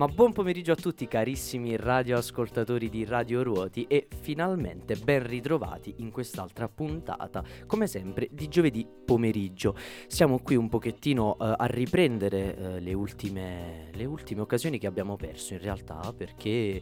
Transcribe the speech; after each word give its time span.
Ma 0.00 0.08
buon 0.08 0.32
pomeriggio 0.32 0.72
a 0.72 0.76
tutti 0.76 1.06
carissimi 1.06 1.76
radioascoltatori 1.76 2.88
di 2.88 3.04
Radio 3.04 3.42
Ruoti 3.42 3.84
e 3.86 4.08
finalmente 4.22 4.96
ben 4.96 5.26
ritrovati 5.26 5.96
in 5.98 6.10
quest'altra 6.10 6.70
puntata, 6.70 7.44
come 7.66 7.86
sempre 7.86 8.26
di 8.30 8.48
giovedì 8.48 8.86
pomeriggio. 9.04 9.76
Siamo 10.06 10.38
qui 10.38 10.56
un 10.56 10.70
pochettino 10.70 11.32
uh, 11.32 11.52
a 11.54 11.66
riprendere 11.66 12.56
uh, 12.56 12.82
le, 12.82 12.94
ultime, 12.94 13.90
le 13.92 14.06
ultime 14.06 14.40
occasioni 14.40 14.78
che 14.78 14.86
abbiamo 14.86 15.16
perso 15.16 15.52
in 15.52 15.60
realtà 15.60 16.14
perché 16.16 16.80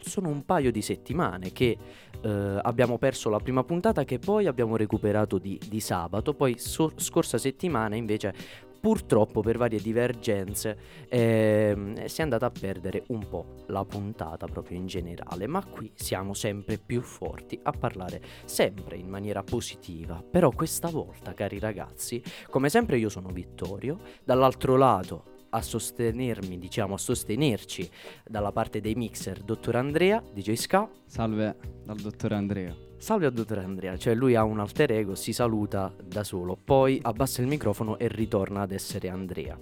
sono 0.00 0.30
un 0.30 0.46
paio 0.46 0.72
di 0.72 0.80
settimane 0.80 1.52
che 1.52 1.76
eh, 2.20 2.58
abbiamo 2.62 2.98
perso 2.98 3.30
la 3.30 3.38
prima 3.38 3.64
puntata 3.64 4.04
che 4.04 4.18
poi 4.18 4.46
abbiamo 4.46 4.76
recuperato 4.76 5.38
di, 5.38 5.58
di 5.66 5.80
sabato, 5.80 6.34
poi 6.34 6.58
so- 6.58 6.92
scorsa 6.96 7.38
settimana 7.38 7.96
invece 7.96 8.34
purtroppo 8.84 9.40
per 9.40 9.56
varie 9.56 9.80
divergenze 9.80 10.76
eh, 11.08 12.04
si 12.04 12.20
è 12.20 12.22
andata 12.22 12.44
a 12.44 12.50
perdere 12.50 13.04
un 13.06 13.26
po' 13.26 13.64
la 13.68 13.82
puntata 13.86 14.46
proprio 14.46 14.76
in 14.76 14.84
generale, 14.86 15.46
ma 15.46 15.64
qui 15.64 15.90
siamo 15.94 16.34
sempre 16.34 16.76
più 16.76 17.00
forti 17.00 17.58
a 17.62 17.70
parlare 17.70 18.20
sempre 18.44 18.98
in 18.98 19.08
maniera 19.08 19.42
positiva. 19.42 20.22
Però 20.22 20.50
questa 20.50 20.90
volta, 20.90 21.32
cari 21.32 21.58
ragazzi, 21.58 22.22
come 22.50 22.68
sempre 22.68 22.98
io 22.98 23.08
sono 23.08 23.30
Vittorio, 23.30 24.00
dall'altro 24.22 24.76
lato 24.76 25.24
a 25.48 25.62
sostenermi, 25.62 26.58
diciamo 26.58 26.92
a 26.92 26.98
sostenerci 26.98 27.88
dalla 28.22 28.52
parte 28.52 28.82
dei 28.82 28.94
mixer, 28.96 29.40
dottor 29.40 29.76
Andrea, 29.76 30.22
DJ 30.30 30.52
Ska. 30.52 30.90
Salve 31.06 31.56
dal 31.82 31.96
dottore 31.96 32.34
Andrea. 32.34 32.93
Salve 33.04 33.26
al 33.26 33.34
dottore 33.34 33.62
Andrea, 33.62 33.98
cioè 33.98 34.14
lui 34.14 34.34
ha 34.34 34.44
un 34.44 34.60
alter 34.60 34.92
ego, 34.92 35.14
si 35.14 35.34
saluta 35.34 35.94
da 36.02 36.24
solo, 36.24 36.56
poi 36.56 36.98
abbassa 37.02 37.42
il 37.42 37.46
microfono 37.46 37.98
e 37.98 38.08
ritorna 38.08 38.62
ad 38.62 38.72
essere 38.72 39.10
Andrea. 39.10 39.58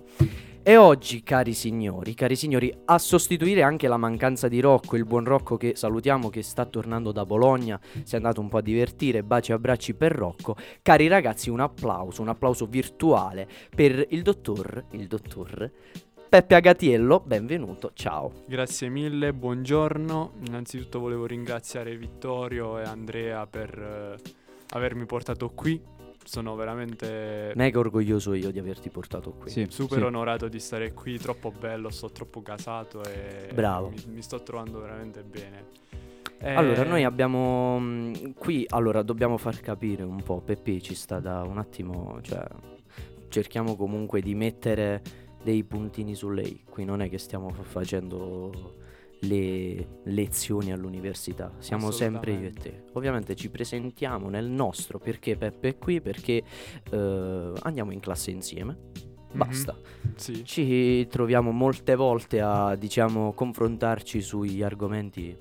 E 0.63 0.77
oggi, 0.77 1.25
cari 1.25 1.53
signori, 1.53 2.15
cari 2.15 2.37
signori, 2.37 2.73
a 2.85 2.99
sostituire 2.99 3.63
anche 3.63 3.89
la 3.89 3.97
mancanza 3.97 4.47
di 4.47 4.61
Rocco, 4.61 4.95
il 4.95 5.05
buon 5.05 5.25
Rocco 5.25 5.57
che 5.57 5.75
salutiamo 5.75 6.29
che 6.29 6.45
sta 6.45 6.67
tornando 6.67 7.11
da 7.11 7.27
Bologna, 7.27 7.81
si 8.05 8.15
è 8.15 8.19
andato 8.19 8.41
un 8.41 8.49
po' 8.49 8.59
a 8.59 8.63
divertire, 8.63 9.25
baci 9.25 9.51
e 9.51 9.55
abbracci 9.55 9.95
per 9.95 10.13
Rocco. 10.13 10.55
Cari 10.81 11.09
ragazzi, 11.09 11.51
un 11.51 11.59
applauso, 11.59 12.23
un 12.23 12.29
applauso 12.29 12.67
virtuale 12.67 13.49
per 13.75 14.07
il 14.11 14.23
dottor, 14.23 14.85
il 14.91 15.09
dottor 15.09 15.69
Peppe 16.33 16.55
Agatiello, 16.55 17.21
benvenuto, 17.21 17.91
ciao. 17.93 18.33
Grazie 18.47 18.89
mille, 18.89 19.35
buongiorno. 19.35 20.37
Innanzitutto 20.47 20.99
volevo 20.99 21.27
ringraziare 21.27 21.95
Vittorio 21.95 22.79
e 22.79 22.85
Andrea 22.85 23.47
per 23.47 23.79
eh, 23.79 24.31
avermi 24.71 25.05
portato 25.05 25.51
qui. 25.51 25.79
Sono 26.25 26.55
veramente 26.55 27.53
mega 27.55 27.79
orgoglioso 27.81 28.33
io 28.33 28.51
di 28.51 28.59
averti 28.59 28.89
portato 28.89 29.33
qui. 29.33 29.51
Sì, 29.51 29.67
super 29.69 29.99
sì. 29.99 30.05
onorato 30.05 30.49
di 30.49 30.59
stare 30.59 30.95
qui, 30.95 31.19
troppo 31.19 31.51
bello, 31.51 31.91
sto 31.91 32.11
troppo 32.11 32.41
casato 32.41 33.05
e 33.05 33.53
Bravo. 33.53 33.91
Mi, 33.91 34.03
mi 34.15 34.23
sto 34.23 34.43
trovando 34.43 34.81
veramente 34.81 35.23
bene. 35.25 35.67
Eh... 36.39 36.55
Allora, 36.55 36.83
noi 36.85 37.05
abbiamo 37.05 37.79
mm, 37.79 38.15
qui, 38.39 38.65
allora 38.71 39.03
dobbiamo 39.03 39.37
far 39.37 39.61
capire 39.61 40.03
un 40.03 40.23
po', 40.23 40.41
Peppe 40.41 40.81
ci 40.81 40.95
sta 40.95 41.21
da 41.21 41.43
un 41.43 41.59
attimo, 41.59 42.21
cioè 42.23 42.43
cerchiamo 43.29 43.77
comunque 43.77 44.23
di 44.23 44.35
mettere 44.35 45.21
dei 45.43 45.65
puntini 45.65 46.15
su 46.15 46.31
lei. 46.31 46.63
Qui 46.69 46.85
non 46.85 47.03
è 47.03 47.09
che 47.09 47.19
stiamo 47.19 47.51
facendo 47.51 48.81
le 49.25 50.01
lezioni 50.05 50.73
all'università, 50.73 51.53
siamo 51.59 51.91
sempre 51.91 52.33
io 52.33 52.49
e 52.49 52.53
te. 52.53 52.85
Ovviamente 52.95 53.37
ci 53.37 53.51
presentiamo 53.51 54.29
nel 54.29 54.47
nostro 54.47 54.99
perché 54.99 55.37
Peppe 55.37 55.69
è 55.69 55.79
qui, 55.79 56.01
perché 56.01 56.43
uh, 56.91 57.53
andiamo 57.61 57.93
in 57.93 58.01
classe 58.01 58.31
insieme. 58.31 58.77
Mhm. 59.33 59.39
Basta. 59.39 59.75
Mm-hmm, 59.75 60.15
sì. 60.17 60.45
Ci 60.45 61.07
troviamo 61.07 61.53
molte 61.53 61.95
volte 61.95 62.41
a, 62.41 62.75
diciamo, 62.75 63.33
confrontarci 63.33 64.21
sugli 64.21 64.63
argomenti 64.63 65.37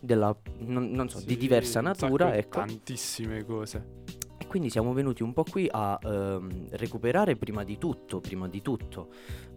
della, 0.00 0.36
non, 0.58 0.90
non 0.90 1.08
so, 1.08 1.18
sì, 1.18 1.26
di 1.26 1.36
diversa 1.36 1.80
natura. 1.80 2.34
Ecco. 2.34 2.60
Tantissime 2.60 3.44
cose 3.44 4.04
quindi 4.46 4.70
siamo 4.70 4.92
venuti 4.92 5.22
un 5.22 5.32
po' 5.32 5.44
qui 5.44 5.68
a 5.70 5.98
ehm, 6.02 6.68
recuperare 6.70 7.36
prima 7.36 7.64
di 7.64 7.78
tutto, 7.78 8.20
prima 8.20 8.48
di 8.48 8.62
tutto, 8.62 9.08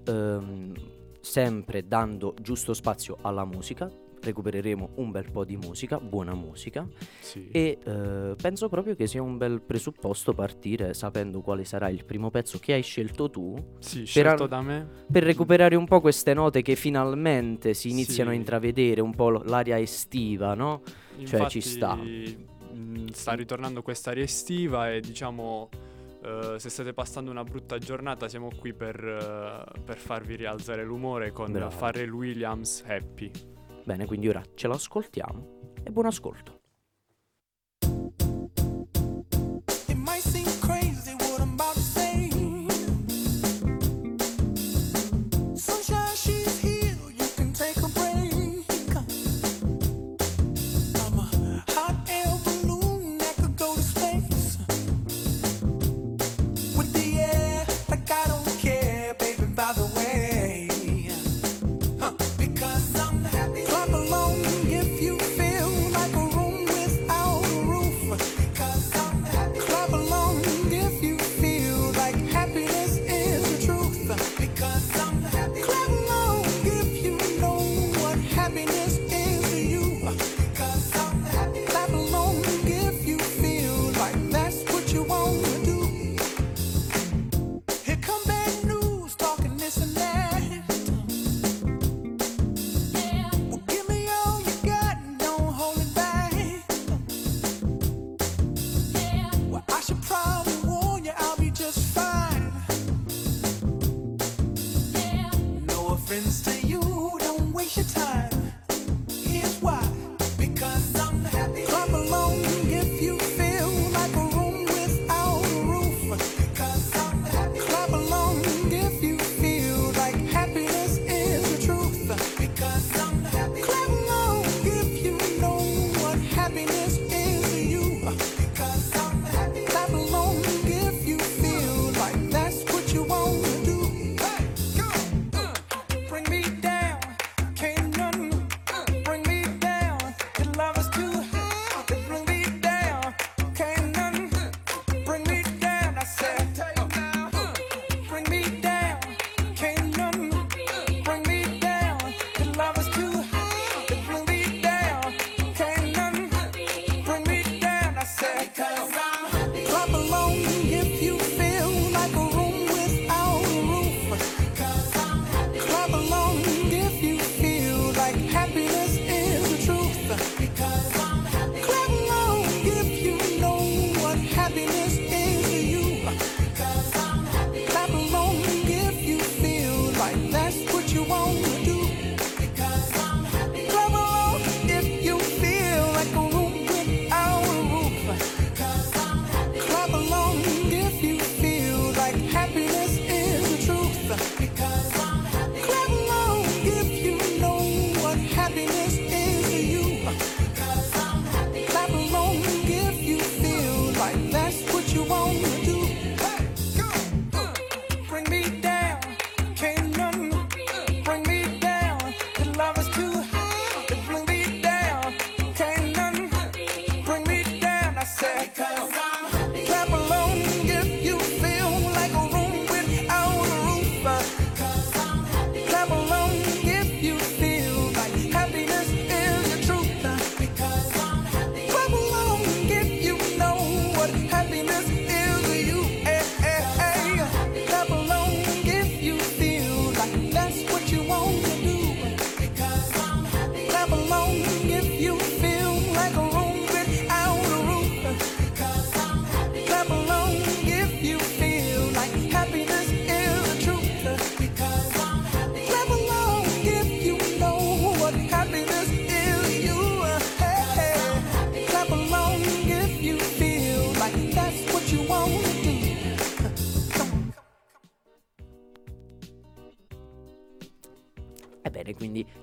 ehm, 0.06 0.74
sempre 1.22 1.88
dando 1.88 2.34
giusto 2.42 2.74
spazio 2.74 3.18
alla 3.22 3.46
musica, 3.46 3.92
recupereremo 4.22 4.92
un 4.96 5.12
bel 5.12 5.32
po' 5.32 5.46
di 5.46 5.56
musica, 5.56 6.00
buona 6.00 6.34
musica 6.34 6.88
sì. 7.20 7.48
e 7.52 7.78
eh, 7.84 8.36
penso 8.40 8.68
proprio 8.68 8.96
che 8.96 9.08
sia 9.08 9.22
un 9.22 9.38
bel 9.38 9.62
presupposto 9.62 10.34
partire 10.34 10.94
sapendo 10.94 11.42
quale 11.42 11.64
sarà 11.64 11.90
il 11.90 12.04
primo 12.06 12.30
pezzo 12.30 12.60
che 12.60 12.74
hai 12.74 12.84
scelto 12.84 13.30
tu. 13.30 13.56
Sì, 13.80 14.06
scelto 14.06 14.48
da 14.48 14.62
me. 14.62 14.88
Per 15.10 15.24
recuperare 15.24 15.76
un 15.76 15.86
po' 15.86 16.02
queste 16.02 16.34
note 16.34 16.62
che 16.62 16.76
finalmente 16.76 17.74
si 17.74 17.90
iniziano 17.90 18.30
sì. 18.30 18.36
a 18.36 18.40
intravedere, 18.40 19.02
un 19.02 19.16
po' 19.16 19.30
l'aria 19.30 19.80
estiva, 19.80 20.54
no? 20.54 20.82
Infatti, 21.18 21.38
cioè 21.38 21.50
ci 21.50 21.62
sta 21.62 21.98
Mm, 22.80 23.08
sta 23.08 23.34
ritornando 23.34 23.82
quest'aria 23.82 24.24
estiva 24.24 24.90
e 24.92 25.02
diciamo 25.02 25.70
uh, 26.24 26.58
se 26.58 26.70
state 26.70 26.94
passando 26.94 27.30
una 27.30 27.44
brutta 27.44 27.78
giornata 27.78 28.30
siamo 28.30 28.48
qui 28.58 28.74
per, 28.74 28.96
uh, 29.04 29.82
per 29.84 29.98
farvi 29.98 30.38
rialzare 30.38 30.86
l'umore 30.86 31.32
con 31.32 31.52
Bravo. 31.52 31.76
Pharrell 31.76 32.12
Williams 32.12 32.84
Happy. 32.88 33.30
Bene, 33.84 34.06
quindi 34.06 34.30
ora 34.30 34.42
ce 34.56 34.68
l'ascoltiamo 34.68 35.74
e 35.84 35.92
buon 35.92 36.06
ascolto. 36.06 36.59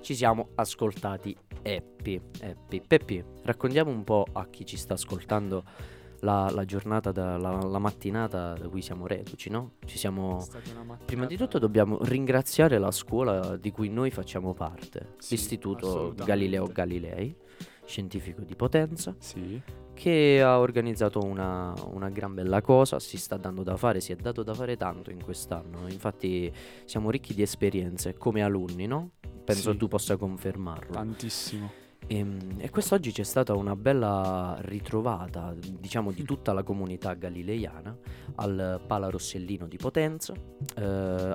Ci 0.07 0.15
siamo 0.15 0.51
ascoltati 0.55 1.37
Happy. 1.65 2.21
Happy. 2.41 2.81
Peppi, 2.81 3.25
raccontiamo 3.43 3.91
un 3.91 4.05
po' 4.05 4.25
a 4.35 4.47
chi 4.47 4.65
ci 4.65 4.77
sta 4.77 4.95
ascoltando 4.95 5.65
la, 6.21 6.49
la 6.49 6.65
giornata, 6.65 7.11
da- 7.11 7.37
la, 7.37 7.59
la 7.61 7.79
mattinata 7.81 8.53
da 8.53 8.69
cui 8.69 8.83
siamo 8.83 9.09
reduci, 9.09 9.51
no? 9.51 9.73
Ci 9.85 9.99
siamo... 9.99 10.47
Prima 11.05 11.27
di 11.27 11.37
tutto 11.37 11.59
dobbiamo 11.59 11.99
ringraziare 12.03 12.79
la 12.79 12.93
scuola 12.93 13.57
di 13.57 13.73
cui 13.73 13.89
noi 13.89 14.13
facciamo 14.13 14.55
parte, 14.55 15.15
Sì, 15.19 15.35
l'Istituto. 15.35 16.15
Galileo 16.15 16.69
Galilei, 16.69 17.37
scientifico 17.85 18.43
di 18.43 18.55
Potenza, 18.55 19.13
Sì, 19.19 19.61
che 19.93 20.41
ha 20.41 20.61
organizzato 20.61 21.19
una, 21.19 21.75
una 21.91 22.11
gran 22.11 22.33
bella 22.33 22.61
cosa, 22.61 23.01
si 23.01 23.17
sta 23.19 23.37
dando 23.39 23.65
da 23.65 23.77
fare, 23.77 23.99
si 23.99 24.13
è 24.13 24.15
dato 24.15 24.45
da 24.45 24.55
fare 24.55 24.77
tanto 24.77 25.11
in 25.11 25.21
quest'anno, 25.21 25.89
infatti 25.89 26.53
siamo 26.85 27.11
ricchi 27.11 27.35
di 27.35 27.43
esperienze 27.43 28.17
come 28.17 28.43
alunni, 28.45 28.87
no? 28.87 29.11
Penso 29.47 29.71
Sì. 29.73 29.77
tu 29.79 29.89
possa 29.89 30.17
confermarlo. 30.17 30.93
tantissimo. 30.93 31.71
E, 32.09 32.25
e 32.59 32.71
quest'oggi 32.71 33.11
c'è 33.11 33.25
stata 33.25 33.55
una 33.55 33.75
bella 33.75 34.57
ritrovata, 34.61 35.53
diciamo, 35.59 36.13
di 36.13 36.23
tutta 36.23 36.53
la 36.53 36.63
comunità 36.63 37.15
galileiana 37.15 37.97
al 38.37 38.81
Pala 38.87 39.09
Rossellino 39.09 39.67
di 39.67 39.77
Potenza, 39.77 40.33
eh, 40.77 40.85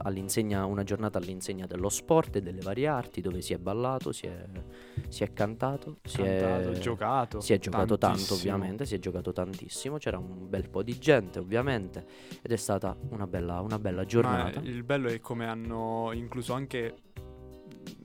all'insegna- 0.01 0.63
una 0.65 0.83
giornata 0.83 1.17
all'insegna 1.17 1.65
dello 1.65 1.89
sport 1.89 2.37
e 2.37 2.41
delle 2.41 2.61
varie 2.61 2.87
arti 2.87 3.19
dove 3.19 3.41
si 3.41 3.51
è 3.53 3.57
ballato, 3.57 4.13
si 4.13 4.27
è, 4.27 4.45
si 5.09 5.23
è 5.23 5.33
cantato, 5.33 5.97
si 6.03 6.21
Cantato, 6.21 6.69
è 6.71 6.77
giocato. 6.79 7.41
si 7.41 7.51
è 7.53 7.57
giocato 7.59 7.97
tanto 7.97 8.17
tantissimo. 8.17 8.37
ovviamente, 8.39 8.85
si 8.85 8.95
è 8.95 8.99
giocato 8.99 9.33
tantissimo, 9.33 9.97
c'era 9.97 10.19
un 10.19 10.47
bel 10.47 10.69
po' 10.69 10.83
di 10.83 10.97
gente 10.97 11.39
ovviamente 11.39 12.05
ed 12.41 12.51
è 12.51 12.55
stata 12.57 12.95
una 13.09 13.27
bella, 13.27 13.59
una 13.59 13.79
bella 13.79 14.05
giornata. 14.05 14.61
Ma 14.61 14.67
il 14.67 14.83
bello 14.83 15.09
è 15.09 15.19
come 15.19 15.47
hanno 15.47 16.11
incluso 16.13 16.53
anche 16.53 16.95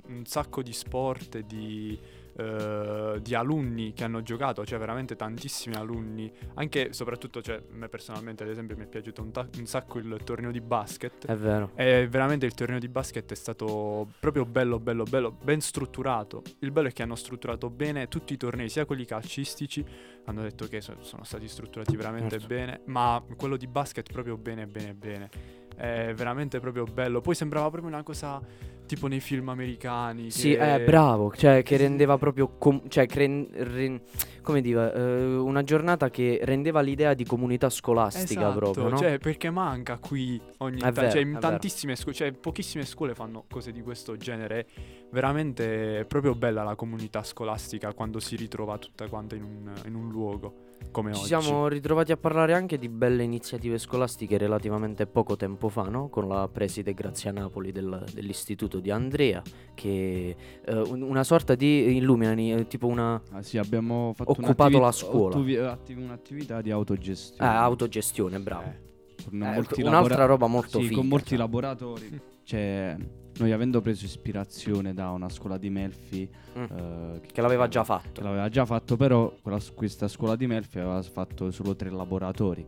un 0.08 0.24
sacco 0.26 0.62
di 0.62 0.72
sport, 0.72 1.38
di, 1.40 1.98
eh, 2.36 3.18
di 3.22 3.34
alunni 3.34 3.92
che 3.92 4.04
hanno 4.04 4.22
giocato, 4.22 4.64
cioè 4.64 4.78
veramente 4.78 5.16
tantissimi 5.16 5.74
alunni. 5.74 6.30
Anche, 6.54 6.92
soprattutto, 6.92 7.40
cioè, 7.42 7.56
a 7.56 7.62
me 7.70 7.88
personalmente, 7.88 8.42
ad 8.42 8.50
esempio, 8.50 8.76
mi 8.76 8.84
è 8.84 8.86
piaciuto 8.86 9.22
un, 9.22 9.30
ta- 9.32 9.48
un 9.58 9.66
sacco 9.66 9.98
il 9.98 10.20
torneo 10.24 10.50
di 10.50 10.60
basket. 10.60 11.26
È 11.26 11.34
vero. 11.36 11.70
E 11.74 12.06
veramente 12.08 12.46
il 12.46 12.54
torneo 12.54 12.78
di 12.78 12.88
basket 12.88 13.30
è 13.30 13.34
stato 13.34 14.08
proprio 14.20 14.44
bello, 14.44 14.78
bello, 14.78 15.04
bello, 15.04 15.30
ben 15.30 15.60
strutturato. 15.60 16.42
Il 16.60 16.70
bello 16.70 16.88
è 16.88 16.92
che 16.92 17.02
hanno 17.02 17.16
strutturato 17.16 17.70
bene 17.70 18.08
tutti 18.08 18.32
i 18.34 18.36
tornei, 18.36 18.68
sia 18.68 18.84
quelli 18.84 19.04
calcistici, 19.04 19.84
hanno 20.26 20.42
detto 20.42 20.66
che 20.66 20.80
so- 20.80 20.96
sono 21.00 21.24
stati 21.24 21.48
strutturati 21.48 21.96
veramente 21.96 22.38
Certo. 22.38 22.46
bene, 22.46 22.80
ma 22.86 23.22
quello 23.36 23.56
di 23.56 23.66
basket 23.66 24.12
proprio 24.12 24.36
bene, 24.36 24.66
bene, 24.66 24.94
bene. 24.94 25.30
È 25.74 26.12
veramente 26.14 26.58
proprio 26.58 26.84
bello. 26.84 27.20
Poi 27.20 27.34
sembrava 27.34 27.68
proprio 27.68 27.92
una 27.92 28.02
cosa 28.02 28.40
tipo 28.86 29.06
nei 29.08 29.20
film 29.20 29.48
americani. 29.48 30.30
Sì, 30.30 30.52
che- 30.52 30.74
eh, 30.74 30.80
bravo, 30.84 31.32
cioè 31.34 31.62
che 31.62 31.76
rendeva 31.76 32.16
proprio, 32.16 32.56
com- 32.56 32.88
cioè, 32.88 33.06
cre- 33.06 33.46
ren- 33.52 34.00
come 34.42 34.60
dire, 34.60 34.94
eh, 34.94 35.24
una 35.36 35.62
giornata 35.64 36.08
che 36.08 36.38
rendeva 36.42 36.80
l'idea 36.80 37.14
di 37.14 37.24
comunità 37.24 37.68
scolastica 37.68 38.42
Esatto, 38.42 38.58
proprio, 38.58 38.88
no? 38.88 38.96
cioè 38.96 39.18
perché 39.18 39.50
manca 39.50 39.98
qui 39.98 40.40
ogni 40.58 40.78
È 40.78 40.92
tanto, 40.92 41.00
cioè 41.10 41.20
è 41.20 41.24
in 41.24 41.36
tantissime 41.40 41.96
scuole, 41.96 42.14
cioè 42.16 42.32
pochissime 42.32 42.84
scuole 42.84 43.14
fanno 43.14 43.44
cose 43.50 43.72
di 43.72 43.82
questo 43.82 44.16
genere. 44.16 44.66
Veramente 45.10 46.00
è 46.00 46.04
proprio 46.04 46.34
bella 46.34 46.62
la 46.62 46.74
comunità 46.74 47.22
scolastica 47.22 47.92
quando 47.92 48.20
si 48.20 48.36
ritrova 48.36 48.78
tutta 48.78 49.08
quanta 49.08 49.34
in 49.34 49.42
un, 49.42 49.72
in 49.86 49.94
un 49.94 50.10
luogo 50.10 50.65
come 50.90 51.12
Ci 51.12 51.18
oggi. 51.18 51.26
siamo 51.28 51.68
ritrovati 51.68 52.12
a 52.12 52.16
parlare 52.16 52.52
anche 52.54 52.78
di 52.78 52.88
belle 52.88 53.22
iniziative 53.22 53.78
scolastiche 53.78 54.38
relativamente 54.38 55.06
poco 55.06 55.36
tempo 55.36 55.68
fa, 55.68 55.82
no? 55.82 56.08
Con 56.08 56.28
la 56.28 56.48
preside 56.48 56.94
Grazia 56.94 57.32
Napoli 57.32 57.72
del- 57.72 58.04
dell'istituto 58.12 58.80
di 58.80 58.90
Andrea, 58.90 59.42
che 59.74 60.36
eh, 60.64 60.74
un- 60.74 61.02
una 61.02 61.24
sorta 61.24 61.54
di 61.54 61.96
illuminani, 61.96 62.52
eh, 62.54 62.66
tipo 62.66 62.86
una 62.86 63.20
Ah, 63.32 63.42
sì, 63.42 63.58
abbiamo 63.58 64.12
fatto 64.14 64.30
Occupato 64.32 64.78
la 64.80 64.92
scuola. 64.92 65.34
ottuvi- 65.36 65.56
attivi- 65.56 66.02
un'attività 66.02 66.60
di 66.62 66.70
autogestione. 66.70 67.50
ah, 67.50 67.62
autogestione, 67.62 68.40
bravo. 68.40 68.64
Eh, 68.68 68.84
Con 69.28 69.42
Eh, 69.42 69.54
molti 69.54 69.80
un'altra 69.82 70.08
labora- 70.18 70.24
roba 70.26 70.46
molto 70.46 70.78
sì, 70.78 70.84
figa. 70.88 70.96
con 71.00 71.08
molti 71.08 71.28
cioè. 71.30 71.38
laboratori. 71.38 72.20
Cioè, 72.44 72.96
noi 73.38 73.52
avendo 73.52 73.80
preso 73.80 74.04
ispirazione 74.04 74.94
da 74.94 75.10
una 75.10 75.28
scuola 75.28 75.58
di 75.58 75.70
Melfi 75.70 76.28
Mm. 76.56 76.62
eh, 76.64 77.20
Che 77.32 77.40
l'aveva 77.42 77.68
già 77.68 77.80
che 77.80 77.86
fatto. 77.86 78.22
l'aveva 78.22 78.48
già 78.48 78.64
fatto, 78.64 78.96
però 78.96 79.30
quella- 79.42 79.60
questa 79.74 80.08
scuola 80.08 80.36
di 80.36 80.46
Melfi 80.46 80.78
aveva 80.78 81.02
fatto 81.02 81.50
solo 81.50 81.76
tre 81.76 81.90
laboratori. 81.90 82.64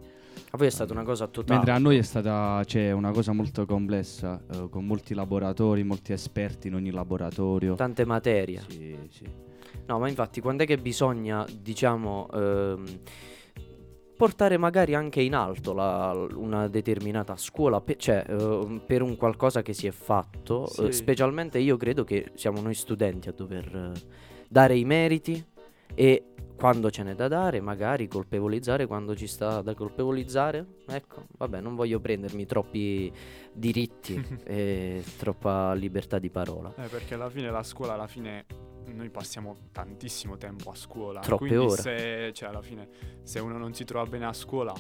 A 0.51 0.57
voi 0.57 0.67
è 0.67 0.71
stata 0.71 0.93
una 0.93 1.03
cosa 1.05 1.27
totale. 1.27 1.55
Mentre 1.57 1.73
a 1.75 1.79
noi 1.79 1.97
è 1.97 2.03
stata 2.03 2.63
cioè, 2.65 2.93
una 2.93 3.11
cosa 3.13 3.33
molto 3.33 3.65
complessa, 3.67 4.41
eh, 4.53 4.69
con 4.71 4.87
molti 4.87 5.15
laboratori, 5.15 5.83
molti 5.85 6.13
esperti 6.13 6.69
in 6.69 6.75
ogni 6.75 6.91
laboratorio. 6.91 7.75
Tante 7.75 8.05
materie. 8.05 8.63
Sì, 8.69 8.97
sì. 9.11 9.27
No, 9.87 9.99
ma 9.99 10.09
infatti, 10.09 10.41
quando 10.41 10.63
è 10.65 10.67
che 10.67 10.77
bisogna, 10.79 11.47
diciamo, 11.61 12.29
ehm, 12.33 12.85
portare 14.19 14.57
magari 14.59 14.97
anche 14.97 15.23
in 15.23 15.35
alto 15.37 15.73
la- 15.73 16.27
una 16.35 16.67
determinata 16.67 17.37
scuola, 17.37 17.81
pe- 17.81 17.97
cioè 17.97 18.25
ehm, 18.29 18.83
per 18.85 19.01
un 19.03 19.17
qualcosa 19.17 19.63
che 19.63 19.73
si 19.73 19.87
è 19.87 19.93
fatto, 19.93 20.67
Sì. 20.67 20.87
eh, 20.87 20.93
specialmente 20.93 21.61
io 21.61 21.77
credo 21.77 22.03
che 22.03 22.33
siamo 22.35 22.61
noi 22.61 22.75
studenti 22.75 23.29
a 23.29 23.33
dover 23.33 23.93
eh, 23.95 24.01
dare 24.49 24.77
i 24.77 24.85
meriti 24.85 25.43
e 25.95 26.25
quando 26.57 26.91
ce 26.91 27.05
n'è 27.05 27.15
da 27.15 27.29
dare, 27.29 27.61
magari 27.61 28.09
colpevolizzare 28.09 28.87
quando 28.87 29.15
ci 29.15 29.29
sta 29.29 29.63
da 29.63 29.75
colpevolizzare. 29.75 30.67
Ecco, 30.89 31.27
vabbè, 31.39 31.61
non 31.61 31.77
voglio 31.77 32.01
prendermi 32.01 32.45
troppi 32.47 33.13
diritti 33.53 34.21
e 34.45 35.05
troppa 35.17 35.73
libertà 35.75 36.19
di 36.19 36.29
parola. 36.31 36.75
eh, 36.77 36.89
perché 36.89 37.15
alla 37.15 37.31
fine 37.31 37.49
la 37.53 37.63
scuola, 37.63 37.93
alla 37.95 38.09
fine 38.09 38.45
noi 38.99 39.11
passiamo 39.11 39.57
tantissimo 39.73 40.37
tempo 40.37 40.71
a 40.71 40.75
scuola. 40.75 41.21
Troppe 41.21 41.47
quindi 41.47 41.65
ore. 41.67 41.81
Se, 41.81 42.31
cioè, 42.35 42.49
alla 42.49 42.63
fine, 42.63 42.89
se 43.23 43.39
uno 43.39 43.57
non 43.57 43.73
si 43.73 43.85
trova 43.85 44.05
bene 44.07 44.27
a 44.27 44.33
scuola, 44.33 44.75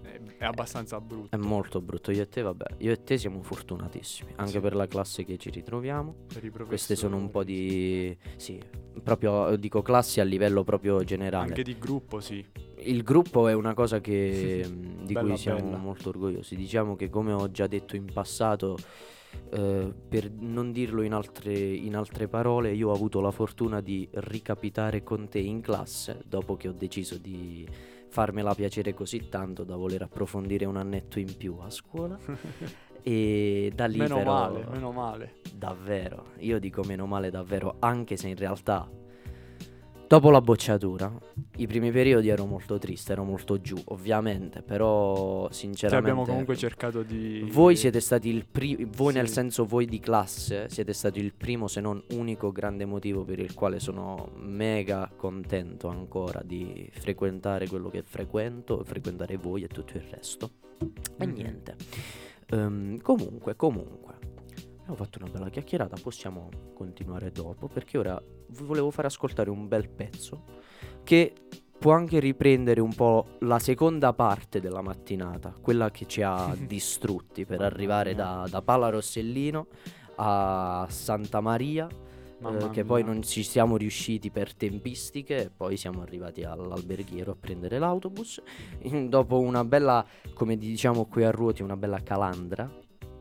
è, 0.00 0.20
è 0.38 0.44
abbastanza 0.44 1.00
brutto. 1.00 1.36
È 1.36 1.38
molto 1.40 1.80
brutto, 1.80 2.12
io 2.12 2.22
e 2.22 2.28
te, 2.28 2.40
vabbè, 2.42 2.64
io 2.78 2.92
e 2.92 3.02
te 3.02 3.18
siamo 3.18 3.42
fortunatissimi, 3.42 4.32
anche 4.36 4.52
Sì. 4.52 4.60
per 4.60 4.74
la 4.76 4.86
classe 4.86 5.24
che 5.24 5.36
ci 5.38 5.50
ritroviamo. 5.50 6.14
per 6.32 6.44
i 6.44 6.50
Queste 6.50 6.94
sono 6.94 7.16
un 7.16 7.30
po' 7.30 7.42
di... 7.42 8.16
sì, 8.36 8.62
proprio 9.02 9.56
dico 9.56 9.82
classi 9.82 10.20
a 10.20 10.24
livello 10.24 10.62
proprio 10.62 11.02
generale. 11.02 11.48
Anche 11.48 11.62
di 11.64 11.76
gruppo, 11.78 12.20
sì. 12.20 12.44
Il 12.82 13.02
gruppo 13.02 13.48
è 13.48 13.54
una 13.54 13.74
cosa 13.74 14.00
che, 14.00 14.64
di 15.02 15.12
Bella, 15.12 15.28
cui 15.30 15.36
siamo 15.36 15.62
bella. 15.64 15.76
molto 15.78 16.10
orgogliosi. 16.10 16.54
Diciamo 16.54 16.94
che 16.94 17.10
come 17.10 17.32
ho 17.32 17.50
già 17.50 17.66
detto 17.66 17.96
in 17.96 18.04
passato, 18.12 18.76
eh, 19.50 19.92
per 20.08 20.30
non 20.30 20.72
dirlo 20.72 21.02
in 21.02 21.12
altre, 21.12 21.52
in 21.52 21.96
altre 21.96 22.28
parole, 22.28 22.72
io 22.72 22.90
ho 22.90 22.92
avuto 22.92 23.20
la 23.20 23.30
fortuna 23.30 23.80
di 23.80 24.08
ricapitare 24.12 25.02
con 25.02 25.28
te 25.28 25.38
in 25.38 25.60
classe 25.60 26.22
dopo 26.26 26.56
che 26.56 26.68
ho 26.68 26.72
deciso 26.72 27.16
di 27.18 27.66
farmela 28.08 28.54
piacere 28.54 28.94
così 28.94 29.28
tanto 29.28 29.64
da 29.64 29.76
voler 29.76 30.02
approfondire 30.02 30.64
un 30.64 30.76
annetto 30.76 31.18
in 31.18 31.36
più 31.36 31.56
a 31.60 31.70
scuola. 31.70 32.18
E 33.00 33.72
da 33.74 33.86
lì 33.86 33.96
Meno 33.96 34.16
però... 34.16 34.32
male, 34.32 34.66
meno 34.70 34.92
male. 34.92 35.34
Davvero, 35.54 36.32
io 36.40 36.58
dico 36.58 36.82
meno 36.82 37.06
male 37.06 37.30
davvero, 37.30 37.76
anche 37.78 38.16
se 38.18 38.28
in 38.28 38.36
realtà 38.36 38.86
dopo 40.08 40.30
la 40.30 40.40
bocciatura 40.40 41.12
i 41.58 41.66
primi 41.66 41.90
periodi 41.90 42.28
ero 42.28 42.46
molto 42.46 42.78
triste, 42.78 43.12
ero 43.12 43.24
molto 43.24 43.60
giù, 43.60 43.76
ovviamente, 43.86 44.62
però 44.62 45.48
sinceramente 45.50 46.10
abbiamo 46.10 46.26
comunque 46.26 46.56
cercato 46.56 47.02
di... 47.02 47.46
voi 47.52 47.76
siete 47.76 48.00
stati 48.00 48.28
il 48.28 48.46
primo, 48.46 48.88
voi 48.96 49.12
nel 49.12 49.26
Sì. 49.28 49.34
senso 49.34 49.64
voi 49.66 49.86
di 49.86 50.00
classe, 50.00 50.68
siete 50.68 50.92
stati 50.92 51.20
il 51.20 51.34
primo 51.34 51.68
se 51.68 51.80
non 51.80 52.02
unico 52.12 52.50
grande 52.52 52.84
motivo 52.86 53.24
per 53.24 53.38
il 53.38 53.54
quale 53.54 53.78
sono 53.80 54.30
mega 54.36 55.10
contento 55.14 55.88
ancora 55.88 56.40
di 56.44 56.88
frequentare 56.92 57.68
quello 57.68 57.88
che 57.90 58.02
frequento, 58.02 58.82
frequentare 58.84 59.36
voi 59.36 59.62
e 59.64 59.68
tutto 59.68 59.96
il 59.96 60.04
resto. 60.10 60.50
E 61.18 61.26
Mhm. 61.26 61.32
niente. 61.32 61.74
Ehm, 62.50 63.00
comunque, 63.02 63.56
comunque, 63.56 64.14
abbiamo 64.78 64.94
fatto 64.94 65.18
una 65.20 65.28
bella 65.30 65.50
chiacchierata, 65.50 65.96
possiamo 66.00 66.48
continuare 66.72 67.30
dopo 67.30 67.66
perché 67.68 67.98
ora 67.98 68.22
vi 68.48 68.64
volevo 68.64 68.90
far 68.90 69.06
ascoltare 69.06 69.50
un 69.50 69.68
bel 69.68 69.88
pezzo 69.88 70.56
che 71.04 71.32
può 71.78 71.92
anche 71.92 72.18
riprendere 72.18 72.80
un 72.80 72.92
po' 72.92 73.36
la 73.40 73.58
seconda 73.58 74.12
parte 74.12 74.60
della 74.60 74.82
mattinata, 74.82 75.54
quella 75.60 75.90
che 75.90 76.06
ci 76.06 76.22
ha 76.22 76.54
distrutti 76.58 77.44
per 77.44 77.60
arrivare 77.60 78.14
da, 78.14 78.46
da 78.50 78.62
Pala 78.62 78.88
Rossellino 78.88 79.66
a 80.16 80.86
Santa 80.90 81.40
Maria, 81.40 81.86
eh, 81.86 82.70
che 82.70 82.84
poi 82.84 83.04
non 83.04 83.22
ci 83.22 83.42
siamo 83.42 83.76
riusciti 83.76 84.30
per 84.30 84.54
tempistiche, 84.54 85.44
e 85.44 85.50
poi 85.50 85.76
siamo 85.76 86.02
arrivati 86.02 86.42
all'alberghiero 86.42 87.32
a 87.32 87.36
prendere 87.38 87.78
l'autobus. 87.78 88.42
Dopo 89.06 89.38
una 89.38 89.64
bella, 89.64 90.04
come 90.34 90.56
diciamo 90.56 91.06
qui 91.06 91.22
a 91.22 91.30
Ruoti, 91.30 91.62
una 91.62 91.76
bella 91.76 92.00
calandra, 92.02 92.68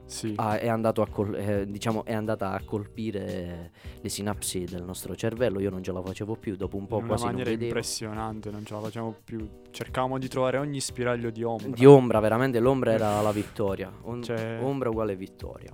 Sì. 0.07 0.33
ah, 0.37 0.57
è, 0.57 0.67
andato 0.69 1.01
a 1.01 1.07
col- 1.07 1.35
eh, 1.35 1.65
diciamo, 1.69 2.03
è 2.05 2.13
andata 2.13 2.51
a 2.51 2.61
colpire 2.63 3.71
le 4.01 4.09
sinapsi 4.09 4.63
del 4.63 4.83
nostro 4.83 5.15
cervello. 5.15 5.59
Io 5.59 5.69
non 5.69 5.83
ce 5.83 5.91
la 5.91 6.01
facevo 6.01 6.35
più, 6.35 6.55
dopo 6.55 6.77
un 6.77 6.87
po' 6.87 6.97
in 6.97 7.03
una 7.03 7.13
quasi 7.15 7.25
non 7.25 7.35
vedevo. 7.43 7.65
impressionante, 7.65 8.49
non 8.49 8.65
ce 8.65 8.73
la 8.73 8.79
facciamo 8.79 9.15
più. 9.23 9.47
Cercavamo 9.69 10.17
di 10.17 10.27
trovare 10.27 10.57
ogni 10.57 10.79
spiraglio 10.79 11.29
di 11.29 11.43
ombra. 11.43 11.69
Di 11.69 11.85
ombra, 11.85 12.19
veramente 12.19 12.59
l'ombra 12.59 12.93
era 12.93 13.21
la 13.21 13.31
vittoria. 13.31 13.91
On- 14.03 14.23
Cioè- 14.23 14.59
Ombra 14.61 14.89
uguale 14.89 15.15
vittoria. 15.15 15.71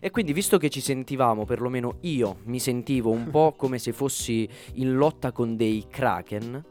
E 0.00 0.10
quindi, 0.10 0.32
visto 0.32 0.58
che 0.58 0.68
ci 0.70 0.80
sentivamo, 0.80 1.44
perlomeno 1.44 1.96
io 2.02 2.36
mi 2.44 2.60
sentivo 2.60 3.10
un 3.10 3.30
po' 3.30 3.54
come 3.56 3.78
se 3.78 3.92
fossi 3.92 4.48
in 4.74 4.94
lotta 4.94 5.32
con 5.32 5.56
dei 5.56 5.86
kraken, 5.90 6.64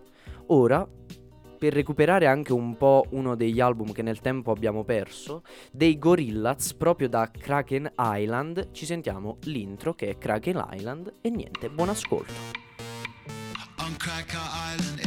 ora, 0.48 0.88
per 1.58 1.74
recuperare 1.74 2.28
anche 2.28 2.54
un 2.54 2.78
po' 2.78 3.06
uno 3.12 3.36
degli 3.36 3.60
album 3.60 3.92
che 3.92 4.02
nel 4.02 4.20
tempo 4.20 4.52
abbiamo 4.52 4.84
perso, 4.84 5.44
dei 5.72 5.98
Gorillaz, 5.98 6.74
proprio 6.74 7.10
da 7.10 7.30
Kraken 7.32 7.92
Island, 7.98 8.72
ci 8.72 8.86
sentiamo 8.86 9.38
l'intro 9.44 9.94
che 9.94 10.10
è 10.10 10.18
Kraken 10.18 10.68
Island 10.72 11.14
e 11.22 11.30
niente, 11.30 11.70
buon 11.70 11.90
ascolto. 11.90 12.34
On 13.80 13.96
Cracker 13.98 14.40
Island 14.76 15.07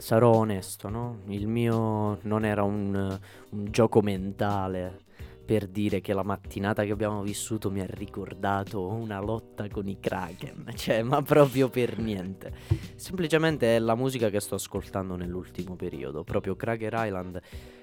sarò 0.00 0.32
onesto, 0.32 0.88
no? 0.88 1.20
Il 1.26 1.46
mio 1.46 2.18
non 2.22 2.44
era 2.44 2.62
un, 2.62 3.18
un 3.50 3.64
gioco 3.70 4.00
mentale 4.00 5.08
per 5.44 5.66
dire 5.66 6.00
che 6.00 6.12
la 6.12 6.22
mattinata 6.22 6.84
che 6.84 6.92
abbiamo 6.92 7.22
vissuto 7.22 7.72
mi 7.72 7.80
ha 7.80 7.86
ricordato 7.86 8.86
una 8.86 9.20
lotta 9.20 9.68
con 9.68 9.88
i 9.88 9.98
Kraken, 9.98 10.70
cioè, 10.76 11.02
ma 11.02 11.22
proprio 11.22 11.68
per 11.68 11.98
niente. 11.98 12.52
Semplicemente 12.94 13.74
è 13.74 13.78
la 13.78 13.96
musica 13.96 14.30
che 14.30 14.40
sto 14.40 14.54
ascoltando 14.54 15.16
nell'ultimo 15.16 15.74
periodo, 15.74 16.22
proprio 16.24 16.54
Cracker 16.54 16.94
Island 16.96 17.40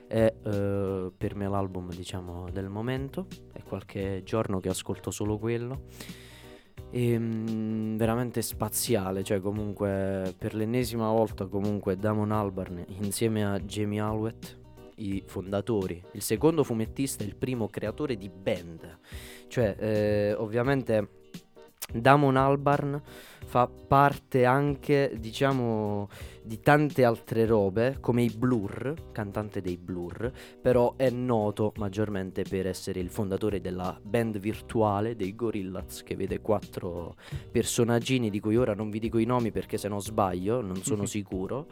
è 0.08 0.34
eh, 0.42 1.12
per 1.16 1.36
me 1.36 1.50
l'album, 1.50 1.94
diciamo, 1.94 2.50
del 2.50 2.70
momento, 2.70 3.28
è 3.52 3.62
qualche 3.62 4.22
giorno 4.24 4.60
che 4.60 4.70
ascolto 4.70 5.12
solo 5.12 5.38
quello. 5.38 5.84
E, 6.90 7.20
mm, 7.20 7.98
veramente 7.98 8.42
spaziale, 8.42 9.24
cioè 9.24 9.40
comunque 9.42 10.34
per 10.38 10.54
l'ennesima 10.54 11.10
volta 11.12 11.46
comunque 11.46 11.98
Damon 11.98 12.32
Albarn 12.32 12.86
insieme 13.02 13.46
a 13.46 13.60
Jamie 13.60 14.00
Alwett, 14.00 14.58
i 14.96 15.24
fondatori, 15.26 16.02
il 16.14 16.22
secondo 16.22 16.64
fumettista 16.64 17.24
e 17.24 17.28
il 17.28 17.36
primo 17.36 17.68
creatore 17.68 18.16
di 18.16 18.30
band. 18.30 19.00
Cioè 19.48 19.76
eh, 19.78 20.34
ovviamente 20.34 21.10
Damon 21.94 22.36
Albarn 22.36 23.02
fa 23.46 23.68
parte 23.68 24.44
anche, 24.46 25.14
diciamo, 25.18 26.10
di 26.48 26.62
tante 26.62 27.04
altre 27.04 27.46
robe, 27.46 27.98
come 28.00 28.24
i 28.24 28.30
Blur, 28.30 29.10
cantante 29.12 29.62
dei 29.62 29.78
Blur, 29.78 30.32
però 30.62 30.96
è 30.96 31.10
noto 31.10 31.74
maggiormente 31.76 32.44
per 32.44 32.66
essere 32.66 33.02
il 33.02 33.10
fondatore 33.10 33.60
della 33.60 34.00
band 34.02 34.40
virtuale 34.40 35.16
dei 35.18 35.36
Gorillaz, 35.36 36.04
che 36.04 36.16
vede 36.16 36.40
quattro 36.40 37.16
personaggini 37.52 38.30
di 38.30 38.40
cui 38.40 38.56
ora 38.56 38.74
non 38.74 38.90
vi 38.90 39.00
dico 39.00 39.18
i 39.18 39.26
nomi 39.26 39.52
perché 39.52 39.78
se 39.78 39.90
no 39.90 40.00
sbaglio, 40.00 40.62
non 40.62 40.82
sono 40.84 41.04
sicuro, 41.06 41.68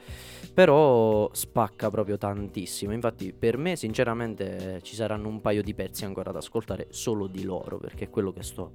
però 0.54 1.30
spacca 1.32 1.90
proprio 1.90 2.18
tantissimo. 2.18 2.92
Infatti 2.92 3.32
per 3.32 3.58
me 3.58 3.78
sinceramente 3.78 4.82
ci 4.84 4.96
saranno 4.96 5.30
un 5.30 5.40
paio 5.40 5.64
di 5.64 5.74
pezzi 5.74 6.04
ancora 6.04 6.32
da 6.32 6.40
ascoltare 6.40 6.88
solo 6.90 7.28
di 7.28 7.44
loro, 7.44 7.78
perché 7.78 8.06
è 8.06 8.10
quello 8.10 8.34
che 8.34 8.44
sto 8.44 8.72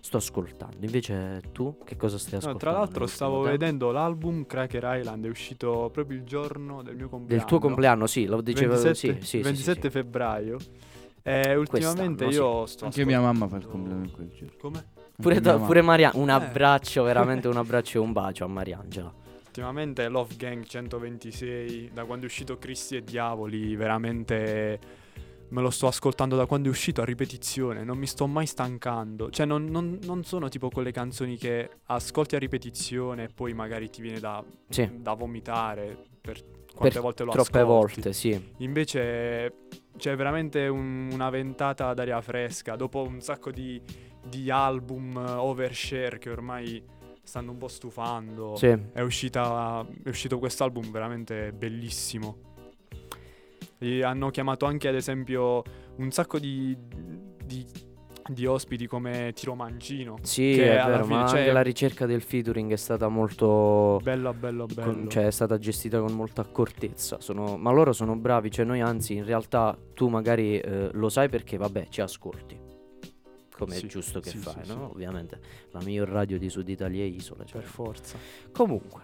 sto 0.00 0.16
ascoltando. 0.18 0.76
Invece 0.84 1.42
tu 1.52 1.76
che 1.84 1.96
cosa 1.96 2.18
stai 2.18 2.32
No, 2.32 2.38
ascoltando? 2.38 2.58
tra 2.58 2.72
l'altro 2.72 3.06
stavo 3.06 3.34
tempo? 3.42 3.50
vedendo 3.50 3.90
l'album 3.90 4.46
Cracker 4.46 4.98
Island, 4.98 5.24
è 5.26 5.28
uscito 5.28 5.90
proprio 5.92 6.16
il 6.18 6.24
giorno 6.24 6.82
del 6.82 6.96
mio 6.96 7.08
compleanno. 7.08 7.38
Del 7.40 7.48
tuo 7.48 7.58
compleanno, 7.58 8.06
sì, 8.06 8.26
lo 8.26 8.40
dicevo 8.40 8.74
27, 8.74 8.94
sì, 8.94 9.20
sì, 9.20 9.26
sì, 9.38 9.40
27 9.42 9.80
sì, 9.80 9.86
sì. 9.86 9.90
febbraio. 9.90 10.56
E 11.22 11.54
ultimamente 11.56 12.24
io 12.24 12.64
sto 12.66 12.86
Anche 12.86 13.04
mia 13.04 13.20
mamma 13.20 13.48
fa 13.48 13.56
il 13.56 13.66
compleanno 13.66 14.04
in 14.04 14.10
quel 14.12 14.28
giorno. 14.30 14.52
Come? 14.58 14.84
Pure, 15.16 15.40
mia 15.40 15.58
pure 15.58 15.80
mamma. 15.80 15.90
Maria, 15.92 16.10
un 16.14 16.28
Eh. 16.28 16.32
abbraccio, 16.32 17.02
veramente 17.02 17.48
un 17.48 17.56
abbraccio 17.58 17.98
e 17.98 18.00
un 18.00 18.12
bacio 18.12 18.44
a 18.44 18.48
Mariangela. 18.48 19.12
Ultimamente 19.46 20.08
Love 20.08 20.36
Gang 20.36 20.64
126, 20.64 21.90
da 21.92 22.04
quando 22.04 22.24
è 22.24 22.28
uscito 22.28 22.56
Cristi 22.58 22.96
e 22.96 23.02
Diavoli, 23.02 23.74
veramente 23.76 24.78
me 25.50 25.62
lo 25.62 25.70
sto 25.70 25.86
ascoltando 25.86 26.36
da 26.36 26.46
quando 26.46 26.68
è 26.68 26.70
uscito 26.70 27.00
a 27.00 27.04
ripetizione, 27.04 27.84
non 27.84 27.96
mi 27.98 28.06
sto 28.06 28.26
mai 28.26 28.46
stancando. 28.46 29.30
Cioè 29.30 29.46
non, 29.46 29.64
non- 29.66 29.98
non 30.02 30.24
sono 30.24 30.48
tipo 30.48 30.68
quelle 30.68 30.92
canzoni 30.92 31.36
che 31.36 31.70
ascolti 31.86 32.36
a 32.36 32.38
ripetizione 32.38 33.24
e 33.24 33.28
poi 33.34 33.54
magari 33.54 33.88
ti 33.90 34.02
viene 34.02 34.20
da, 34.20 34.44
Sì. 34.68 34.88
da 35.00 35.14
vomitare 35.14 35.96
per 36.20 36.42
quante 36.74 36.94
Per 36.94 37.02
volte 37.02 37.24
lo 37.24 37.30
Troppe 37.32 37.58
ascolti. 37.60 37.66
volte, 38.00 38.12
sì. 38.12 38.52
Invece 38.58 39.52
c'è 39.96 40.14
veramente 40.14 40.66
un- 40.68 41.08
una 41.12 41.28
ventata 41.30 41.92
d'aria 41.94 42.20
fresca 42.20 42.76
dopo 42.76 43.02
un 43.02 43.20
sacco 43.20 43.50
di, 43.50 43.80
di 44.24 44.50
album 44.50 45.16
eh, 45.16 45.30
overshare 45.32 46.18
che 46.18 46.30
ormai 46.30 46.80
stanno 47.22 47.50
un 47.52 47.58
po' 47.58 47.68
stufando. 47.68 48.54
Sì. 48.56 48.74
È, 48.92 49.00
uscita, 49.00 49.84
è 50.04 50.08
uscito 50.08 50.38
quest'album 50.38 50.90
veramente 50.90 51.52
bellissimo. 51.52 52.46
E 53.78 54.02
hanno 54.02 54.30
chiamato 54.30 54.66
anche 54.66 54.88
ad 54.88 54.94
esempio 54.94 55.62
un 55.96 56.10
sacco 56.10 56.38
di, 56.38 56.76
di, 57.44 57.64
di 58.26 58.46
ospiti 58.46 58.86
come 58.86 59.32
Tiro 59.34 59.54
Mancino. 59.54 60.18
Sì, 60.22 60.52
che 60.56 60.78
è 60.78 60.84
vero, 60.84 61.06
ma 61.06 61.26
cioè, 61.28 61.40
anche 61.40 61.52
la 61.52 61.62
ricerca 61.62 62.04
del 62.06 62.20
featuring 62.20 62.72
è 62.72 62.76
stata 62.76 63.08
molto... 63.08 64.00
Bello, 64.02 64.32
bello, 64.34 64.66
bello. 64.66 64.92
con- 64.92 65.08
cioè 65.08 65.26
è 65.26 65.30
stata 65.30 65.58
gestita 65.58 66.00
con 66.00 66.12
molta 66.12 66.40
accortezza. 66.42 67.20
Sono- 67.20 67.56
ma 67.56 67.70
loro 67.70 67.92
sono 67.92 68.16
bravi, 68.16 68.50
cioè 68.50 68.64
noi 68.64 68.80
anzi 68.80 69.14
in 69.14 69.24
realtà 69.24 69.76
tu 69.94 70.08
magari 70.08 70.58
eh, 70.58 70.90
lo 70.92 71.08
sai 71.08 71.28
perché 71.28 71.56
vabbè 71.56 71.86
ci 71.88 72.00
ascolti. 72.00 72.66
Come 73.58 73.74
Sì, 73.74 73.86
è 73.86 73.88
giusto 73.88 74.20
che 74.20 74.30
sì, 74.30 74.36
fai, 74.38 74.64
sì, 74.64 74.72
no? 74.72 74.90
Ovviamente 74.92 75.40
la 75.72 75.80
miglior 75.82 76.08
radio 76.08 76.38
di 76.38 76.48
Sud 76.48 76.68
Italia 76.68 77.02
e 77.02 77.06
Isole. 77.06 77.44
cioè. 77.44 77.60
per 77.60 77.68
forza. 77.68 78.16
Comunque, 78.52 79.02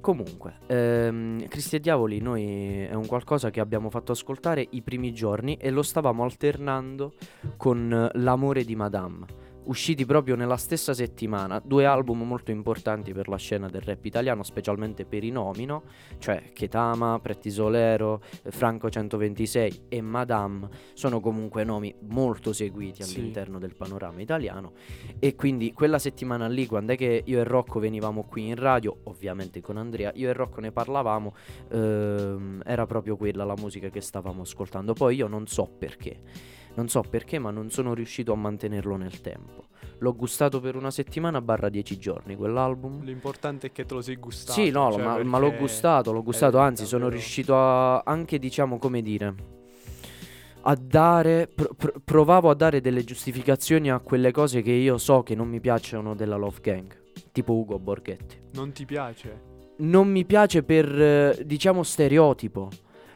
comunque, 0.00 0.58
ehm, 0.66 1.48
Cristi 1.48 1.76
e 1.76 1.80
Diavoli 1.80 2.20
noi 2.20 2.84
è 2.84 2.94
un 2.94 3.06
qualcosa 3.06 3.50
che 3.50 3.60
abbiamo 3.60 3.90
fatto 3.90 4.12
ascoltare 4.12 4.66
i 4.70 4.82
primi 4.82 5.12
giorni 5.12 5.56
e 5.56 5.70
lo 5.70 5.82
stavamo 5.82 6.22
alternando 6.22 7.14
con 7.56 7.92
eh, 7.92 8.18
L'amore 8.18 8.64
di 8.64 8.76
Madame. 8.76 9.48
Usciti 9.70 10.04
proprio 10.04 10.34
nella 10.34 10.56
stessa 10.56 10.92
settimana, 10.92 11.62
due 11.64 11.84
album 11.86 12.22
molto 12.26 12.50
importanti 12.50 13.12
per 13.12 13.28
la 13.28 13.36
scena 13.36 13.68
del 13.68 13.82
rap 13.82 14.04
italiano, 14.04 14.42
specialmente 14.42 15.04
per 15.04 15.22
i 15.22 15.30
nomi, 15.30 15.64
no? 15.64 15.84
Cioè 16.18 16.50
Ketama, 16.52 17.20
Prettisolero, 17.22 18.20
Franco 18.48 18.90
126 18.90 19.82
e 19.88 20.00
Madame 20.00 20.68
sono 20.94 21.20
comunque 21.20 21.62
nomi 21.62 21.94
molto 22.08 22.52
seguiti 22.52 23.04
Sì. 23.04 23.16
all'interno 23.20 23.60
del 23.60 23.76
panorama 23.76 24.20
italiano 24.20 24.72
e 25.20 25.36
quindi 25.36 25.72
quella 25.72 26.00
settimana 26.00 26.48
lì, 26.48 26.66
quando 26.66 26.94
è 26.94 26.96
che 26.96 27.22
io 27.24 27.38
e 27.38 27.44
Rocco 27.44 27.78
venivamo 27.78 28.24
qui 28.24 28.48
in 28.48 28.56
radio, 28.56 28.96
ovviamente 29.04 29.60
con 29.60 29.76
Andrea, 29.76 30.10
io 30.16 30.30
e 30.30 30.32
Rocco 30.32 30.58
ne 30.60 30.72
parlavamo, 30.72 31.32
ehm, 31.70 32.62
era 32.66 32.86
proprio 32.86 33.16
quella 33.16 33.44
la 33.44 33.54
musica 33.56 33.88
che 33.88 34.00
stavamo 34.00 34.42
ascoltando. 34.42 34.94
Poi 34.94 35.14
io 35.14 35.28
non 35.28 35.46
so 35.46 35.70
perché, 35.78 36.58
non 36.74 36.88
so 36.88 37.02
perché, 37.02 37.38
ma 37.38 37.50
non 37.50 37.70
sono 37.70 37.94
riuscito 37.94 38.32
a 38.32 38.36
mantenerlo 38.36 38.96
nel 38.96 39.20
tempo. 39.20 39.66
L'ho 39.98 40.14
gustato 40.14 40.60
per 40.60 40.76
una 40.76 40.90
settimana 40.90 41.40
barra 41.42 41.68
dieci 41.68 41.98
giorni 41.98 42.34
quell'album. 42.34 43.02
L'importante 43.02 43.66
è 43.68 43.72
che 43.72 43.84
te 43.84 43.94
lo 43.94 44.00
sei 44.00 44.16
gustato. 44.16 44.58
Sì, 44.60 44.70
no, 44.70 44.92
cioè, 44.92 45.02
ma, 45.02 45.22
ma 45.22 45.38
l'ho 45.38 45.52
gustato, 45.52 46.12
l'ho 46.12 46.22
gustato, 46.22 46.58
anzi 46.58 46.86
sono 46.86 47.08
riuscito 47.08 47.54
a 47.56 48.00
anche, 48.00 48.38
diciamo, 48.38 48.78
come 48.78 49.02
dire, 49.02 49.34
a 50.62 50.74
dare, 50.74 51.48
pro- 51.54 51.74
pro- 51.76 51.94
provavo 52.02 52.48
a 52.50 52.54
dare 52.54 52.80
delle 52.80 53.04
giustificazioni 53.04 53.90
a 53.90 53.98
quelle 53.98 54.30
cose 54.30 54.62
che 54.62 54.72
io 54.72 54.96
so 54.96 55.22
che 55.22 55.34
non 55.34 55.48
mi 55.48 55.60
piacciono 55.60 56.14
della 56.14 56.36
Love 56.36 56.60
Gang, 56.62 57.02
tipo 57.32 57.52
Ugo 57.54 57.78
Borghetti. 57.78 58.40
Non 58.52 58.72
ti 58.72 58.84
piace? 58.86 59.48
Non 59.78 60.08
mi 60.08 60.24
piace 60.24 60.62
per, 60.62 60.86
eh, 61.00 61.42
diciamo, 61.44 61.82
stereotipo. 61.82 62.68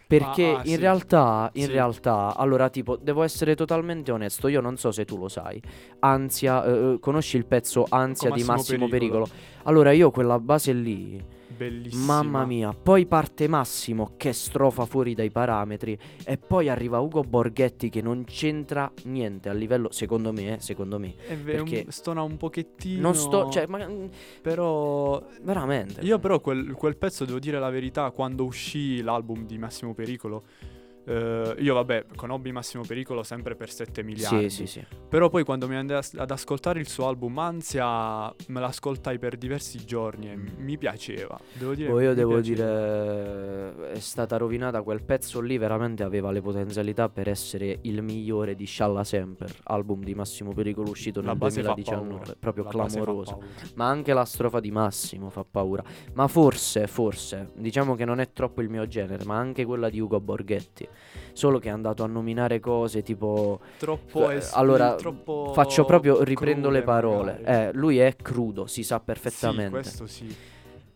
Perché 0.07 0.45
Ah, 0.51 0.57
ah, 0.59 0.63
in 0.65 0.75
sì. 0.75 0.77
realtà, 0.77 1.51
in 1.55 1.65
Sì. 1.65 1.71
realtà, 1.73 2.37
allora 2.37 2.69
tipo, 2.69 2.97
devo 2.97 3.23
essere 3.23 3.55
totalmente 3.55 4.13
onesto, 4.13 4.49
io 4.49 4.61
non 4.61 4.77
so 4.77 4.93
se 4.93 5.05
tu 5.05 5.17
lo 5.17 5.29
sai, 5.29 5.61
Ansia, 6.01 6.65
eh, 6.65 6.99
conosci 7.01 7.37
il 7.39 7.47
pezzo 7.47 7.87
Ansia 7.89 8.29
Con 8.29 8.37
di 8.39 8.45
Massimo 8.45 8.57
Massimo 8.57 8.89
Pericolo. 8.89 9.25
Pericolo? 9.25 9.61
Allora 9.65 9.93
io 9.93 10.11
quella 10.11 10.39
base 10.39 10.73
lì, 10.73 11.23
Bellissimo. 11.57 12.05
Mamma 12.05 12.45
mia, 12.45 12.73
poi 12.73 13.07
parte 13.07 13.47
Massimo 13.49 14.13
che 14.17 14.33
strofa 14.33 14.85
fuori 14.87 15.15
dai 15.15 15.31
parametri 15.31 15.97
e 16.25 16.37
poi 16.37 16.69
arriva 16.69 16.99
Ugo 16.99 17.23
Borghetti 17.23 17.89
che 17.91 18.03
non 18.03 18.25
c'entra 18.25 18.91
niente 19.05 19.49
a 19.49 19.53
livello, 19.53 19.91
secondo 19.93 20.33
me, 20.33 20.57
eh, 20.57 20.61
secondo 20.61 20.99
me. 20.99 21.15
È 21.27 21.37
ve- 21.37 21.59
un- 21.59 21.65
perché 21.69 21.87
stona 21.91 22.23
un 22.23 22.37
pochettino. 22.37 23.01
Non 23.01 23.15
sto, 23.15 23.49
cioè, 23.51 23.67
ma 23.67 23.87
mm, 23.87 24.07
Però 24.43 25.25
veramente. 25.43 26.01
Io 26.03 26.19
però 26.19 26.41
quel, 26.41 26.73
quel 26.73 26.97
pezzo 26.97 27.25
devo 27.25 27.39
dire 27.39 27.59
la 27.59 27.71
verità, 27.71 28.11
quando 28.11 28.45
uscì 28.45 29.01
l'album 29.03 29.47
di 29.47 29.59
Massimo 29.59 29.95
Pericolo, 29.95 30.43
eh, 31.07 31.57
io 31.59 31.75
vabbè 31.75 32.07
conobbi 32.17 32.51
Massimo 32.53 32.83
Pericolo 32.83 33.23
sempre 33.23 33.55
per 33.55 33.71
7 33.71 34.03
miliardi. 34.03 34.49
Sì, 34.51 34.67
sì, 34.67 34.67
sì. 34.67 34.87
Però 35.09 35.29
poi 35.29 35.45
quando 35.45 35.69
mi 35.69 35.77
andai 35.77 36.03
ad 36.17 36.31
ascoltare 36.31 36.81
il 36.81 36.89
suo 36.89 37.07
album 37.07 37.39
Ansia, 37.39 38.33
me 38.49 38.61
l'ascoltai 38.61 39.19
per 39.19 39.37
diversi 39.37 39.85
giorni 39.85 40.31
e 40.31 40.37
mi 40.37 40.79
piaceva. 40.79 41.39
Devo 41.53 41.75
dire. 41.75 41.91
Boh, 41.91 42.01
io 42.01 42.15
devo 42.15 42.41
piaceva. 42.41 43.75
dire, 43.75 43.93
è 43.93 44.01
stata 44.01 44.37
rovinata 44.37 44.83
quel 44.83 45.03
pezzo 45.03 45.41
lì, 45.41 45.59
veramente 45.59 46.03
aveva 46.03 46.31
le 46.31 46.41
potenzialità 46.41 47.09
per 47.09 47.29
essere 47.29 47.79
il 47.83 48.03
migliore 48.03 48.55
di 48.55 48.65
Scialla 48.65 49.05
Semper, 49.05 49.55
album 49.65 50.03
di 50.03 50.15
Massimo 50.15 50.53
Pericolo 50.53 50.91
uscito 50.91 51.21
nel 51.21 51.37
base 51.37 51.63
fa 51.63 51.75
2019, 51.75 52.09
paura. 52.09 52.37
proprio 52.39 52.65
La 52.65 52.71
clamoroso. 52.71 53.43
Ma 53.75 53.89
anche 53.89 54.13
la 54.13 54.25
strofa 54.25 54.61
di 54.61 54.71
Massimo 54.71 55.29
fa 55.29 55.45
paura. 55.49 55.83
Ma 56.15 56.27
forse, 56.29 56.87
forse, 56.87 57.51
diciamo 57.55 57.95
che 57.95 58.05
non 58.05 58.21
è 58.21 58.33
troppo 58.33 58.63
il 58.63 58.69
mio 58.71 58.87
genere, 58.87 59.25
ma 59.25 59.37
anche 59.37 59.65
quella 59.65 59.91
di 59.91 60.01
Ugo 60.01 60.21
Borghetti. 60.21 60.89
Solo 61.33 61.59
che 61.59 61.69
è 61.69 61.73
andato 61.73 62.03
a 62.05 62.07
nominare 62.07 62.61
cose 62.61 63.03
tipo. 63.03 63.61
Troppo 63.79 64.31
Eh, 64.31 64.37
espi- 64.37 64.57
allora, 64.59 64.95
troppo 64.95 65.51
Faccio 65.53 65.85
proprio, 65.85 66.23
riprendo 66.23 66.69
crude 66.69 66.79
le 66.79 66.85
parole. 66.85 67.41
Eh, 67.45 67.71
lui 67.73 67.99
è 67.99 68.15
crudo, 68.17 68.67
si 68.67 68.83
sa 68.85 68.99
Sì, 68.99 69.03
perfettamente. 69.05 69.71
questo 69.71 70.07
sì. 70.07 70.35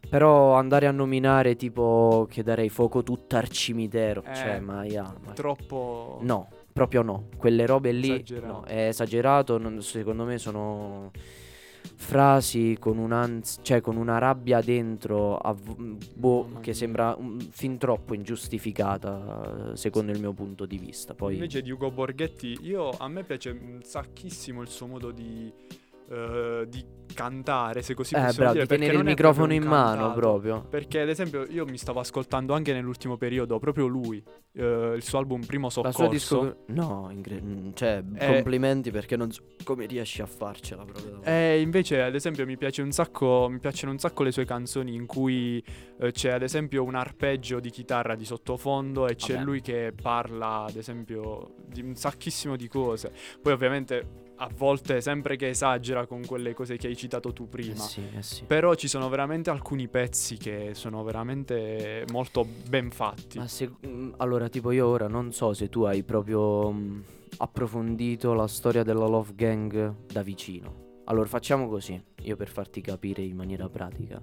Però 0.08 0.54
andare 0.54 0.86
a 0.86 0.90
nominare 0.90 1.54
tipo 1.56 2.26
che 2.30 2.42
darei 2.42 2.68
fuoco 2.70 3.02
tutta 3.02 3.38
al 3.38 3.48
cimitero. 3.48 4.22
Eh, 4.26 4.34
cioè, 4.34 4.58
ma, 4.60 4.84
ya, 4.84 5.02
ma- 5.24 5.32
Troppo 5.32 6.18
No, 6.22 6.48
proprio 6.72 7.02
no. 7.02 7.24
Quelle 7.36 7.66
robe 7.66 7.92
lì 7.92 8.12
Esagerato. 8.12 8.46
no, 8.52 8.64
è 8.64 8.86
esagerato. 8.86 9.58
non- 9.58 9.82
secondo 9.82 10.24
me 10.24 10.38
sono. 10.38 11.10
Frasi 11.94 12.76
con 12.78 12.98
un'ansia, 12.98 13.62
cioè 13.62 13.80
con 13.80 13.96
una 13.96 14.18
rabbia 14.18 14.60
dentro, 14.60 15.40
boh, 16.14 16.58
che 16.60 16.74
sembra 16.74 17.16
mm, 17.18 17.38
fin 17.50 17.78
troppo 17.78 18.14
ingiustificata, 18.14 19.74
secondo 19.74 20.12
il 20.12 20.20
mio 20.20 20.32
punto 20.32 20.66
di 20.66 20.78
vista. 20.78 21.14
Poi, 21.14 21.34
Invece 21.34 21.62
di 21.62 21.70
Ugo 21.70 21.90
Borghetti, 21.90 22.58
io, 22.62 22.90
a 22.90 23.08
me 23.08 23.24
piace 23.24 23.50
un 23.50 23.80
sacchissimo 23.82 24.62
il 24.62 24.68
suo 24.68 24.86
modo 24.86 25.10
di, 25.10 25.52
eh, 26.10 26.64
di 26.68 26.96
cantare, 27.14 27.82
se 27.82 27.94
così 27.94 28.14
eh, 28.14 28.18
possiamo 28.18 28.36
bravo, 28.36 28.52
dire. 28.52 28.66
di 28.66 28.68
tenere 28.68 28.96
il 28.98 29.04
microfono 29.04 29.52
in 29.52 29.64
mano 29.64 29.96
cantato. 30.02 30.18
proprio. 30.20 30.66
Perché 30.68 31.00
ad 31.00 31.08
esempio 31.08 31.44
io 31.48 31.64
mi 31.64 31.76
stavo 31.76 31.98
ascoltando 32.00 32.54
anche 32.54 32.72
nell'ultimo 32.72 33.16
periodo 33.16 33.58
proprio 33.58 33.86
lui, 33.86 34.22
eh, 34.52 34.92
il 34.94 35.02
suo 35.02 35.18
album 35.18 35.44
Primo 35.44 35.66
La 35.66 35.72
Soccorso. 35.72 35.98
sua 35.98 36.08
disco... 36.08 36.56
No, 36.66 37.08
ingre- 37.10 37.42
cioè, 37.74 38.04
Eh. 38.14 38.26
complimenti 38.26 38.90
perché 38.92 39.16
non 39.16 39.32
so 39.32 39.42
come 39.64 39.86
riesci 39.86 40.22
a 40.22 40.26
farcela 40.26 40.84
proprio. 40.84 41.12
davvero. 41.16 41.30
E 41.36 41.60
invece, 41.60 42.02
ad 42.02 42.14
esempio, 42.14 42.46
mi 42.46 42.56
piace 42.56 42.82
un 42.82 42.92
sacco. 42.92 43.48
Mi 43.50 43.58
piacciono 43.58 43.90
un 43.92 43.98
sacco 43.98 44.22
le 44.22 44.30
sue 44.30 44.44
canzoni 44.44 44.94
in 44.94 45.06
cui 45.06 45.62
eh, 45.98 46.12
c'è, 46.12 46.30
ad 46.30 46.42
esempio, 46.42 46.84
un 46.84 46.94
arpeggio 46.94 47.58
di 47.58 47.70
chitarra 47.70 48.14
di 48.14 48.24
sottofondo 48.24 49.08
e 49.08 49.16
c'è 49.16 49.32
Vabbè. 49.34 49.44
lui 49.44 49.60
che 49.60 49.92
parla, 50.00 50.64
ad 50.68 50.76
esempio, 50.76 51.54
di 51.66 51.80
un 51.82 51.96
sacchissimo 51.96 52.54
di 52.54 52.68
cose. 52.68 53.10
Poi, 53.42 53.52
ovviamente, 53.52 54.26
a 54.40 54.48
volte, 54.56 55.00
sempre 55.00 55.36
che 55.36 55.48
esagera 55.48 56.06
con 56.06 56.24
quelle 56.24 56.54
cose 56.54 56.76
che 56.76 56.86
hai 56.86 56.96
citato 56.96 57.32
tu 57.32 57.44
Eh 57.44 57.48
prima. 57.48 57.74
sì, 57.74 58.02
eh 58.16 58.22
sì. 58.22 58.44
Però 58.44 58.74
ci 58.74 58.86
sono 58.88 59.08
veramente 59.08 59.50
alcuni 59.50 59.88
pezzi 59.88 60.36
che 60.36 60.70
sono 60.74 61.02
veramente 61.02 62.04
molto 62.12 62.46
ben 62.68 62.90
fatti. 62.90 63.38
Ma 63.38 63.48
se, 63.48 63.70
mm, 63.86 64.12
allora, 64.18 64.48
tipo 64.48 64.70
io 64.70 64.86
ora 64.86 65.08
non 65.08 65.32
so 65.32 65.52
se 65.54 65.68
tu 65.68 65.82
hai 65.82 66.02
proprio 66.04 66.70
mm, 66.72 67.00
approfondito 67.38 68.32
la 68.34 68.46
storia 68.46 68.82
della 68.82 69.06
Love 69.06 69.32
Gang 69.34 69.94
da 70.12 70.22
vicino. 70.22 70.86
Allora, 71.04 71.26
facciamo 71.26 71.68
così, 71.68 72.00
io 72.22 72.36
per 72.36 72.48
farti 72.48 72.80
capire 72.80 73.22
in 73.22 73.34
maniera 73.34 73.68
pratica. 73.68 74.20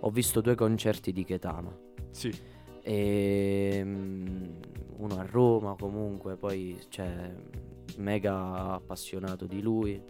Ho 0.00 0.10
visto 0.10 0.40
due 0.40 0.54
concerti 0.54 1.12
di 1.12 1.24
Ketama. 1.24 1.74
Sì, 2.10 2.30
E 2.82 3.80
mm, 3.82 4.44
uno 4.98 5.18
a 5.18 5.26
Roma 5.28 5.74
comunque, 5.78 6.36
poi 6.36 6.78
cioè 6.88 7.34
mega 7.96 8.72
appassionato 8.72 9.46
di 9.46 9.60
lui. 9.62 10.02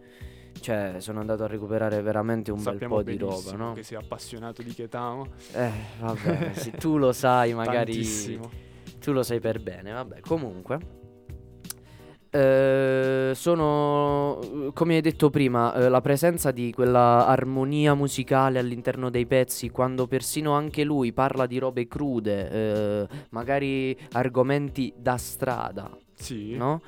Cioè, 0.59 0.97
sono 0.99 1.21
andato 1.21 1.45
a 1.45 1.47
recuperare 1.47 2.01
veramente 2.01 2.51
un 2.51 2.59
sappiamo 2.59 2.97
bel 3.03 3.05
po' 3.05 3.11
di 3.11 3.19
roba, 3.19 3.53
no? 3.57 3.73
che 3.75 3.83
sei 3.83 3.99
appassionato 3.99 4.63
di 4.63 4.73
Ketama. 4.73 5.27
Eh, 5.53 5.71
vabbè, 6.01 6.53
se 6.57 6.71
tu 6.73 6.97
lo 6.97 7.13
sai, 7.13 7.53
magari 7.53 7.93
Tantissimo. 7.93 8.51
tu 8.99 9.13
lo 9.13 9.23
sai 9.23 9.39
per 9.39 9.63
bene, 9.63 9.93
vabbè. 9.93 10.21
Comunque, 10.21 10.79
eh, 12.37 13.33
sono, 13.35 14.71
come 14.75 14.97
hai 14.97 15.01
detto 15.01 15.31
prima, 15.31 15.75
eh, 15.75 15.89
la 15.89 16.03
presenza 16.03 16.51
di 16.51 16.71
quella 16.71 17.27
armonia 17.27 17.95
musicale 17.95 18.59
all'interno 18.59 19.09
dei 19.09 19.25
pezzi, 19.27 19.71
quando 19.71 20.07
persino 20.07 20.53
anche 20.53 20.85
lui 20.85 21.15
parla 21.15 21.47
di 21.47 21.59
robe 21.59 21.87
crude, 21.87 22.51
eh, 22.51 23.09
magari 23.31 23.97
argomenti 24.13 24.93
da 24.95 25.17
strada, 25.17 25.91
Sì. 26.19 26.57
no? 26.57 26.81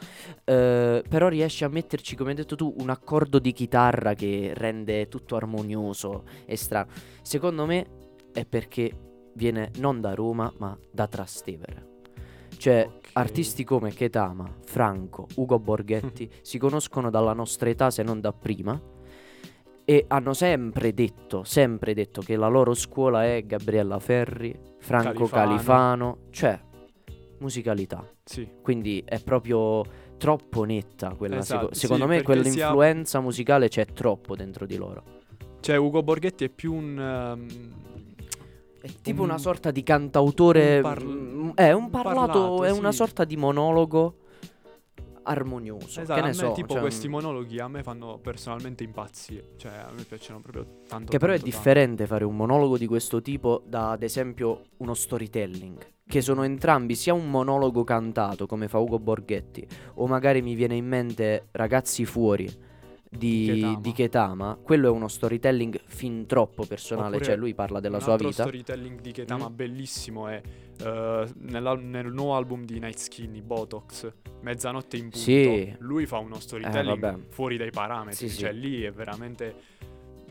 Eh, 0.45 1.03
però 1.09 1.29
riesce 1.29 1.65
a 1.65 1.69
metterci, 1.69 2.17
come 2.17 2.31
hai 2.31 2.37
detto 2.37 2.57
tu, 2.57 2.75
un 2.79 2.89
accordo 2.91 3.39
di 3.39 3.53
chitarra 3.53 4.15
che 4.15 4.53
rende 4.55 5.09
tutto 5.09 5.37
armonioso 5.37 6.25
e 6.47 6.57
strano. 6.57 6.89
Secondo 7.23 7.67
me 7.67 7.87
è 8.33 8.45
perché 8.47 8.91
viene 9.35 9.71
non 9.77 10.01
da 10.01 10.15
Roma, 10.15 10.53
ma 10.59 10.77
da 10.91 11.07
Trastevere. 11.07 11.87
Cioè, 12.57 12.89
Ok. 12.91 13.11
artisti 13.13 13.63
come 13.63 13.93
Ketama, 13.93 14.51
Franco, 14.65 15.29
Ugo 15.37 15.59
Borghetti 15.61 16.29
si 16.43 16.59
conoscono 16.59 17.09
dalla 17.11 17.33
nostra 17.33 17.69
età, 17.69 17.91
se 17.91 18.03
non 18.03 18.21
da 18.21 18.33
prima. 18.33 18.81
E 19.85 20.05
hanno 20.09 20.35
sempre 20.35 20.93
detto, 20.93 21.45
sempre 21.45 21.95
detto 21.95 22.21
che 22.21 22.37
la 22.37 22.49
loro 22.49 22.75
scuola 22.75 23.25
è 23.25 23.43
Gabriella 23.47 23.99
Ferri, 23.99 24.59
Franco 24.81 25.27
Califano. 25.27 25.29
Califano, 25.29 26.19
cioè 26.31 26.61
musicalità. 27.41 28.05
Sì. 28.25 28.49
Quindi 28.63 29.03
è 29.07 29.21
proprio 29.23 29.85
troppo 30.19 30.65
netta 30.65 31.15
quella. 31.15 31.41
seco- 31.43 31.59
Esatto, 31.61 31.75
sì, 31.75 31.81
secondo 31.81 32.07
me 32.07 32.23
perché 32.23 32.33
sia- 32.51 32.67
quell'influenza 32.71 33.21
musicale 33.21 33.69
c'è 33.69 33.85
troppo 33.87 34.35
dentro 34.37 34.67
di 34.67 34.77
loro. 34.77 35.03
Cioè, 35.61 35.77
Ugo 35.77 36.03
Borghetti 36.03 36.45
è 36.45 36.49
più 36.49 36.73
un. 36.75 36.99
ehm, 36.99 37.47
È 38.81 38.89
tipo 39.03 39.23
Un- 39.23 39.29
una 39.31 39.39
sorta 39.39 39.71
di 39.73 39.83
cantautore. 39.83 40.77
un 40.77 40.83
par- 40.83 41.05
mm, 41.05 41.51
è 41.57 41.73
un 41.73 41.83
un 41.85 41.91
parlato, 41.91 42.33
parlato, 42.33 42.65
è 42.65 42.71
una 42.71 42.91
sì. 42.93 42.97
sorta 42.99 43.25
di 43.25 43.37
monologo 43.37 44.15
armonioso. 45.25 46.01
esatto, 46.01 46.15
che 46.15 46.21
ne 46.21 46.27
me 46.29 46.33
so. 46.33 46.53
tipo 46.53 46.73
cioè, 46.75 46.81
questi 46.81 47.09
monologhi 47.09 47.59
a 47.59 47.69
me 47.69 47.83
fanno 47.83 48.19
personalmente 48.19 48.85
impazzire. 48.85 49.51
Cioè, 49.57 49.73
a 49.73 49.91
me 49.95 50.05
piacciono 50.05 50.41
proprio 50.41 50.65
tanto. 50.89 51.11
Che 51.11 51.19
però 51.19 51.33
è 51.33 51.37
tanto, 51.37 51.51
tanto. 51.51 51.57
differente 51.57 52.07
fare 52.07 52.25
un 52.25 52.37
monologo 52.37 52.79
di 52.79 52.87
questo 52.87 53.21
tipo 53.21 53.63
da 53.67 53.91
ad 53.91 54.03
esempio 54.03 54.63
uno 54.79 54.95
storytelling. 54.95 55.77
Che 56.09 56.21
sono 56.23 56.43
entrambi 56.43 56.95
sia 56.95 57.13
un 57.13 57.29
monologo 57.31 57.85
cantato 57.85 58.47
come 58.47 58.67
fa 58.67 58.79
Ugo 58.79 58.99
Borghetti, 58.99 59.67
o 59.97 60.07
magari 60.07 60.41
mi 60.41 60.55
viene 60.55 60.75
in 60.75 60.87
mente 60.87 61.49
Ragazzi 61.51 62.07
fuori 62.07 62.49
di 63.11 63.47
Ketama. 63.55 63.79
di 63.81 63.93
Ketama. 63.93 64.59
Quello 64.63 64.89
è 64.89 64.91
uno 64.91 65.09
storytelling 65.09 65.79
fin 65.85 66.25
troppo 66.27 66.65
personale, 66.65 67.09
Oppure 67.17 67.25
cioè 67.25 67.37
lui 67.37 67.55
parla 67.55 67.79
della 67.81 68.01
sua 68.01 68.17
vita. 68.17 68.33
storytelling 68.45 69.01
di 69.03 69.13
Ketama 69.13 69.51
Mm. 69.51 69.55
bellissimo 69.55 70.29
è 70.29 70.41
eh, 70.81 71.27
nell'al- 71.41 71.83
nel 71.83 72.07
nuovo 72.13 72.37
album 72.37 72.65
di 72.65 72.79
Night 72.79 72.99
Skinny, 72.99 73.43
Botox, 73.43 74.11
Mezzanotte 74.43 74.97
in 74.97 75.03
punto. 75.11 75.19
Sì. 75.19 75.75
Lui 75.81 76.07
fa 76.07 76.19
uno 76.19 76.39
storytelling 76.39 77.01
vabbè. 77.01 77.19
fuori 77.31 77.57
dai 77.57 77.71
parametri. 77.71 78.29
Sì, 78.29 78.39
cioè, 78.39 78.53
sì. 78.53 78.61
lì 78.61 78.83
è 78.83 78.93
veramente 78.93 79.55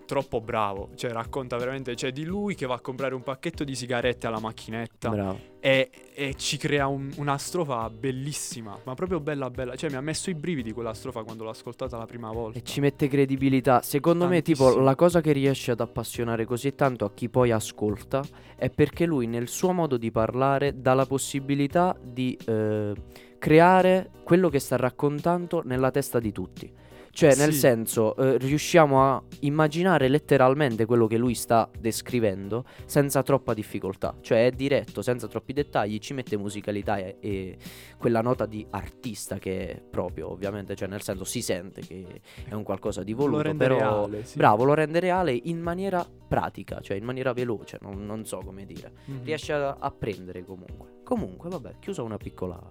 troppo 0.07 0.41
bravo. 0.41 0.89
Cioè, 0.95 1.11
racconta 1.11 1.55
veramente. 1.57 1.95
Cioè, 1.95 2.11
di 2.11 2.23
lui 2.25 2.55
che 2.55 2.65
va 2.65 2.73
a 2.73 2.79
comprare 2.79 3.13
un 3.13 3.21
pacchetto 3.21 3.63
di 3.63 3.75
sigarette 3.75 4.25
alla 4.25 4.39
macchinetta. 4.39 5.09
Bravo. 5.09 5.39
E, 5.59 5.89
e 6.15 6.33
ci 6.35 6.57
crea 6.57 6.87
un- 6.87 7.11
una 7.17 7.37
strofa 7.37 7.87
bellissima, 7.89 8.75
ma 8.85 8.93
proprio 8.95 9.19
bella 9.19 9.49
bella. 9.51 9.75
Cioè, 9.75 9.89
mi 9.91 9.97
ha 9.97 10.01
messo 10.01 10.29
i 10.31 10.33
brividi 10.33 10.71
quella 10.71 10.93
strofa 10.95 11.21
quando 11.23 11.43
l'ho 11.43 11.49
ascoltata 11.51 11.97
la 11.97 12.05
prima 12.05 12.31
volta. 12.31 12.57
E 12.57 12.63
ci 12.63 12.79
mette 12.79 13.07
credibilità. 13.07 13.81
Secondo 13.83 14.27
me, 14.27 14.41
tipo, 14.41 14.59
Tantissimo. 14.63 14.83
la 14.85 14.95
cosa 14.95 15.21
che 15.21 15.31
riesce 15.33 15.71
ad 15.71 15.81
appassionare 15.81 16.45
così 16.45 16.73
tanto 16.73 17.05
a 17.05 17.11
chi 17.13 17.29
poi 17.29 17.51
ascolta 17.51 18.23
è 18.55 18.69
perché 18.71 19.05
lui, 19.05 19.27
nel 19.27 19.47
suo 19.47 19.73
modo 19.73 19.97
di 19.97 20.09
parlare, 20.09 20.81
dà 20.81 20.93
la 20.93 21.05
possibilità 21.05 21.95
di 22.01 22.35
eh, 22.47 22.93
creare 23.37 24.09
quello 24.23 24.49
che 24.49 24.59
sta 24.59 24.77
raccontando 24.77 25.61
nella 25.65 25.91
testa 25.91 26.19
di 26.19 26.31
tutti. 26.31 26.71
Cioè, 27.17 27.35
nel 27.35 27.51
Sì. 27.51 27.57
senso, 27.59 28.15
eh, 28.15 28.37
riusciamo 28.37 29.01
a 29.03 29.23
immaginare 29.39 30.07
letteralmente 30.07 30.85
quello 30.85 31.07
che 31.07 31.17
lui 31.17 31.33
sta 31.33 31.67
descrivendo 31.79 32.63
senza 32.85 33.23
troppa 33.23 33.55
difficoltà. 33.55 34.15
Cioè, 34.21 34.45
è 34.45 34.51
diretto, 34.51 35.01
senza 35.01 35.27
troppi 35.27 35.51
dettagli, 35.51 35.97
ci 35.97 36.13
mette 36.13 36.37
musicalità 36.37 36.97
e, 36.99 37.17
e 37.19 37.57
quella 37.97 38.21
nota 38.21 38.45
di 38.45 38.63
artista 38.69 39.39
che 39.39 39.67
è 39.71 39.81
proprio, 39.81 40.29
ovviamente, 40.29 40.75
cioè, 40.75 40.87
nel 40.87 41.01
senso, 41.01 41.23
si 41.23 41.41
sente 41.41 41.81
che 41.81 42.21
è 42.47 42.53
un 42.53 42.61
qualcosa 42.61 43.01
di 43.01 43.13
Lo 43.13 43.17
voluto, 43.17 43.41
rende 43.41 43.65
però 43.65 43.77
reale, 44.05 44.23
sì. 44.23 44.37
bravo, 44.37 44.63
lo 44.63 44.75
rende 44.75 44.99
reale 44.99 45.31
in 45.33 45.59
maniera 45.59 46.05
pratica, 46.27 46.81
cioè 46.81 46.97
in 46.97 47.03
maniera 47.03 47.33
veloce, 47.33 47.79
non, 47.81 48.05
non 48.05 48.25
so 48.27 48.41
come 48.45 48.63
dire. 48.63 48.91
Mhm. 49.05 49.23
Riesce 49.23 49.53
a, 49.53 49.75
a 49.79 49.89
prendere 49.89 50.45
comunque. 50.45 50.99
Comunque, 51.03 51.49
vabbè, 51.49 51.77
chiusa 51.79 52.03
una 52.03 52.17
piccola 52.17 52.61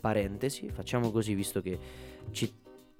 parentesi, 0.00 0.70
facciamo 0.70 1.10
così 1.10 1.34
visto 1.34 1.60
che 1.60 1.78
ci 2.30 2.50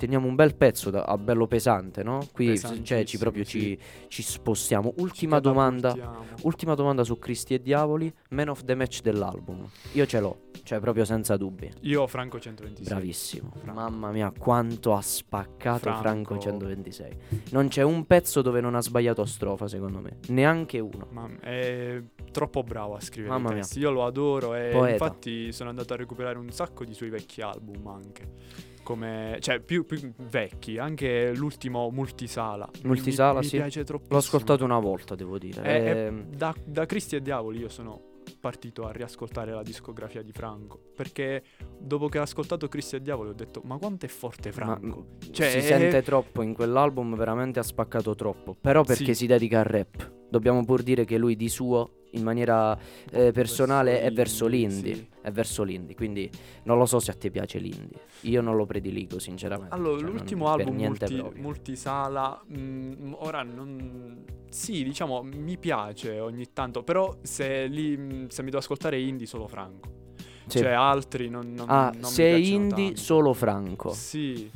teniamo 0.02 0.26
un 0.26 0.34
bel 0.34 0.56
pezzo 0.56 0.90
da- 0.90 1.04
a 1.04 1.16
bello 1.16 1.46
pesante, 1.46 2.02
no? 2.02 2.26
Qui 2.32 2.58
cioè, 2.82 3.04
ci 3.04 3.18
proprio 3.18 3.44
ci, 3.44 3.78
ci 4.08 4.20
spostiamo. 4.22 4.94
Ultima 4.96 5.36
Ci 5.36 5.42
domanda. 5.42 5.96
Ultima 6.42 6.74
domanda 6.74 7.04
su 7.04 7.20
Cristi 7.20 7.54
e 7.54 7.62
Diavoli, 7.62 8.12
Man 8.30 8.48
of 8.48 8.64
the 8.64 8.74
Match 8.74 9.00
dell'album. 9.02 9.64
Io 9.92 10.04
ce 10.06 10.18
l'ho, 10.18 10.48
cioè 10.64 10.80
proprio 10.80 11.04
senza 11.04 11.36
dubbi. 11.36 11.70
Io 11.82 12.04
Franco 12.08 12.40
126. 12.40 12.84
Bravissimo. 12.92 13.52
Franco. 13.60 13.72
Mamma 13.80 14.10
mia, 14.10 14.32
quanto 14.36 14.92
ha 14.94 15.00
spaccato 15.00 15.78
Franco, 15.78 16.00
Franco. 16.00 16.38
126. 16.38 17.16
Non 17.52 17.68
c'è 17.68 17.82
un 17.82 18.04
pezzo 18.04 18.42
dove 18.42 18.60
non 18.60 18.74
ha 18.74 18.82
sbagliato 18.82 19.24
strofa, 19.24 19.68
secondo 19.68 20.00
me. 20.00 20.18
Neanche 20.28 20.80
uno. 20.80 21.06
Ma 21.10 21.28
è 21.40 22.02
troppo 22.32 22.64
bravo 22.64 22.96
a 22.96 23.00
scrivere 23.00 23.32
Mamma 23.34 23.52
mia. 23.52 23.64
Io 23.74 23.90
lo 23.92 24.04
adoro 24.04 24.54
e 24.56 24.70
Poeta. 24.72 24.92
infatti 25.04 25.52
sono 25.52 25.68
andato 25.70 25.92
a 25.92 25.96
recuperare 25.96 26.38
un 26.38 26.50
sacco 26.50 26.84
di 26.84 26.92
suoi 26.92 27.10
vecchi 27.10 27.40
album 27.40 27.86
anche. 27.86 28.70
Come, 28.82 29.36
cioè, 29.40 29.60
più, 29.60 29.84
più 29.86 30.12
vecchi, 30.16 30.78
anche 30.78 31.32
l'ultimo 31.34 31.88
Multisala. 31.90 32.68
Multisala, 32.84 33.38
mi, 33.40 33.44
sì. 33.44 33.56
Mi 33.56 33.62
piace 33.62 33.84
troppo. 33.84 34.06
L'ho 34.10 34.16
ascoltato 34.18 34.64
una 34.64 34.78
volta, 34.78 35.14
devo 35.14 35.38
dire. 35.38 35.62
E- 35.62 35.84
e 35.84 35.90
Ehm, 36.06 36.24
da, 36.34 36.54
da 36.64 36.84
Cristi 36.86 37.16
e 37.16 37.22
Diavoli 37.22 37.58
io 37.60 37.68
sono 37.68 38.10
partito 38.40 38.86
a 38.86 38.92
riascoltare 38.92 39.52
la 39.52 39.62
discografia 39.62 40.22
di 40.22 40.32
Franco. 40.32 40.80
Perché 40.96 41.42
dopo 41.78 42.08
che 42.08 42.18
ho 42.18 42.22
ascoltato 42.22 42.66
Cristi 42.68 42.96
e 42.96 43.02
Diavoli 43.02 43.30
ho 43.30 43.34
detto, 43.34 43.60
ma 43.64 43.76
quanto 43.78 44.06
è 44.06 44.08
forte 44.08 44.48
ma- 44.48 44.54
Franco? 44.54 45.06
Cioè, 45.30 45.48
si 45.50 45.58
è- 45.58 45.60
sente 45.60 46.02
troppo 46.02 46.42
in 46.42 46.52
quell'album, 46.54 47.14
veramente 47.16 47.58
ha 47.60 47.62
spaccato 47.64 48.14
troppo. 48.14 48.56
Però 48.60 48.82
perché 48.84 49.06
Sì. 49.06 49.14
si 49.14 49.26
dedica 49.26 49.60
al 49.60 49.64
rap. 49.66 50.10
Dobbiamo 50.28 50.64
pur 50.64 50.82
dire 50.82 51.04
che 51.04 51.18
lui 51.18 51.36
di 51.36 51.48
suo 51.48 52.01
in 52.12 52.22
maniera 52.22 52.76
eh, 53.10 53.30
personale 53.32 54.00
è 54.00 54.10
verso 54.10 54.42
verso 54.42 54.46
l'indie, 54.46 54.94
sì. 54.94 55.08
è 55.20 55.30
verso 55.30 55.62
l'indie, 55.62 55.94
quindi 55.94 56.30
non 56.64 56.78
lo 56.78 56.86
so 56.86 56.98
se 56.98 57.10
a 57.10 57.14
te 57.14 57.30
piace 57.30 57.58
l'indie. 57.58 58.00
Io 58.22 58.40
non 58.40 58.56
lo 58.56 58.66
prediligo 58.66 59.18
sinceramente. 59.18 59.74
Allora, 59.74 59.98
cioè, 60.00 60.08
l'ultimo 60.08 60.48
album 60.48 60.76
multi- 60.76 61.22
multisala, 61.36 62.42
mm, 62.56 63.12
ora 63.18 63.42
non... 63.42 64.24
Sì, 64.48 64.82
diciamo, 64.82 65.22
mi 65.22 65.56
piace 65.56 66.20
ogni 66.20 66.52
tanto, 66.52 66.82
però 66.82 67.16
se, 67.22 67.66
lì, 67.66 67.96
mm, 67.96 68.26
se 68.28 68.42
mi 68.42 68.48
devo 68.50 68.58
ascoltare 68.58 69.00
indie 69.00 69.26
solo 69.26 69.46
Franco. 69.46 70.00
Sì. 70.46 70.58
Cioè 70.58 70.72
altri 70.72 71.28
non, 71.28 71.52
non, 71.54 71.66
ah, 71.68 71.92
non 71.94 72.10
se 72.10 72.28
indie 72.28 72.86
tanto. 72.86 73.00
solo 73.00 73.32
Franco. 73.32 73.92
Sì, 73.92 74.50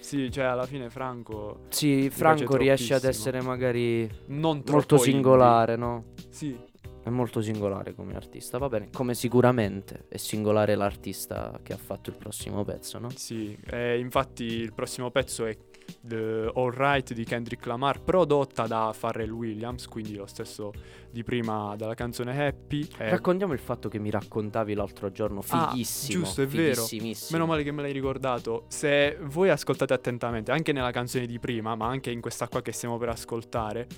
sì, 0.00 0.30
cioè 0.30 0.44
alla 0.44 0.66
fine 0.66 0.90
Franco 0.90 1.60
Sì, 1.68 2.10
Franco 2.10 2.56
riesce 2.56 2.94
ad 2.94 3.04
essere 3.04 3.40
magari 3.40 4.10
non 4.26 4.62
molto 4.66 4.96
indie. 4.96 5.12
singolare, 5.12 5.76
no? 5.76 6.06
Sì, 6.28 6.58
È 7.02 7.08
molto 7.08 7.40
singolare 7.40 7.94
come 7.94 8.14
artista, 8.14 8.58
va 8.58 8.68
bene. 8.68 8.88
Come 8.92 9.14
sicuramente 9.14 10.04
è 10.08 10.18
singolare 10.18 10.74
l'artista 10.74 11.58
che 11.62 11.72
ha 11.72 11.78
fatto 11.78 12.10
il 12.10 12.16
prossimo 12.16 12.62
pezzo, 12.64 12.98
no? 12.98 13.08
sì. 13.14 13.56
Eh, 13.70 13.98
infatti 13.98 14.44
il 14.44 14.72
prossimo 14.74 15.10
pezzo 15.10 15.46
è 15.46 15.56
The 16.02 16.52
Alright 16.54 17.14
di 17.14 17.24
Kendrick 17.24 17.64
Lamar, 17.66 18.02
prodotta 18.02 18.66
da 18.66 18.94
Pharrell 18.96 19.30
Williams, 19.30 19.88
quindi 19.88 20.14
lo 20.14 20.26
stesso 20.26 20.72
di 21.10 21.24
prima 21.24 21.74
della 21.76 21.94
canzone 21.94 22.46
Happy. 22.46 22.86
Eh, 22.98 23.08
Raccontiamo 23.10 23.54
il 23.54 23.58
fatto 23.58 23.88
che 23.88 23.98
mi 23.98 24.10
raccontavi 24.10 24.74
l'altro 24.74 25.10
giorno, 25.10 25.40
Ah, 25.48 25.68
fighissimo. 25.70 26.22
giusto, 26.22 26.42
è 26.42 26.46
vero. 26.46 26.84
Meno 27.32 27.46
male 27.46 27.62
che 27.64 27.72
me 27.72 27.82
l'hai 27.82 27.92
ricordato. 27.92 28.64
Se 28.68 29.16
voi 29.22 29.48
ascoltate 29.48 29.94
attentamente, 29.94 30.52
anche 30.52 30.72
nella 30.72 30.92
canzone 30.92 31.26
di 31.26 31.38
prima, 31.40 31.74
ma 31.74 31.86
anche 31.86 32.10
in 32.12 32.20
questa 32.20 32.46
qua 32.46 32.60
che 32.62 32.72
stiamo 32.72 32.96
per 32.98 33.08
ascoltare, 33.08 33.88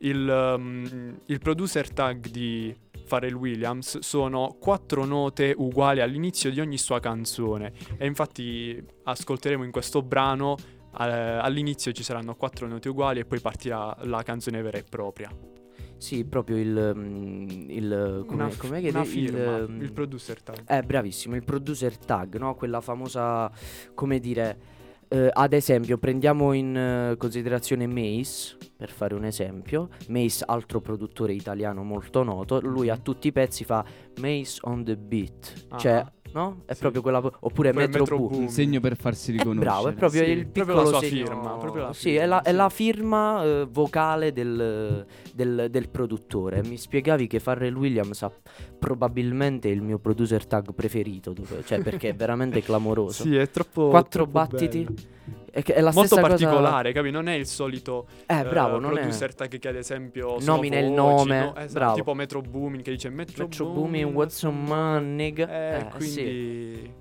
il, 0.00 0.54
um, 0.56 1.18
il 1.26 1.38
producer 1.38 1.92
tag 1.92 2.28
di 2.28 2.74
Pharrell 3.06 3.34
Williams 3.34 3.98
sono 4.00 4.56
quattro 4.60 5.04
note 5.04 5.54
uguali 5.56 6.00
all'inizio 6.00 6.50
di 6.50 6.60
ogni 6.60 6.78
sua 6.78 7.00
canzone. 7.00 7.72
E 7.96 8.06
infatti 8.06 8.82
ascolteremo 9.04 9.64
in 9.64 9.70
questo 9.70 10.02
brano. 10.02 10.56
eh, 10.98 11.04
all'inizio 11.04 11.92
ci 11.92 12.02
saranno 12.02 12.34
quattro 12.34 12.66
note 12.66 12.88
uguali 12.88 13.20
e 13.20 13.24
poi 13.24 13.40
partirà 13.40 13.96
la 14.02 14.22
canzone 14.22 14.60
vera 14.62 14.78
e 14.78 14.84
propria. 14.88 15.30
Sì, 15.98 16.24
proprio 16.24 16.58
il... 16.58 16.92
mm, 16.94 17.48
il 17.70 18.24
come, 18.26 18.42
una, 18.44 18.54
com'è 18.56 18.80
che 18.80 18.90
una 18.90 19.04
firma, 19.04 19.56
il, 19.56 19.70
mm, 19.70 19.80
il 19.80 19.92
producer 19.92 20.42
tag. 20.42 20.62
Eh, 20.68 20.82
bravissimo, 20.82 21.36
il 21.36 21.44
producer 21.44 21.96
tag, 21.96 22.36
no? 22.36 22.54
Quella 22.54 22.80
famosa, 22.80 23.50
come 23.94 24.18
dire, 24.18 24.58
eh, 25.08 25.30
ad 25.32 25.52
esempio, 25.52 25.98
prendiamo 25.98 26.52
in 26.52 26.76
eh, 26.76 27.16
considerazione 27.16 27.86
Mace, 27.86 28.56
per 28.76 28.90
fare 28.90 29.14
un 29.14 29.24
esempio. 29.24 29.88
Mace, 30.08 30.44
altro 30.46 30.80
produttore 30.80 31.32
italiano 31.32 31.82
molto 31.82 32.22
noto, 32.22 32.60
lui 32.60 32.88
a 32.88 32.96
tutti 32.96 33.28
i 33.28 33.32
pezzi 33.32 33.64
fa 33.64 33.84
Mace 34.20 34.58
on 34.62 34.84
the 34.84 34.96
beat, 34.96 35.66
Ah. 35.68 35.78
cioè, 35.78 36.04
no? 36.36 36.62
È 36.66 36.74
Sì. 36.74 36.80
proprio 36.80 37.00
quella, 37.02 37.18
oppure 37.18 37.72
Poi 37.72 37.82
Metro, 37.86 38.00
Metro 38.00 38.18
Boom. 38.18 38.34
Un 38.42 38.48
segno 38.48 38.78
per 38.80 38.96
farsi 38.96 39.30
È 39.30 39.38
riconoscere. 39.38 39.64
bravo, 39.64 39.88
è 39.88 39.92
proprio 39.94 40.24
Sì, 40.24 40.30
il 40.30 40.46
proprio 40.46 40.64
piccolo 40.76 40.90
la 40.90 40.98
sua 40.98 41.08
segno- 41.08 41.24
firma, 41.26 41.50
proprio 41.56 41.82
la 41.84 41.92
sì, 41.92 42.02
firma, 42.10 42.22
è 42.22 42.26
la, 42.26 42.42
è 42.42 42.50
sì. 42.50 42.54
la 42.56 42.68
firma 42.68 43.42
eh, 43.44 43.66
vocale 43.70 44.32
del, 44.32 45.06
del- 45.34 45.66
del 45.70 45.88
produttore. 45.88 46.62
Mi 46.62 46.76
spiegavi 46.76 47.26
che 47.26 47.40
Pharrell 47.40 47.74
Williams 47.74 48.22
ha 48.22 48.30
probabilmente 48.78 49.68
il 49.68 49.82
mio 49.82 49.98
producer 49.98 50.46
tag 50.46 50.72
preferito, 50.74 51.32
dove- 51.32 51.62
cioè 51.64 51.80
perché 51.82 52.10
è 52.10 52.14
veramente 52.14 52.60
clamoroso. 52.62 53.22
Sì, 53.22 53.36
è 53.36 53.48
troppo. 53.50 53.88
Quattro 53.88 54.24
troppo 54.24 54.30
battiti. 54.32 54.84
bello. 54.84 55.14
È, 55.56 55.62
è 55.62 55.80
la 55.80 55.90
Molto 55.92 56.14
stessa 56.16 56.20
cosa- 56.20 56.46
particolare, 56.46 56.92
capi? 56.92 57.10
Non 57.10 57.28
è 57.28 57.34
il 57.34 57.46
solito 57.46 58.06
Eh, 58.26 58.42
bravo, 58.44 58.76
eh, 58.76 58.80
non 58.80 58.90
è. 58.92 59.00
producer 59.00 59.34
tag 59.34 59.58
che 59.58 59.68
ad 59.68 59.76
esempio 59.76 60.36
Nomina 60.40 60.78
il 60.78 60.90
nome, 60.90 61.38
no? 61.40 61.56
Esatto, 61.56 61.72
bravo. 61.72 61.94
tipo 61.94 62.12
Metro 62.14 62.40
Booming 62.42 62.82
che 62.82 62.90
dice 62.90 63.08
Metro, 63.08 63.44
Metro 63.44 63.66
Booming, 63.70 64.14
what's 64.14 64.42
on 64.42 64.62
money? 64.64 65.32
Eh, 65.32 65.42
Eh, 65.42 65.80
sì. 65.80 65.96
quindi 65.96 66.94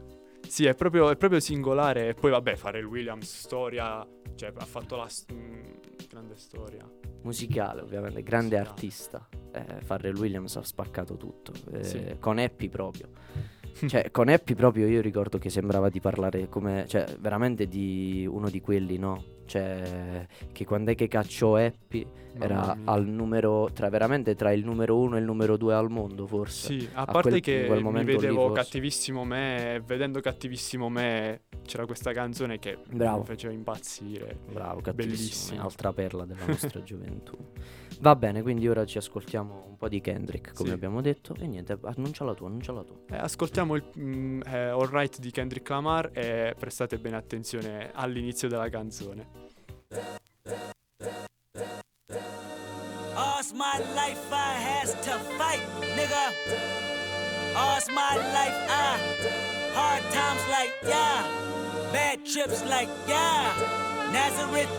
sì, 0.48 0.66
è 0.68 0.74
proprio, 0.76 1.10
è 1.10 1.18
proprio 1.18 1.40
singolare 1.42 2.10
e 2.10 2.14
poi 2.14 2.32
vabbè, 2.32 2.56
fare 2.56 2.80
il 2.80 2.86
Williams 2.86 3.40
storia, 3.40 4.08
cioè 4.36 4.54
ha 4.56 4.66
fatto 4.66 4.96
la 4.96 5.10
s- 5.10 5.26
mm, 5.34 5.64
grande 6.10 6.36
storia. 6.38 6.88
Musicale, 7.24 7.82
ovviamente, 7.82 8.22
grande 8.24 8.56
Musicale. 8.58 8.70
artista. 8.70 9.28
Eh, 9.52 9.84
Pharrell 9.86 10.16
Williams 10.16 10.56
ha 10.58 10.64
spaccato 10.64 11.18
tutto. 11.18 11.52
eh, 11.74 11.84
Sì. 11.84 12.16
Con 12.20 12.38
Happy 12.38 12.70
proprio. 12.70 13.10
cioè, 13.88 14.10
con 14.12 14.30
Happy 14.30 14.54
proprio 14.56 14.88
io 14.88 15.02
ricordo 15.02 15.38
che 15.38 15.50
sembrava 15.50 15.90
di 15.90 16.00
parlare 16.00 16.48
come. 16.48 16.86
Cioè, 16.88 17.18
veramente 17.20 17.68
di 17.68 18.26
uno 18.30 18.50
di 18.50 18.62
quelli, 18.62 18.98
no? 18.98 19.24
Cioè, 19.46 20.26
che 20.52 20.66
quando 20.66 20.92
è 20.92 20.96
che 20.96 21.08
cacciò 21.08 21.58
Happy 21.58 22.06
era 22.40 22.56
Mamma 22.56 22.74
mia. 22.76 22.92
al 22.92 23.06
numero. 23.06 23.70
Tra, 23.74 23.90
veramente 23.90 24.36
tra 24.36 24.52
il 24.52 24.64
numero 24.64 24.98
uno 24.98 25.18
e 25.18 25.20
il 25.20 25.26
numero 25.26 25.58
due 25.58 25.74
al 25.74 25.90
mondo, 25.90 26.26
forse. 26.26 26.80
Sì, 26.80 26.90
a, 26.94 27.02
a 27.02 27.06
parte 27.06 27.30
quel- 27.30 27.42
che 27.42 27.66
quel 27.68 27.84
mi 27.84 28.04
vedevo 28.04 28.52
cattivissimo 28.52 29.24
me, 29.24 29.76
e 29.76 29.82
vedendo 29.82 30.20
cattivissimo 30.22 30.90
me 30.90 31.42
c'era 31.66 31.86
questa 31.86 32.12
canzone 32.14 32.60
che 32.60 32.78
Bravo. 32.90 33.20
mi 33.20 33.26
faceva 33.26 33.54
impazzire. 33.54 34.38
Bravo, 34.52 34.82
cattivissimo. 34.82 35.16
Bellissimo. 35.16 35.62
Altra 35.64 35.94
perla 35.94 36.26
della 36.26 36.46
nostra 36.46 36.82
gioventù. 36.82 37.36
Va 38.00 38.16
bene, 38.16 38.42
quindi 38.42 38.68
ora 38.68 38.86
ci 38.86 38.98
ascoltiamo 38.98 39.66
un 39.70 39.78
po' 39.78 39.88
di 39.88 40.02
Kendrick, 40.02 40.54
come 40.54 40.70
Sì. 40.70 40.76
abbiamo 40.76 41.02
detto. 41.02 41.36
E 41.40 41.48
niente, 41.48 41.78
annuncia 41.84 42.24
la 42.24 42.34
tua, 42.34 42.48
annuncia 42.48 42.72
la 42.72 42.84
tua. 42.84 42.96
Eh, 43.10 43.18
ascoltiamo 43.18 43.76
il 43.76 43.84
mm, 43.98 44.42
eh, 44.46 44.58
All 44.68 44.88
Right 44.90 45.20
di 45.20 45.32
Kendrick 45.32 45.68
Lamar 45.70 46.10
e 46.14 46.56
prestate 46.58 46.98
bene 46.98 47.16
attenzione 47.16 47.92
all'inizio 47.94 48.48
della 48.48 48.70
canzone. 48.70 49.44
All's 53.16 53.52
my 53.54 53.78
life 53.96 54.20
I 54.32 54.58
has 54.60 54.92
to 55.06 55.18
fight, 55.38 55.62
nigga. 55.96 56.32
All's 57.56 57.88
my 57.90 58.16
life 58.34 58.58
I 58.70 59.00
hard 59.74 60.04
times 60.12 60.42
like 60.50 60.74
yeah, 60.84 61.24
bad 61.92 62.26
trips 62.26 62.64
like 62.66 62.90
yeah. 63.08 63.95
Nazareth, 64.16 64.70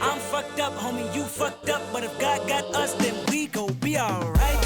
I'm 0.00 0.18
fucked 0.18 0.58
up, 0.58 0.72
homie. 0.72 1.14
You 1.14 1.22
fucked 1.22 1.68
up, 1.68 1.82
but 1.92 2.02
if 2.02 2.18
God 2.18 2.48
got 2.48 2.64
us, 2.74 2.94
then 2.94 3.14
we 3.30 3.46
gon' 3.46 3.74
be 3.74 3.98
alright. 3.98 4.65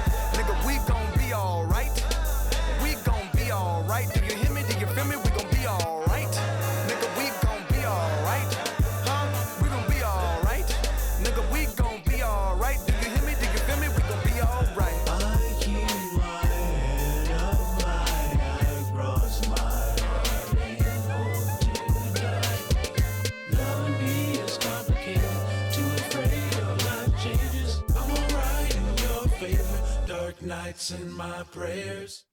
Nights 30.71 30.89
in 30.91 31.11
my 31.11 31.43
prayers. 31.49 32.29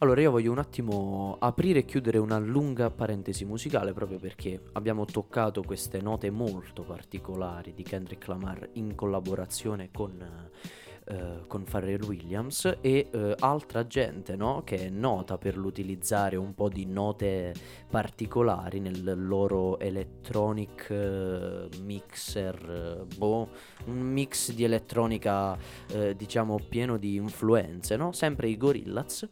Allora 0.00 0.20
io 0.20 0.30
voglio 0.30 0.52
un 0.52 0.58
attimo 0.58 1.36
aprire 1.40 1.80
e 1.80 1.84
chiudere 1.84 2.18
una 2.18 2.38
lunga 2.38 2.88
parentesi 2.90 3.44
musicale 3.44 3.92
proprio 3.92 4.18
perché 4.18 4.62
abbiamo 4.74 5.04
toccato 5.06 5.62
queste 5.62 6.00
note 6.00 6.30
molto 6.30 6.82
particolari 6.82 7.74
di 7.74 7.82
Kendrick 7.82 8.28
Lamar 8.28 8.68
in 8.74 8.94
collaborazione 8.94 9.90
con, 9.90 10.50
eh, 11.10 11.46
con 11.48 11.64
Pharrell 11.64 12.02
Williams 12.02 12.76
e 12.80 13.08
eh, 13.10 13.34
altra 13.38 13.86
gente 13.86 14.36
no? 14.36 14.62
che 14.62 14.76
è 14.76 14.88
nota 14.90 15.38
per 15.38 15.56
l'utilizzare 15.56 16.36
un 16.36 16.54
po' 16.54 16.68
di 16.68 16.84
note 16.84 17.54
particolari 17.88 18.78
nel 18.78 19.14
loro 19.16 19.80
electronic 19.80 20.90
eh, 20.90 21.68
mixer, 21.80 23.06
eh, 23.08 23.16
boh, 23.16 23.48
un 23.86 23.98
mix 23.98 24.52
di 24.52 24.64
elettronica 24.64 25.56
eh, 25.92 26.14
diciamo 26.16 26.58
pieno 26.68 26.96
di 26.96 27.16
influenze, 27.16 27.96
no? 27.96 28.12
sempre 28.12 28.48
i 28.48 28.56
Gorillaz. 28.56 29.28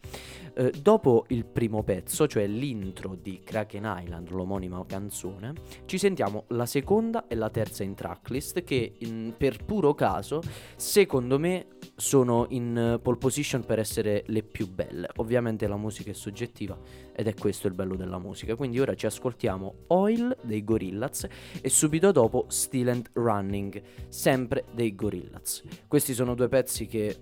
Eh, 0.55 0.73
dopo 0.81 1.25
il 1.29 1.45
primo 1.45 1.83
pezzo, 1.83 2.27
cioè 2.27 2.47
l'intro 2.47 3.17
di 3.21 3.41
Kraken 3.45 4.01
Island, 4.03 4.31
l'omonima 4.31 4.83
canzone, 4.87 5.53
ci 5.85 5.99
sentiamo 5.99 6.45
la 6.49 6.67
seconda 6.67 7.27
e 7.27 7.35
la 7.35 7.51
terza 7.51 7.83
in 7.83 7.95
tracklist 7.95 8.63
che 8.65 8.95
in- 8.99 9.35
per 9.37 9.65
puro 9.65 9.95
caso, 9.95 10.41
secondo 10.77 11.39
me, 11.39 11.67
sono 11.99 12.47
in 12.51 12.77
eh, 12.77 12.99
pole 12.99 13.17
position 13.17 13.65
per 13.65 13.79
essere 13.79 14.23
le 14.27 14.43
più 14.43 14.69
belle. 14.69 15.09
Ovviamente 15.17 15.67
la 15.67 15.77
musica 15.77 16.11
è 16.11 16.15
soggettiva 16.15 16.79
ed 17.15 17.27
è 17.27 17.35
questo 17.35 17.67
il 17.67 17.75
bello 17.75 17.97
della 17.97 18.19
musica. 18.19 18.55
Quindi 18.55 18.79
ora 18.79 18.95
ci 18.95 19.07
ascoltiamo 19.07 19.75
Oil 19.89 20.37
dei 20.43 20.63
Gorillaz 20.63 21.27
e 21.61 21.69
subito 21.71 22.13
dopo 22.13 22.45
Still 22.49 22.89
and 22.89 23.09
Running, 23.15 23.83
sempre 24.09 24.65
dei 24.75 24.95
Gorillaz. 24.95 25.63
Questi 25.89 26.13
sono 26.13 26.35
due 26.35 26.49
pezzi 26.49 26.87
che, 26.87 27.17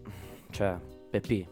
cioè, 0.50 0.76
Peppi, 1.08 1.46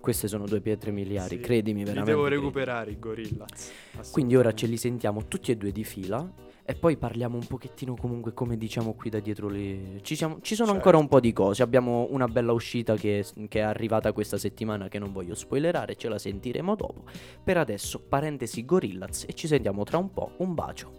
queste 0.00 0.26
sono 0.26 0.46
due 0.46 0.60
pietre 0.60 0.90
miliari, 0.90 1.36
Sì, 1.36 1.40
credimi 1.40 1.80
Li 1.80 1.84
veramente. 1.84 2.10
devo 2.10 2.24
credimi. 2.24 2.46
recuperare 2.46 2.90
i 2.90 2.98
Gorillaz. 2.98 3.72
Quindi 4.10 4.34
ora 4.36 4.52
ce 4.52 4.66
li 4.66 4.76
sentiamo 4.76 5.26
tutti 5.26 5.52
e 5.52 5.56
due 5.56 5.70
di 5.70 5.84
fila 5.84 6.28
e 6.70 6.74
poi 6.74 6.98
parliamo 6.98 7.38
un 7.38 7.46
pochettino 7.46 7.96
comunque 7.96 8.34
come 8.34 8.58
diciamo 8.58 8.92
qui 8.92 9.08
da 9.08 9.20
dietro 9.20 9.48
le... 9.48 10.00
Ci, 10.02 10.14
siamo- 10.14 10.36
ci 10.42 10.54
sono 10.54 10.72
Certo. 10.72 10.84
ancora 10.84 11.02
un 11.02 11.08
po' 11.08 11.18
di 11.18 11.32
cose, 11.32 11.62
abbiamo 11.62 12.08
una 12.10 12.28
bella 12.28 12.52
uscita 12.52 12.94
che, 12.94 13.24
che 13.48 13.60
è 13.60 13.62
arrivata 13.62 14.12
questa 14.12 14.36
settimana 14.36 14.88
che 14.88 14.98
non 14.98 15.10
voglio 15.10 15.34
spoilerare, 15.34 15.96
ce 15.96 16.10
la 16.10 16.18
sentiremo 16.18 16.74
dopo. 16.74 17.04
Per 17.42 17.56
adesso 17.56 18.04
parentesi 18.06 18.66
Gorillaz 18.66 19.24
e 19.26 19.32
ci 19.32 19.46
sentiamo 19.46 19.82
tra 19.84 19.96
un 19.96 20.12
po', 20.12 20.32
un 20.36 20.52
bacio. 20.52 20.92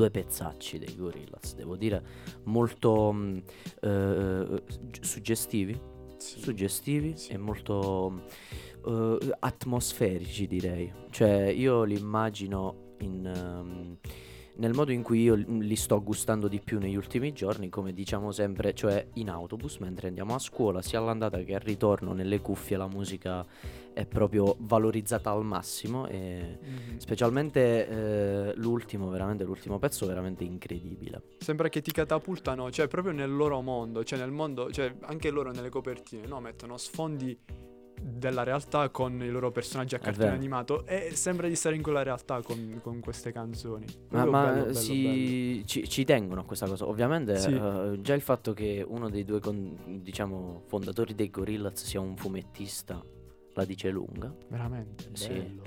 Due 0.00 0.10
pezzacci 0.10 0.78
dei 0.78 0.96
Gorillaz, 0.96 1.54
devo 1.54 1.76
dire, 1.76 2.02
molto 2.44 3.12
mh, 3.12 3.42
eh, 3.82 4.62
gi- 4.88 5.04
suggestivi, 5.04 5.78
Sì. 6.16 6.40
suggestivi 6.40 7.16
Sì. 7.18 7.32
e 7.32 7.36
molto 7.36 8.22
eh, 8.86 9.18
atmosferici 9.40 10.46
direi. 10.46 10.90
Cioè 11.10 11.48
io 11.48 11.82
li 11.84 11.98
immagino 11.98 12.94
in, 13.00 13.26
ehm, 13.26 13.96
nel 14.60 14.74
modo 14.74 14.92
in 14.92 15.02
cui 15.02 15.22
io 15.22 15.34
li 15.34 15.74
sto 15.74 16.02
gustando 16.02 16.46
di 16.46 16.60
più 16.60 16.78
negli 16.78 16.94
ultimi 16.94 17.32
giorni, 17.32 17.70
come 17.70 17.94
diciamo 17.94 18.30
sempre, 18.30 18.74
cioè 18.74 19.06
in 19.14 19.30
autobus 19.30 19.78
mentre 19.78 20.08
andiamo 20.08 20.34
a 20.34 20.38
scuola, 20.38 20.82
sia 20.82 20.98
all'andata 20.98 21.38
che 21.42 21.54
al 21.54 21.60
ritorno 21.62 22.12
nelle 22.12 22.40
cuffie 22.40 22.76
la 22.76 22.86
musica 22.86 23.44
è 23.94 24.04
proprio 24.04 24.56
valorizzata 24.58 25.30
al 25.30 25.44
massimo 25.44 26.06
e 26.06 26.58
Mhm. 26.60 26.98
specialmente 26.98 27.88
eh, 27.88 28.52
l'ultimo, 28.56 29.08
veramente 29.08 29.44
l'ultimo 29.44 29.78
pezzo 29.78 30.06
veramente 30.06 30.44
incredibile. 30.44 31.22
Sembra 31.38 31.68
che 31.70 31.80
ti 31.80 31.90
catapultano, 31.90 32.70
cioè 32.70 32.86
proprio 32.86 33.12
nel 33.14 33.34
loro 33.34 33.62
mondo, 33.62 34.04
cioè 34.04 34.18
nel 34.18 34.30
mondo, 34.30 34.70
cioè 34.70 34.94
anche 35.02 35.30
loro 35.30 35.52
nelle 35.52 35.70
copertine, 35.70 36.26
no? 36.26 36.38
Mettono 36.40 36.76
sfondi 36.76 37.36
della 38.02 38.42
realtà 38.42 38.88
con 38.90 39.20
i 39.22 39.28
loro 39.28 39.50
personaggi 39.50 39.94
a 39.94 39.98
cartone 39.98 40.30
animato 40.30 40.86
e 40.86 41.10
sembra 41.14 41.48
di 41.48 41.54
stare 41.54 41.76
in 41.76 41.82
quella 41.82 42.02
realtà 42.02 42.40
con, 42.42 42.78
con 42.82 43.00
queste 43.00 43.32
canzoni. 43.32 43.84
Ma, 44.10 44.24
ma 44.24 44.44
bello, 44.50 44.62
bello, 44.64 44.74
si- 44.74 45.62
Ci, 45.66 45.88
ci 45.88 46.04
tengono 46.04 46.40
a 46.40 46.44
questa 46.44 46.66
cosa. 46.66 46.86
Ovviamente 46.88 47.36
Sì. 47.36 47.52
eh, 47.52 47.98
già 48.00 48.14
il 48.14 48.20
fatto 48.22 48.52
che 48.52 48.84
uno 48.86 49.08
dei 49.10 49.24
due 49.24 49.40
con- 49.40 50.00
diciamo, 50.02 50.62
fondatori 50.66 51.14
dei 51.14 51.30
Gorillaz 51.30 51.84
sia 51.84 52.00
un 52.00 52.16
fumettista 52.16 53.02
la 53.54 53.64
dice 53.64 53.90
lunga. 53.90 54.28
bello. 54.28 54.46
Veramente, 54.48 55.04
Sì. 55.12 55.28
bello. 55.28 55.62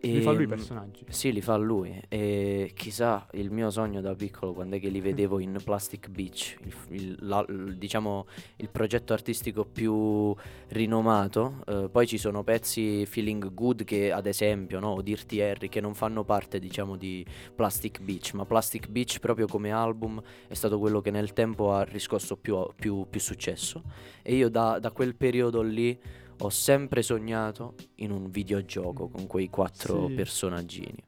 E, 0.00 0.12
Li 0.12 0.20
fa 0.20 0.30
lui 0.30 0.44
i 0.44 0.46
mm, 0.46 0.50
personaggi. 0.50 1.04
Sì, 1.08 1.32
li 1.32 1.40
fa 1.40 1.56
lui. 1.56 2.00
E 2.08 2.70
chissà, 2.74 3.26
il 3.32 3.50
mio 3.50 3.68
sogno 3.70 4.00
da 4.00 4.14
piccolo, 4.14 4.52
quando 4.52 4.76
è 4.76 4.80
che 4.80 4.90
li 4.90 5.00
vedevo 5.00 5.40
in 5.40 5.58
Plastic 5.64 6.08
Beach, 6.08 6.56
il, 6.62 6.74
il- 6.90 7.16
la- 7.22 7.44
il- 7.48 7.76
diciamo 7.76 8.26
il 8.58 8.68
progetto 8.70 9.12
artistico 9.12 9.64
più 9.64 10.34
rinomato. 10.68 11.62
Eh, 11.66 11.88
poi 11.90 12.06
ci 12.06 12.16
sono 12.16 12.44
pezzi 12.44 13.04
Feeling 13.06 13.52
Good 13.52 13.82
che, 13.84 14.12
ad 14.12 14.26
esempio, 14.26 14.78
no, 14.78 14.90
o 14.92 15.02
Dirty 15.02 15.40
Harry, 15.40 15.68
che 15.68 15.80
non 15.80 15.94
fanno 15.94 16.22
parte, 16.24 16.60
diciamo, 16.60 16.96
di 16.96 17.24
Plastic 17.54 18.00
Beach. 18.00 18.34
Ma 18.34 18.44
Plastic 18.44 18.88
Beach, 18.88 19.18
proprio 19.18 19.46
come 19.46 19.70
album, 19.72 20.22
è 20.46 20.54
stato 20.54 20.78
quello 20.78 21.00
che 21.00 21.10
nel 21.10 21.32
tempo 21.32 21.72
ha 21.72 21.82
riscosso 21.82 22.36
più, 22.36 22.56
più- 22.76 23.04
più 23.10 23.18
successo. 23.20 23.82
E 24.22 24.34
io 24.36 24.48
da, 24.48 24.78
da 24.78 24.92
quel 24.92 25.16
periodo 25.16 25.60
lì 25.62 25.98
ho 26.40 26.48
sempre 26.50 27.02
sognato 27.02 27.74
in 27.96 28.10
un 28.10 28.30
videogioco 28.30 29.08
con 29.08 29.26
quei 29.26 29.48
quattro 29.48 30.06
Sì. 30.08 30.14
personaggini. 30.14 31.04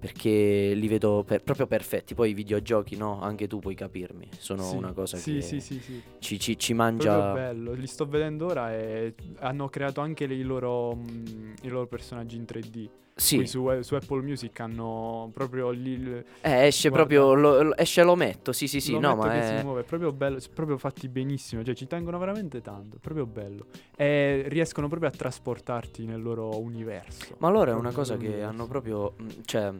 Perché 0.00 0.74
li 0.76 0.86
vedo 0.86 1.24
per- 1.26 1.42
proprio 1.42 1.66
perfetti. 1.66 2.14
Poi 2.14 2.30
i 2.30 2.34
videogiochi, 2.34 2.96
no, 2.96 3.20
anche 3.20 3.48
tu 3.48 3.58
puoi 3.58 3.74
capirmi. 3.74 4.28
Sono 4.38 4.62
Sì, 4.62 4.76
una 4.76 4.92
cosa 4.92 5.16
sì, 5.16 5.34
che 5.34 5.42
sì, 5.42 5.60
sì, 5.60 5.80
sì. 5.80 6.00
Ci, 6.20 6.38
ci- 6.38 6.56
ci 6.58 6.72
Proprio 6.72 6.84
mangia. 7.12 7.32
bello, 7.32 7.72
li 7.72 7.86
sto 7.88 8.06
vedendo 8.06 8.46
ora 8.46 8.72
e 8.72 9.14
hanno 9.38 9.68
creato 9.68 10.00
anche 10.00 10.24
i 10.24 10.42
loro, 10.42 10.94
mm, 10.94 11.54
i 11.62 11.68
loro 11.68 11.88
personaggi 11.88 12.36
in 12.36 12.44
3D. 12.44 12.88
Sì, 13.20 13.46
su, 13.46 13.68
su 13.80 13.94
Apple 13.96 14.22
Music 14.22 14.60
hanno 14.60 15.28
proprio 15.34 15.70
lì 15.70 15.90
il- 15.92 16.24
eh, 16.40 16.66
esce 16.66 16.88
Guarda. 16.88 17.06
proprio. 17.06 17.34
Lo, 17.34 17.76
esce 17.76 18.04
lo 18.04 18.14
metto. 18.14 18.52
Sì, 18.52 18.68
sì, 18.68 18.80
sì. 18.80 18.96
no, 18.96 19.16
ma 19.16 19.28
che 19.30 19.40
è. 19.40 19.56
si 19.58 19.64
muove, 19.64 19.80
è 19.80 19.84
proprio 19.84 20.12
bello, 20.12 20.38
proprio 20.54 20.78
fatti 20.78 21.08
benissimo, 21.08 21.64
cioè 21.64 21.74
ci 21.74 21.88
tengono 21.88 22.16
veramente 22.18 22.60
tanto, 22.60 22.96
è 22.96 23.00
proprio 23.00 23.26
bello. 23.26 23.66
E 23.96 24.44
riescono 24.46 24.86
proprio 24.88 25.08
a 25.10 25.12
trasportarti 25.12 26.04
nel 26.06 26.22
loro 26.22 26.58
universo. 26.60 27.34
Ma 27.38 27.48
allora 27.48 27.72
è 27.72 27.74
una 27.74 27.90
cosa 27.90 28.16
che 28.16 28.26
universo. 28.26 28.48
hanno 28.48 28.66
proprio. 28.68 29.14
Cioè, 29.44 29.72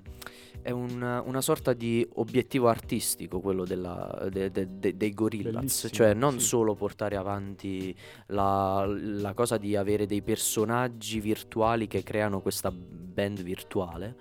è 0.61 0.71
un- 0.73 1.23
una 1.25 1.41
sorta 1.41 1.73
di 1.73 2.07
obiettivo 2.15 2.67
artistico 2.69 3.39
quello 3.39 3.65
della- 3.65 4.27
de- 4.31 4.51
de- 4.51 4.67
de- 4.81 4.97
dei 4.97 5.15
Gorillaz. 5.15 5.55
Bellissimo, 5.55 5.93
Cioè, 5.93 6.13
non 6.15 6.41
sì. 6.41 6.47
solo 6.47 6.75
portare 6.75 7.15
avanti 7.15 7.95
la, 8.27 8.85
la 8.89 9.33
cosa 9.35 9.57
di 9.59 9.77
avere 9.77 10.07
dei 10.07 10.23
personaggi 10.23 11.21
virtuali 11.21 11.87
che 11.87 12.03
creano 12.03 12.41
questa 12.41 12.73
band 12.73 13.28
virtuale. 13.37 14.15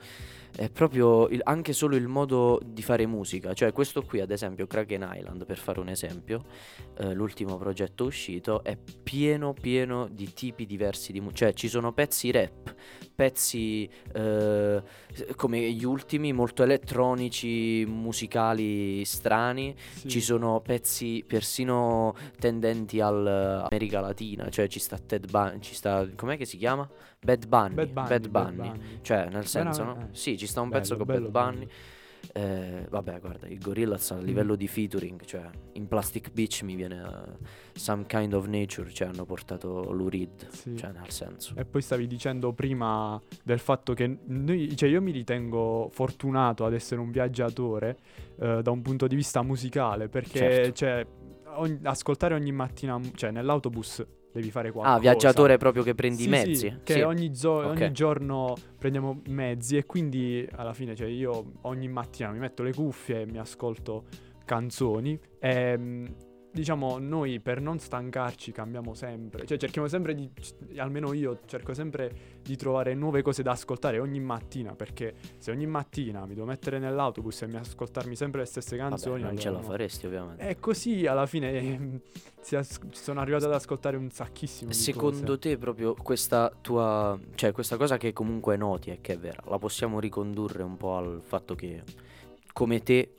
È 0.58 0.72
proprio 0.72 1.28
il- 1.28 1.41
anche 1.43 1.72
solo 1.72 1.95
il 1.95 2.08
modo 2.08 2.60
di 2.66 2.82
fare 2.82 3.05
musica. 3.05 3.53
Cioè, 3.53 3.72
questo 3.72 4.01
qui, 4.01 4.22
ad 4.22 4.32
esempio, 4.32 4.66
Kraken 4.66 5.08
Island, 5.16 5.45
per 5.45 5.60
fare 5.60 5.80
un 5.80 5.88
esempio, 5.88 6.45
eh, 6.97 7.14
l'ultimo 7.14 7.58
progetto 7.58 8.05
uscito, 8.05 8.64
è 8.64 8.76
pieno, 8.76 9.53
pieno 9.53 10.08
di 10.10 10.34
tipi 10.34 10.66
diversi 10.66 11.12
di 11.12 11.20
musica. 11.22 11.45
Cioè, 11.45 11.53
ci 11.53 11.68
sono 11.70 11.93
pezzi 11.93 12.32
rap, 12.32 12.74
pezzi 13.14 13.88
eh, 14.14 14.82
come 15.36 15.72
gli 15.72 15.84
ultimi, 15.84 16.34
molto 16.34 16.64
elettronici, 16.64 17.86
musicali 17.88 19.05
strani. 19.05 19.76
Sì. 19.78 20.10
Ci 20.10 20.22
sono 20.22 20.60
pezzi 20.62 21.24
persino 21.28 22.16
tendenti 22.39 22.99
all'America 22.99 23.99
Latina, 23.99 24.49
cioè 24.49 24.68
ci 24.68 24.80
sta 24.80 24.97
Ted 24.97 25.30
Bunny, 25.30 25.60
ci 25.60 25.76
sta, 25.76 26.08
com'è 26.16 26.36
che 26.36 26.45
si 26.45 26.58
chiama? 26.58 26.89
Bad 27.20 27.47
Bunny. 27.47 27.74
Bad 27.74 27.89
Bunny, 27.89 28.08
Bad 28.08 28.28
Bad 28.28 28.55
Bunny. 28.55 28.70
Bunny. 28.70 28.99
Cioè, 29.01 29.28
nel 29.30 29.47
senso, 29.47 29.84
no? 29.84 29.97
Eh. 29.99 30.05
Sì, 30.12 30.38
ci 30.38 30.46
sta 30.47 30.61
un 30.61 30.69
Bello, 30.69 30.81
pezzo 30.81 30.97
con 30.97 31.05
bello, 31.05 31.29
Bad 31.29 31.51
Bunny. 31.53 31.67
Eh, 32.33 32.85
vabbè, 32.89 33.19
guarda, 33.19 33.47
i 33.47 33.57
Gorillaz 33.57 34.11
a 34.11 34.17
livello 34.17 34.55
di 34.55 34.67
featuring, 34.67 35.23
cioè 35.23 35.47
in 35.73 35.87
Plastic 35.87 36.31
Beach 36.31 36.61
mi 36.63 36.75
viene 36.75 37.01
eh, 37.01 37.47
Some 37.79 38.05
Kind 38.05 38.33
of 38.33 38.47
Nature, 38.47 38.89
cioè 38.91 39.07
hanno 39.07 39.23
portato 39.23 39.91
Lou 39.93 40.09
Reed, 40.09 40.49
Sì. 40.49 40.75
cioè 40.75 40.91
nel 40.91 41.09
senso. 41.11 41.53
E 41.55 41.63
poi 41.63 41.81
stavi 41.81 42.05
dicendo 42.07 42.53
prima 42.53 43.21
del 43.43 43.59
fatto 43.59 43.93
che 43.93 44.17
noi, 44.25 44.75
cioè 44.75 44.89
io 44.89 45.01
mi 45.01 45.11
ritengo 45.11 45.89
fortunato 45.93 46.65
ad 46.65 46.73
essere 46.73 46.99
un 46.99 47.11
viaggiatore 47.11 47.97
eh, 48.39 48.61
da 48.61 48.71
un 48.71 48.81
punto 48.81 49.07
di 49.07 49.15
vista 49.15 49.41
musicale, 49.43 50.09
perché 50.09 50.39
Certo. 50.39 50.71
cioè, 50.73 51.07
ogni- 51.55 51.79
ascoltare 51.83 52.33
ogni 52.33 52.51
mattina, 52.51 52.99
cioè 53.13 53.31
nell'autobus 53.31 54.05
devi 54.38 54.51
fare 54.51 54.71
qualcosa. 54.71 54.95
Ah, 54.95 54.99
viaggiatore 54.99 55.57
proprio 55.57 55.83
che 55.83 55.93
prendi 55.95 56.21
Sì, 56.21 56.27
i 56.27 56.31
mezzi? 56.31 56.55
sì, 56.55 56.73
che 56.83 56.93
Sì. 56.93 56.99
ogni, 57.01 57.35
zo- 57.35 57.51
Ok. 57.63 57.65
ogni 57.81 57.91
giorno 57.91 58.55
prendiamo 58.77 59.21
mezzi 59.27 59.77
e 59.77 59.85
quindi 59.85 60.47
alla 60.55 60.73
fine 60.73 60.95
cioè 60.95 61.07
io 61.07 61.53
ogni 61.61 61.88
mattina 61.88 62.31
mi 62.31 62.39
metto 62.39 62.63
le 62.63 62.73
cuffie 62.73 63.21
e 63.21 63.25
mi 63.25 63.38
ascolto 63.39 64.05
canzoni 64.45 65.19
e 65.39 65.77
mh, 65.77 66.15
diciamo 66.58 66.97
noi 66.97 67.39
per 67.39 67.62
non 67.62 67.78
stancarci 67.78 68.51
cambiamo 68.51 68.93
sempre, 68.95 69.45
cioè 69.45 69.58
cerchiamo 69.58 69.88
sempre 69.88 70.16
di, 70.16 70.30
almeno 70.78 71.14
io 71.14 71.41
cerco 71.45 71.74
sempre 71.74 72.39
di 72.41 72.55
trovare 72.55 72.95
nuove 72.95 73.22
cose 73.22 73.43
da 73.43 73.51
ascoltare 73.51 73.99
ogni 73.99 74.20
mattina 74.20 74.74
perché 74.74 75.14
se 75.38 75.51
ogni 75.51 75.68
mattina 75.68 76.26
mi 76.26 76.34
devo 76.34 76.47
mettere 76.47 76.80
nell'autobus 76.80 77.43
e 77.43 77.47
mi 77.47 77.58
ascoltarmi 77.58 78.16
sempre 78.16 78.41
le 78.41 78.47
stesse 78.47 78.76
Vabbè, 78.76 78.89
canzoni 78.89 79.22
non 79.22 79.38
ce 79.38 79.47
allora 79.49 79.62
la 79.62 79.68
no. 79.68 79.72
faresti 79.72 80.05
ovviamente. 80.08 80.47
E 80.47 80.60
così 80.60 81.05
alla 81.05 81.28
fine 81.28 82.01
si 82.41 82.55
as- 82.55 82.80
sono 82.91 83.20
arrivato 83.20 83.45
ad 83.45 83.53
ascoltare 83.53 83.95
un 83.97 84.10
sacchissimo 84.10 84.72
Secondo 84.72 85.38
te 85.38 85.58
proprio 85.58 85.93
questa 85.93 86.51
tua, 86.60 87.20
cioè 87.36 87.51
questa 87.51 87.78
cosa 87.78 87.97
che 87.97 88.14
comunque 88.14 88.58
noti 88.58 88.89
e 88.89 88.99
che 89.01 89.14
è 89.14 89.18
vera, 89.20 89.43
la 89.47 89.60
possiamo 89.60 89.99
ricondurre 89.99 90.64
un 90.64 90.76
po' 90.78 90.95
al 90.97 91.22
fatto 91.22 91.53
che 91.53 91.84
come 92.51 92.82
te, 92.82 93.18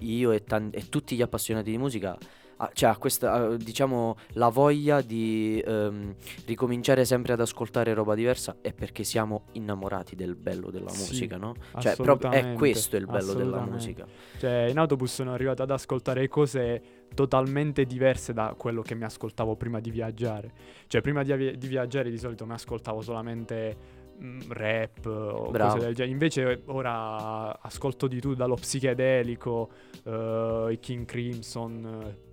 io 0.00 0.32
e, 0.32 0.42
tan- 0.42 0.70
e 0.72 0.88
tutti 0.88 1.14
gli 1.14 1.22
appassionati 1.22 1.70
di 1.70 1.78
musica, 1.78 2.18
ah, 2.56 2.70
cioè 2.72 2.90
a 2.90 2.96
questa, 2.96 3.56
diciamo, 3.56 4.16
la 4.32 4.48
voglia 4.48 5.00
di 5.00 5.62
ehm, 5.64 6.14
ricominciare 6.46 7.04
sempre 7.04 7.32
ad 7.32 7.40
ascoltare 7.40 7.94
roba 7.94 8.14
diversa 8.14 8.56
è 8.60 8.72
perché 8.72 9.04
siamo 9.04 9.44
innamorati 9.52 10.14
del 10.14 10.34
bello 10.34 10.70
della 10.70 10.90
Sì, 10.90 10.98
musica, 10.98 11.36
no? 11.36 11.54
Cioè 11.78 11.96
proprio 11.96 12.30
è 12.30 12.52
questo 12.54 12.96
il 12.96 13.06
bello 13.06 13.32
della 13.34 13.60
musica. 13.60 14.06
Cioè, 14.38 14.66
in 14.70 14.78
autobus 14.78 15.12
sono 15.14 15.32
arrivato 15.32 15.62
ad 15.62 15.70
ascoltare 15.70 16.28
cose 16.28 16.82
totalmente 17.14 17.84
diverse 17.84 18.32
da 18.32 18.54
quello 18.56 18.82
che 18.82 18.94
mi 18.94 19.04
ascoltavo 19.04 19.56
prima 19.56 19.80
di 19.80 19.90
viaggiare. 19.90 20.52
Cioè, 20.86 21.00
prima 21.00 21.22
di, 21.22 21.32
avi- 21.32 21.56
di 21.56 21.66
viaggiare 21.66 22.10
di 22.10 22.18
solito 22.18 22.44
mi 22.46 22.52
ascoltavo 22.52 23.00
solamente 23.00 23.76
mm, 24.20 24.40
rap 24.48 25.06
o 25.06 25.50
Bravo. 25.50 25.72
cose 25.74 25.84
del 25.86 25.94
genere. 25.94 26.12
Invece 26.12 26.62
ora 26.66 27.60
ascolto 27.60 28.06
di 28.08 28.20
tutto, 28.20 28.34
dallo 28.34 28.56
psichedelico, 28.56 29.70
eh, 30.04 30.68
i 30.70 30.78
King 30.80 31.04
Crimson. 31.06 32.23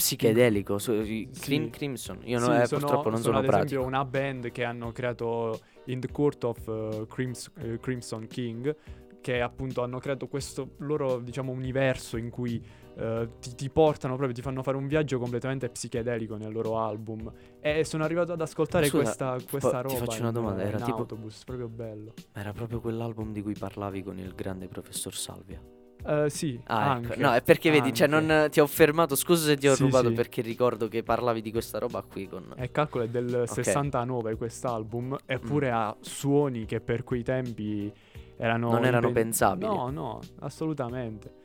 Psichedelico, 0.00 0.78
su, 0.78 1.02
Sì. 1.04 1.28
Crim- 1.38 1.70
Crimson, 1.70 2.18
io 2.24 2.38
Sì, 2.40 2.46
no- 2.48 2.60
eh, 2.62 2.66
sono- 2.66 2.80
purtroppo 2.80 3.10
non 3.10 3.20
sono, 3.20 3.38
ad 3.38 3.44
pratico. 3.44 3.66
esempio 3.66 3.86
una 3.86 4.04
band 4.04 4.50
che 4.50 4.64
hanno 4.64 4.92
creato 4.92 5.60
In 5.84 6.00
the 6.00 6.10
Court 6.10 6.42
of 6.44 6.68
eh, 6.68 7.06
Crims- 7.08 7.50
eh, 7.58 7.78
Crimson 7.78 8.26
King 8.26 8.74
che 9.20 9.42
appunto 9.42 9.82
hanno 9.82 9.98
creato 9.98 10.28
questo 10.28 10.70
loro 10.78 11.18
diciamo 11.18 11.52
universo 11.52 12.16
in 12.16 12.30
cui 12.30 12.62
eh, 12.96 13.28
ti, 13.38 13.54
ti 13.54 13.68
portano 13.68 14.14
proprio 14.14 14.34
ti 14.34 14.40
fanno 14.40 14.62
fare 14.62 14.78
un 14.78 14.86
viaggio 14.86 15.18
completamente 15.18 15.68
psichedelico 15.68 16.36
nel 16.36 16.50
loro 16.52 16.78
album 16.78 17.30
e 17.60 17.84
sono 17.84 18.02
arrivato 18.04 18.32
ad 18.32 18.40
ascoltare 18.40 18.86
Scusa, 18.86 19.02
questa, 19.02 19.34
po- 19.36 19.44
questa 19.50 19.82
ti 19.82 19.92
roba 19.94 20.04
faccio 20.06 20.18
una 20.20 20.28
in- 20.28 20.34
domanda, 20.34 20.62
era 20.62 20.78
in 20.78 20.84
tipo- 20.84 20.96
autobus 20.98 21.44
proprio 21.44 21.68
bello 21.68 22.14
Era 22.32 22.52
proprio 22.52 22.80
quell'album 22.80 23.32
di 23.32 23.42
cui 23.42 23.54
parlavi 23.58 24.02
con 24.02 24.18
il 24.18 24.32
grande 24.34 24.68
professor 24.68 25.14
Salvia. 25.14 25.60
Eh, 26.06 26.30
sì 26.30 26.58
Ah, 26.64 26.92
anche, 26.92 27.12
ecco. 27.14 27.20
No, 27.22 27.32
è 27.34 27.42
perché 27.42 27.70
vedi, 27.70 27.92
cioè, 27.92 28.06
non 28.08 28.48
ti 28.50 28.60
ho 28.60 28.66
fermato. 28.66 29.14
Scusa 29.14 29.46
se 29.46 29.56
ti 29.56 29.68
ho 29.68 29.74
Sì, 29.74 29.82
rubato 29.82 30.08
sì. 30.08 30.14
perché 30.14 30.40
ricordo 30.42 30.88
che 30.88 31.02
parlavi 31.02 31.40
di 31.42 31.50
questa 31.50 31.78
roba 31.78 32.02
qui 32.02 32.26
con. 32.28 32.52
E 32.56 32.70
calcola 32.70 33.04
è 33.04 33.08
del 33.08 33.44
69 33.46 34.36
quest'album, 34.36 35.16
eppure 35.26 35.70
Mm. 35.70 35.74
ha 35.74 35.96
suoni 36.00 36.64
che 36.64 36.80
per 36.80 37.04
quei 37.04 37.22
tempi 37.22 37.92
erano 38.36 38.70
Non 38.70 38.84
erano 38.84 39.08
impen- 39.08 39.24
pensabili. 39.24 39.66
No, 39.74 39.90
no, 39.90 40.20
assolutamente. 40.40 41.38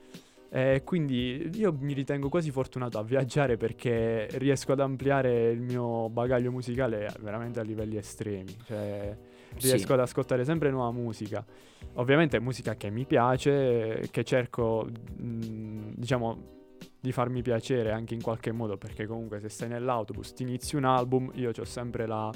E 0.49 0.83
quindi 0.85 1.49
io 1.55 1.75
mi 1.77 1.91
ritengo 1.93 2.29
quasi 2.29 2.49
fortunato 2.49 2.97
a 2.97 3.03
viaggiare 3.03 3.57
perché 3.57 4.27
riesco 4.33 4.71
ad 4.71 4.79
ampliare 4.79 5.49
il 5.49 5.59
mio 5.59 6.07
bagaglio 6.09 6.49
musicale 6.51 7.11
veramente 7.19 7.59
a 7.59 7.63
livelli 7.63 7.97
estremi. 7.97 8.55
Cioè, 8.65 9.17
Sì. 9.57 9.67
riesco 9.71 9.93
ad 9.93 9.99
ascoltare 10.01 10.43
sempre 10.43 10.69
nuova 10.69 10.91
musica. 10.91 11.45
Ovviamente 11.95 12.39
musica 12.39 12.75
che 12.75 12.89
mi 12.89 13.05
piace, 13.05 14.07
che 14.11 14.23
cerco, 14.23 14.85
mh, 15.17 15.93
diciamo, 15.95 16.53
di 16.99 17.11
farmi 17.11 17.41
piacere 17.41 17.91
anche 17.91 18.13
in 18.13 18.21
qualche 18.21 18.51
modo, 18.51 18.77
perché 18.77 19.05
comunque 19.05 19.39
se 19.39 19.49
stai 19.49 19.69
nell'autobus, 19.69 20.33
ti 20.33 20.43
inizi 20.43 20.75
un 20.75 20.83
album, 20.85 21.31
io 21.35 21.51
ho 21.55 21.63
sempre 21.63 22.05
la, 22.07 22.31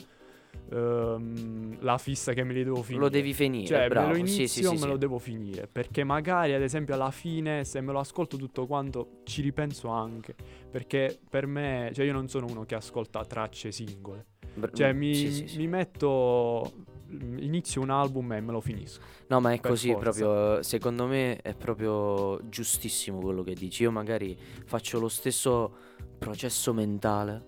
ehm, 0.72 1.78
la 1.82 1.98
fissa 1.98 2.34
che 2.34 2.44
me 2.44 2.54
li 2.54 2.64
devo 2.64 2.82
finire. 2.84 3.04
Lo 3.04 3.10
devi 3.10 3.34
finire, 3.34 3.66
Cioè, 3.68 3.88
bravo. 3.88 4.08
me 4.10 4.18
lo 4.20 4.26
Sì, 4.26 4.34
inizio, 4.42 4.70
sì, 4.70 4.76
sì, 4.76 4.82
me 4.82 4.88
lo 4.88 4.94
sì. 4.94 5.00
devo 5.00 5.18
finire. 5.18 5.68
Perché 5.68 6.04
magari, 6.04 6.54
ad 6.54 6.62
esempio, 6.62 6.94
alla 6.94 7.12
fine, 7.12 7.64
se 7.66 7.82
me 7.82 7.92
lo 7.92 8.00
ascolto 8.00 8.38
tutto 8.38 8.66
quanto, 8.68 9.22
ci 9.24 9.42
ripenso 9.42 9.90
anche. 9.90 10.36
Perché 10.70 11.20
per 11.30 11.48
me, 11.48 11.92
cioè, 11.94 12.06
io 12.06 12.14
non 12.14 12.28
sono 12.30 12.46
uno 12.48 12.64
che 12.66 12.76
ascolta 12.76 13.26
tracce 13.26 13.72
singole. 13.72 14.26
Cioè, 14.72 14.94
mi, 14.94 15.16
sì, 15.16 15.32
sì, 15.32 15.48
sì. 15.48 15.58
mi 15.58 15.68
metto. 15.68 16.86
Inizio 17.10 17.82
un 17.82 17.90
album 17.90 18.34
e 18.34 18.42
me 18.42 18.52
lo 18.52 18.62
finisco. 18.62 19.02
No, 19.28 19.40
ma 19.40 19.52
è 19.52 19.60
per 19.60 19.72
così 19.72 19.92
forza. 19.92 20.12
proprio, 20.12 20.64
secondo 20.64 21.08
me 21.08 21.38
è 21.38 21.56
proprio 21.56 22.40
giustissimo 22.50 23.20
quello 23.20 23.42
che 23.42 23.56
dici. 23.56 23.84
Io 23.84 23.92
magari 23.92 24.38
faccio 24.66 25.00
lo 25.00 25.10
stesso 25.10 25.74
processo 26.20 26.72
mentale, 26.72 27.48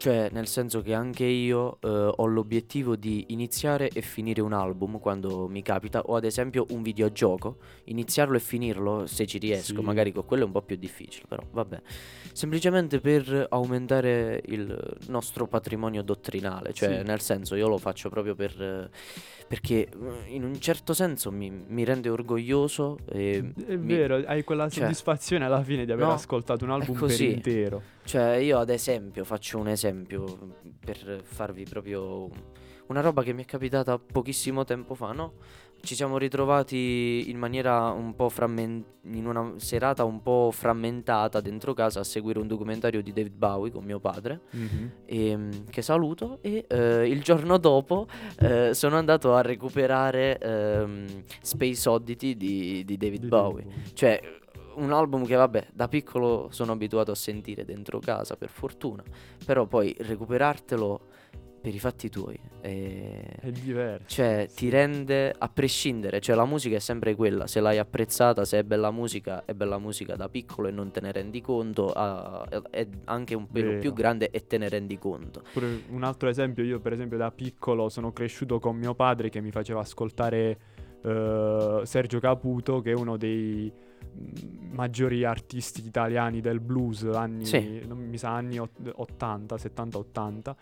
cioè 0.00 0.30
nel 0.32 0.46
senso 0.46 0.80
che 0.80 0.94
anche 0.94 1.26
io 1.26 1.76
eh, 1.82 1.86
ho 1.88 2.24
l'obiettivo 2.24 2.96
di 2.96 3.26
iniziare 3.28 3.90
e 3.90 4.00
finire 4.00 4.40
un 4.40 4.54
album 4.54 4.98
quando 4.98 5.46
mi 5.46 5.60
capita, 5.60 6.00
o 6.00 6.16
ad 6.16 6.24
esempio 6.24 6.64
un 6.70 6.80
videogioco, 6.80 7.58
iniziarlo 7.84 8.34
e 8.36 8.40
finirlo 8.40 9.06
se 9.06 9.26
ci 9.26 9.36
riesco, 9.36 9.74
Sì. 9.80 9.82
magari 9.82 10.10
con 10.10 10.24
quello 10.24 10.44
è 10.44 10.46
un 10.46 10.52
po' 10.52 10.62
più 10.62 10.76
difficile, 10.76 11.26
però 11.28 11.42
vabbè. 11.52 11.82
Semplicemente 12.32 12.98
per 12.98 13.46
aumentare 13.50 14.40
il 14.46 14.96
nostro 15.08 15.46
patrimonio 15.46 16.02
dottrinale, 16.02 16.72
cioè 16.72 17.00
Sì. 17.00 17.04
nel 17.04 17.20
senso 17.20 17.54
io 17.54 17.68
lo 17.68 17.76
faccio 17.76 18.08
proprio 18.08 18.34
per... 18.34 18.88
perché 19.46 19.86
eh, 19.86 19.88
in 20.28 20.44
un 20.44 20.58
certo 20.60 20.94
senso 20.94 21.30
mi, 21.30 21.50
mi 21.50 21.84
rende 21.84 22.08
orgoglioso 22.08 22.96
È 23.04 23.38
mi- 23.42 23.52
vero, 23.96 24.22
hai 24.24 24.44
quella 24.44 24.66
cioè, 24.70 24.84
soddisfazione 24.84 25.44
alla 25.44 25.62
fine 25.62 25.84
di 25.84 25.92
aver 25.92 26.06
no, 26.06 26.12
ascoltato 26.14 26.64
un 26.64 26.70
album 26.70 26.98
per 27.06 27.20
intero. 27.20 27.82
Cioè, 28.10 28.38
io 28.38 28.58
ad 28.58 28.70
esempio, 28.70 29.22
faccio 29.22 29.58
un 29.58 29.68
esempio 29.68 30.56
per 30.84 31.20
farvi 31.22 31.62
proprio 31.62 32.28
una 32.88 33.02
roba 33.02 33.22
che 33.22 33.32
mi 33.32 33.44
è 33.44 33.46
capitata 33.46 34.00
pochissimo 34.00 34.64
tempo 34.64 34.96
fa, 34.96 35.12
no? 35.12 35.34
Ci 35.80 35.94
siamo 35.94 36.18
ritrovati 36.18 37.26
in 37.28 37.38
maniera 37.38 37.90
un 37.90 38.16
po' 38.16 38.28
frammentata, 38.28 39.16
in 39.16 39.26
una 39.26 39.52
serata 39.58 40.02
un 40.02 40.22
po' 40.22 40.50
frammentata 40.52 41.40
dentro 41.40 41.72
casa 41.72 42.00
a 42.00 42.04
seguire 42.04 42.40
un 42.40 42.48
documentario 42.48 43.00
di 43.00 43.12
David 43.12 43.36
Bowie 43.36 43.70
con 43.70 43.84
mio 43.84 44.00
padre, 44.00 44.40
ehm, 45.06 45.66
che 45.70 45.80
saluto, 45.80 46.38
e 46.42 46.64
eh, 46.66 47.08
il 47.08 47.22
giorno 47.22 47.58
dopo 47.58 48.08
eh, 48.40 48.74
sono 48.74 48.96
andato 48.96 49.36
a 49.36 49.40
recuperare 49.40 50.36
ehm, 50.36 51.22
Space 51.42 51.88
Oddity 51.88 52.36
di, 52.36 52.84
di 52.84 52.96
David 52.96 53.20
Di 53.20 53.28
Bowie. 53.28 53.62
Bowie. 53.62 53.82
Cioè, 53.94 54.39
un 54.76 54.92
album 54.92 55.24
che 55.26 55.34
vabbè, 55.34 55.68
da 55.72 55.88
piccolo 55.88 56.48
sono 56.50 56.72
abituato 56.72 57.10
a 57.10 57.14
sentire 57.16 57.64
dentro 57.64 57.98
casa, 57.98 58.36
per 58.36 58.48
fortuna. 58.48 59.02
Però 59.44 59.66
poi 59.66 59.94
recuperartelo 59.98 61.00
per 61.60 61.74
i 61.74 61.78
fatti 61.78 62.08
tuoi. 62.08 62.40
eh, 62.62 63.20
È 63.38 63.50
diverso. 63.50 64.06
Cioè, 64.08 64.48
ti 64.54 64.70
rende, 64.70 65.34
a 65.36 65.46
prescindere, 65.50 66.18
cioè 66.20 66.34
la 66.34 66.46
musica 66.46 66.76
è 66.76 66.78
sempre 66.78 67.14
quella, 67.14 67.46
se 67.46 67.60
l'hai 67.60 67.76
apprezzata, 67.76 68.46
se 68.46 68.60
è 68.60 68.62
bella 68.62 68.90
musica, 68.90 69.44
è 69.44 69.52
bella 69.52 69.78
musica 69.78 70.16
da 70.16 70.30
piccolo 70.30 70.68
e 70.68 70.70
non 70.70 70.90
te 70.90 71.02
ne 71.02 71.12
rendi 71.12 71.42
conto, 71.42 71.90
ah, 71.92 72.46
è- 72.70 72.88
anche 73.04 73.34
un 73.34 73.46
pelo 73.50 73.68
Vero. 73.68 73.80
più 73.80 73.92
grande 73.92 74.30
e 74.30 74.46
te 74.46 74.56
ne 74.56 74.70
rendi 74.70 74.96
conto. 74.96 75.42
Pure 75.52 75.82
un 75.90 76.02
altro 76.02 76.30
esempio, 76.30 76.64
io 76.64 76.80
per 76.80 76.94
esempio 76.94 77.18
da 77.18 77.30
piccolo 77.30 77.90
sono 77.90 78.10
cresciuto 78.10 78.58
con 78.58 78.76
mio 78.76 78.94
padre 78.94 79.28
che 79.28 79.42
mi 79.42 79.50
faceva 79.50 79.80
ascoltare 79.80 80.58
eh, 81.02 81.80
Sergio 81.84 82.20
Caputo, 82.20 82.80
che 82.80 82.92
è 82.92 82.94
uno 82.94 83.18
dei 83.18 83.70
maggiori 84.72 85.24
artisti 85.24 85.84
italiani 85.86 86.40
del 86.40 86.60
blues, 86.60 87.02
anni, 87.04 87.44
Sì. 87.44 87.82
non 87.86 87.98
mi 87.98 88.18
sa, 88.18 88.34
anni 88.34 88.58
ot- 88.58 88.92
80, 88.94 89.56
70-80. 89.56 90.56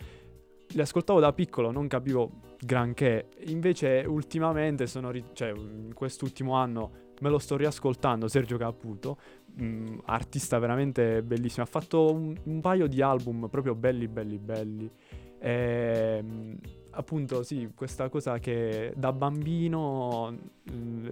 Li 0.71 0.81
ascoltavo 0.81 1.19
da 1.19 1.33
piccolo, 1.33 1.71
non 1.71 1.87
capivo 1.87 2.41
granché. 2.59 3.29
Invece 3.47 4.03
ultimamente 4.07 4.85
sono, 4.87 5.09
ri- 5.11 5.25
cioè 5.33 5.49
in 5.49 5.91
quest'ultimo 5.93 6.53
anno 6.53 6.91
me 7.21 7.29
lo 7.29 7.39
sto 7.39 7.57
riascoltando, 7.57 8.27
Sergio 8.27 8.57
Caputo, 8.57 9.17
mm, 9.61 9.97
artista 10.05 10.57
veramente 10.59 11.21
bellissimo. 11.23 11.63
Ha 11.63 11.67
fatto 11.67 12.13
un, 12.13 12.35
un 12.43 12.61
paio 12.61 12.87
di 12.87 13.01
album 13.01 13.47
proprio 13.49 13.73
belli, 13.75 14.07
belli, 14.07 14.37
belli. 14.37 14.91
Ehm, 15.39 16.57
appunto, 16.91 17.43
sì, 17.43 17.69
questa 17.75 18.09
cosa 18.09 18.39
che 18.39 18.93
da 18.95 19.11
bambino, 19.13 20.35
mm, 20.71 21.05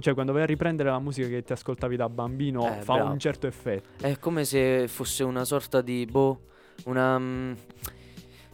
cioè 0.00 0.14
quando 0.14 0.32
vai 0.32 0.42
a 0.42 0.46
riprendere 0.46 0.90
la 0.90 0.98
musica 0.98 1.28
che 1.28 1.42
ti 1.42 1.52
ascoltavi 1.52 1.96
da 1.96 2.08
bambino, 2.08 2.78
Eh, 2.78 2.82
fa 2.82 2.94
bravo. 2.94 3.12
un 3.12 3.18
certo 3.18 3.46
effetto. 3.46 4.04
È 4.04 4.18
come 4.18 4.44
se 4.44 4.86
fosse 4.88 5.24
una 5.24 5.44
sorta 5.44 5.80
di 5.80 6.06
boh, 6.06 6.40
una. 6.84 7.18
mm, 7.18 7.52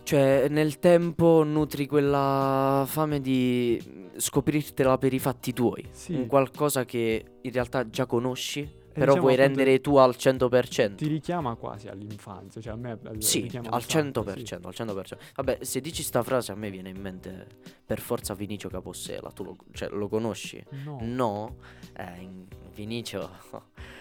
cioè, 0.02 0.46
nel 0.48 0.78
tempo 0.78 1.42
nutri 1.44 1.86
quella 1.86 2.84
fame 2.86 3.20
di 3.20 4.10
scoprirtela 4.16 4.96
per 4.96 5.12
i 5.12 5.18
fatti 5.18 5.52
tuoi. 5.52 5.86
Sì. 5.90 6.14
Un 6.14 6.26
qualcosa 6.26 6.86
che 6.86 7.24
in 7.42 7.52
realtà 7.52 7.88
già 7.90 8.06
conosci, 8.06 8.66
però 8.98 9.12
diciamo, 9.12 9.20
vuoi 9.20 9.36
rendere 9.36 9.80
tu 9.80 9.96
al 9.96 10.14
100%. 10.18 10.94
Ti 10.96 11.06
richiama 11.06 11.54
quasi 11.54 11.88
all'infanzia, 11.88 12.60
cioè 12.60 12.72
a 12.72 12.76
me 12.76 12.98
Sì, 13.18 13.48
al 13.70 13.82
sacco, 13.82 14.20
100%, 14.22 14.44
sì. 14.44 14.54
al 14.54 14.60
100%. 14.74 15.18
Vabbè, 15.36 15.58
se 15.62 15.80
dici 15.80 16.02
sta 16.02 16.22
frase 16.22 16.52
a 16.52 16.54
me 16.54 16.70
viene 16.70 16.88
in 16.90 17.00
mente 17.00 17.46
per 17.84 18.00
forza 18.00 18.34
Vinicio 18.34 18.68
Capossela, 18.68 19.30
tu 19.30 19.44
lo, 19.44 19.56
cioè, 19.72 19.88
lo 19.90 20.08
conosci? 20.08 20.62
No. 20.84 20.98
No, 21.02 21.56
eh, 21.96 22.20
in- 22.20 22.46
Vinicio 22.74 23.28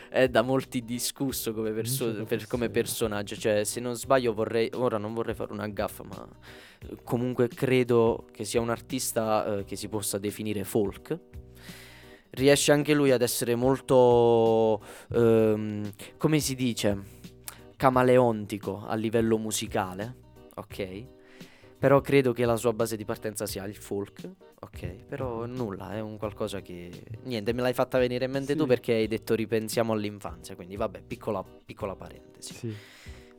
è 0.10 0.30
da 0.30 0.41
molti 0.43 0.86
discusso 0.86 1.52
come, 1.52 1.72
perso- 1.72 2.24
per- 2.26 2.45
come 2.48 2.70
personaggio. 2.70 3.36
Cioè, 3.36 3.64
se 3.64 3.80
non 3.80 3.95
sbaglio, 3.95 4.34
vorrei. 4.34 4.70
Ora 4.76 4.98
non 5.00 5.14
vorrei 5.16 5.34
fare 5.34 5.52
una 5.52 5.68
gaffa, 5.68 6.04
ma 6.04 6.28
eh, 6.88 6.98
comunque 7.04 7.48
credo 7.48 8.28
che 8.32 8.43
sia 8.45 8.62
un 8.62 8.70
artista 8.70 9.58
eh, 9.58 9.64
che 9.66 9.76
si 9.76 9.88
possa 9.89 10.20
definire 10.20 10.64
folk. 10.64 11.20
Riesce 12.32 12.71
anche 12.71 12.93
lui 12.93 13.11
ad 13.11 13.21
essere 13.21 13.55
molto. 13.55 14.82
ehm, 15.13 15.91
come 16.17 16.39
si 16.39 16.55
dice? 16.55 17.15
Camaleontico 17.75 18.86
a 18.86 18.95
livello 18.95 19.38
musicale. 19.38 20.15
Ok. 20.55 21.05
Però 21.80 22.01
credo 22.01 22.34
che 22.34 22.43
la 22.45 22.55
sua 22.57 22.73
base 22.73 22.97
di 22.97 23.05
partenza 23.05 23.45
sia 23.45 23.63
il 23.65 23.75
folk. 23.75 24.28
Ok. 24.61 25.05
Però 25.07 25.45
nulla, 25.45 25.93
è 25.93 25.99
un 25.99 26.17
qualcosa 26.17 26.61
che. 26.61 26.89
Niente, 27.23 27.53
me 27.53 27.61
l'hai 27.61 27.73
fatta 27.73 27.99
venire 27.99 28.25
in 28.25 28.32
mente 28.32 28.55
tu 28.55 28.63
Sì. 28.63 28.67
perché 28.67 28.93
hai 28.93 29.07
detto 29.07 29.36
ripensiamo 29.36 29.93
all'infanzia. 29.93 30.55
Quindi 30.55 30.75
vabbè, 30.75 31.03
piccola, 31.05 31.43
piccola 31.43 31.95
parentesi. 31.95 32.53
Sì. 32.53 32.75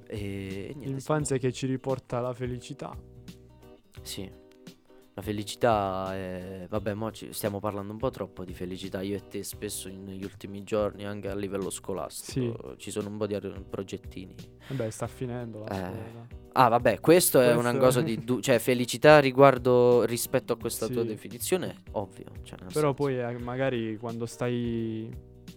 E 0.07 0.73
niente, 0.75 0.87
L'infanzia 0.89 1.37
che 1.37 1.53
ci 1.53 1.67
riporta 1.67 2.19
alla 2.19 2.33
felicità. 2.33 2.97
Sì. 4.03 4.31
La 5.19 5.25
felicità 5.25 6.15
è... 6.15 6.67
Vabbè, 6.69 6.95
mo 6.95 7.11
ci 7.11 7.33
stiamo 7.33 7.59
parlando 7.59 7.91
un 7.91 7.99
po' 7.99 8.11
troppo 8.11 8.45
di 8.45 8.55
felicità. 8.55 9.03
Io 9.03 9.17
e 9.17 9.27
te 9.27 9.43
spesso 9.43 9.89
negli 9.89 10.23
ultimi 10.23 10.63
giorni, 10.63 11.05
anche 11.05 11.29
a 11.29 11.35
livello 11.35 11.71
scolastico, 11.71 12.77
ci 12.77 12.93
sono 12.93 13.09
un 13.09 13.17
po' 13.17 13.27
di 13.27 13.35
ar- 13.35 13.65
progettini. 13.69 14.37
Vabbè, 14.69 14.89
sta 14.91 15.09
finendo 15.09 15.65
la 15.65 15.67
Eh, 15.67 15.75
scuola. 15.93 16.27
Ah, 16.53 16.69
vabbè, 16.69 17.01
questo 17.01 17.41
è 17.41 17.53
Questo- 17.53 17.61
una 17.69 17.77
cosa 17.79 18.01
di... 18.01 18.17
du- 18.25 18.39
cioè, 18.39 18.61
felicità 18.61 19.19
riguardo 19.19 20.05
rispetto 20.05 20.53
a 20.53 20.57
questa 20.57 20.87
tua 20.87 21.03
Sì. 21.03 21.09
definizione, 21.09 21.75
ovvio. 21.93 22.27
Cioè, 22.45 22.59
Però 22.59 22.71
senso- 22.71 22.95
poi 22.95 23.19
eh, 23.19 23.39
magari 23.39 23.97
quando 23.97 24.25
stai, 24.25 25.11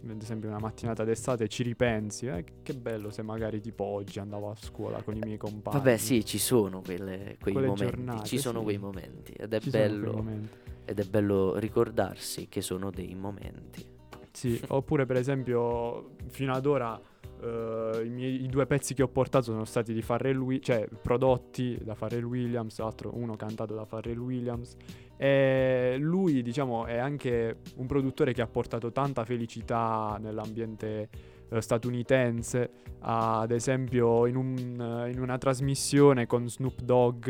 ad 0.10 0.22
esempio 0.22 0.50
una 0.50 0.60
mattinata 0.60 1.04
d'estate, 1.04 1.48
ci 1.48 1.64
ripensi, 1.64 2.26
eh, 2.28 2.44
che 2.64 2.74
bello 2.74 3.10
se 3.12 3.22
magari 3.22 3.60
tipo 3.62 3.84
oggi 3.84 4.20
andavo 4.20 4.50
a 4.50 4.56
scuola 4.56 5.02
con 5.04 5.16
i 5.16 5.20
miei 5.24 5.38
compagni. 5.38 5.78
Vabbè, 5.78 5.98
sì, 5.98 6.26
ci 6.26 6.38
sono 6.40 6.82
quelle- 6.82 7.38
quei 7.40 7.54
Quelle 7.54 7.68
momenti. 7.68 7.96
giornate, 7.96 8.26
ci 8.28 8.38
sono 8.38 8.60
sì. 8.60 8.64
quei 8.66 8.78
momenti. 8.78 9.32
Ed 9.34 9.54
è 9.54 9.60
Ci 9.60 9.70
bello. 9.70 10.14
momenti. 10.14 10.50
Ed 10.86 11.00
è 11.00 11.04
bello 11.06 11.56
ricordarsi 11.58 12.48
che 12.50 12.62
sono 12.62 12.90
dei 12.90 13.14
momenti. 13.16 13.86
Sì, 14.32 14.60
oppure 14.70 15.06
per 15.06 15.18
esempio 15.18 16.16
fino 16.30 16.54
ad 16.54 16.66
ora 16.66 17.00
eh, 17.42 18.04
i, 18.06 18.10
miei, 18.10 18.44
i 18.44 18.48
due 18.48 18.66
pezzi 18.66 18.94
che 18.94 19.04
ho 19.04 19.08
portato 19.08 19.46
sono 19.46 19.66
stati 19.66 19.94
di 19.94 20.02
Pharrell 20.02 20.38
Williams, 20.38 20.66
cioè 20.66 20.88
prodotti 21.02 21.78
da 21.82 21.96
Pharrell 21.96 22.24
Williams, 22.24 22.80
l'altro 22.80 23.12
uno 23.16 23.36
cantato 23.36 23.74
da 23.74 23.86
Pharrell 23.86 24.20
Williams. 24.20 24.76
E 25.18 25.98
lui, 26.00 26.42
diciamo, 26.42 26.86
è 26.86 26.98
anche 26.98 27.58
un 27.76 27.86
produttore 27.86 28.34
che 28.34 28.42
ha 28.42 28.48
portato 28.48 28.92
tanta 28.92 29.24
felicità 29.26 30.18
nell'ambiente 30.20 31.10
eh, 31.52 31.62
statunitense, 31.62 32.70
ad 33.02 33.52
esempio 33.52 34.26
in, 34.26 34.36
un- 34.36 35.10
in 35.12 35.20
una 35.20 35.38
trasmissione 35.38 36.26
con 36.28 36.50
Snoop 36.50 36.82
Dogg, 36.82 37.28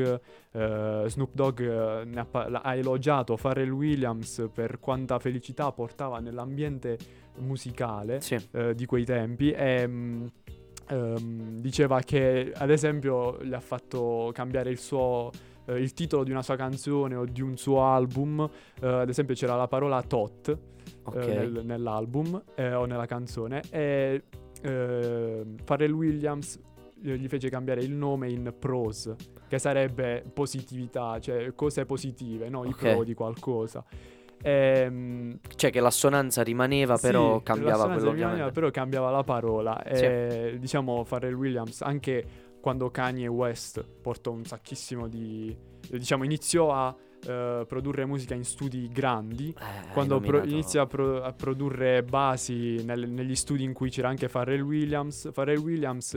eh, 0.52 1.04
Snoop 1.08 1.34
Dogg 1.34 1.60
eh, 1.62 2.08
ha, 2.16 2.26
pa- 2.26 2.46
ha 2.64 2.76
elogiato 2.76 3.36
Pharrell 3.36 3.72
Williams 3.72 4.50
per 4.54 4.80
quanta 4.80 5.18
felicità 5.20 5.72
portava 5.72 6.20
nell'ambiente 6.20 6.98
musicale 7.38 8.22
Sì. 8.22 8.38
eh, 8.52 8.76
di 8.76 8.86
quei 8.86 9.06
tempi 9.06 9.52
e 9.52 9.88
mm, 9.88 10.26
ehm, 10.92 11.60
diceva 11.60 12.00
che 12.02 12.52
ad 12.56 12.70
esempio 12.70 13.42
gli 13.44 13.54
ha 13.54 13.60
fatto 13.60 14.32
cambiare 14.34 14.70
il 14.70 14.78
suo 14.78 15.30
eh, 15.66 15.80
il 15.80 15.94
titolo 15.94 16.24
di 16.24 16.32
una 16.32 16.42
sua 16.42 16.56
canzone 16.56 17.16
o 17.16 17.26
di 17.26 17.42
un 17.42 17.56
suo 17.58 17.84
album 17.84 18.48
eh, 18.82 18.88
ad 18.88 19.10
esempio 19.10 19.36
c'era 19.36 19.56
la 19.56 19.68
parola 19.68 20.02
tot 20.02 20.50
eh, 20.50 20.58
Ok. 21.04 21.16
nel- 21.28 21.62
nell'album 21.64 22.42
eh, 22.56 22.74
o 22.74 22.86
nella 22.86 23.06
canzone 23.06 23.62
e 23.70 24.24
eh, 24.62 25.46
Pharrell 25.64 25.92
Williams 25.92 26.60
eh, 27.04 27.18
gli 27.18 27.28
fece 27.28 27.50
cambiare 27.50 27.82
il 27.82 27.92
nome 27.92 28.30
in 28.30 28.54
prose 28.58 29.16
che 29.48 29.60
sarebbe 29.60 30.24
positività 30.34 31.20
cioè 31.20 31.54
cose 31.56 31.86
positive 31.86 32.50
no? 32.50 32.64
i 32.66 32.70
Ok. 32.70 32.76
pro 32.78 33.04
di 33.04 33.14
qualcosa 33.14 33.84
Ehm, 34.44 35.40
Cioè 35.56 35.70
che 35.72 35.80
l'assonanza 35.80 36.42
rimaneva, 36.44 36.98
però 36.98 37.38
sì, 37.38 37.44
cambiava 37.44 37.72
l'assonanza 37.78 38.06
quello 38.06 38.16
rimaneva, 38.16 38.52
però 38.52 38.70
cambiava 38.72 39.10
la 39.12 39.24
parola. 39.24 39.82
Sì. 39.94 40.04
E, 40.06 40.58
diciamo, 40.60 41.04
Pharrell 41.04 41.34
Williams, 41.34 41.82
anche 41.82 42.26
quando 42.60 42.90
Kanye 42.92 43.28
West 43.28 43.84
portò 44.02 44.32
un 44.32 44.46
sacchissimo 44.46 45.08
di... 45.08 45.56
diciamo, 45.90 46.24
iniziò 46.24 46.72
a 46.74 46.96
eh, 47.28 47.66
produrre 47.68 48.06
musica 48.06 48.34
in 48.36 48.44
studi 48.44 48.88
grandi. 48.92 49.50
Eh, 49.50 49.92
Quando 49.94 50.20
pro- 50.20 50.44
inizia 50.44 50.82
a, 50.82 50.86
pro- 50.86 51.22
a 51.24 51.34
produrre 51.34 52.04
basi 52.04 52.84
nel- 52.84 53.10
negli 53.10 53.36
studi 53.36 53.64
in 53.64 53.74
cui 53.74 53.90
c'era 53.90 54.10
anche 54.10 54.28
Pharrell 54.28 54.62
Williams, 54.62 55.30
Pharrell 55.34 55.58
Williams 55.60 56.14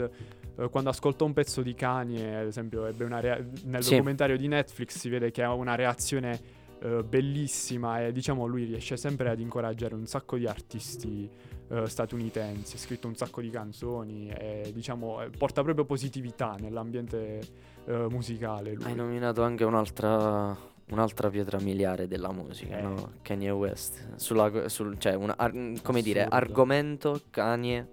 eh, 0.57 0.69
quando 0.71 0.91
ascoltò 0.91 1.25
un 1.25 1.33
pezzo 1.33 1.63
di 1.63 1.75
Kanye, 1.75 2.37
ad 2.41 2.47
esempio, 2.47 2.85
ebbe 2.87 3.05
una 3.05 3.21
rea- 3.21 3.43
nel 3.65 3.83
Sì. 3.83 3.93
documentario 3.93 4.37
di 4.37 4.47
Netflix 4.49 4.99
si 4.99 5.09
vede 5.09 5.31
che 5.31 5.43
ha 5.43 5.53
una 5.55 5.75
reazione 5.75 6.39
eh, 6.85 7.03
bellissima 7.03 8.05
e 8.05 8.13
diciamo 8.13 8.45
lui 8.45 8.65
riesce 8.65 8.97
sempre 8.99 9.31
ad 9.31 9.41
incoraggiare 9.41 9.95
un 9.95 10.07
sacco 10.07 10.37
di 10.37 10.47
artisti 10.47 11.29
eh, 11.69 11.89
statunitensi, 11.89 12.77
ha 12.77 12.79
scritto 12.79 13.09
un 13.09 13.17
sacco 13.17 13.41
di 13.41 13.49
canzoni 13.49 14.29
e 14.29 14.71
diciamo 14.75 15.23
eh, 15.23 15.31
porta 15.31 15.63
proprio 15.63 15.87
positività 15.87 16.57
nell'ambiente 16.61 17.41
eh, 17.87 18.07
musicale 18.11 18.75
lui. 18.75 18.85
Hai 18.85 18.95
nominato 18.95 19.43
anche 19.43 19.65
un'altra, 19.65 20.55
un'altra 20.91 21.31
pietra 21.31 21.59
miliare 21.59 22.07
della 22.07 22.33
musica, 22.33 22.79
Eh. 22.79 22.83
no? 22.83 23.13
Kanye 23.23 23.51
West. 23.51 24.17
Sulla, 24.17 24.69
sul, 24.69 24.99
cioè, 24.99 25.15
un 25.15 25.33
ar- 25.35 25.81
come 25.83 26.03
dire, 26.03 26.27
argomento 26.27 27.23
Kanye 27.31 27.89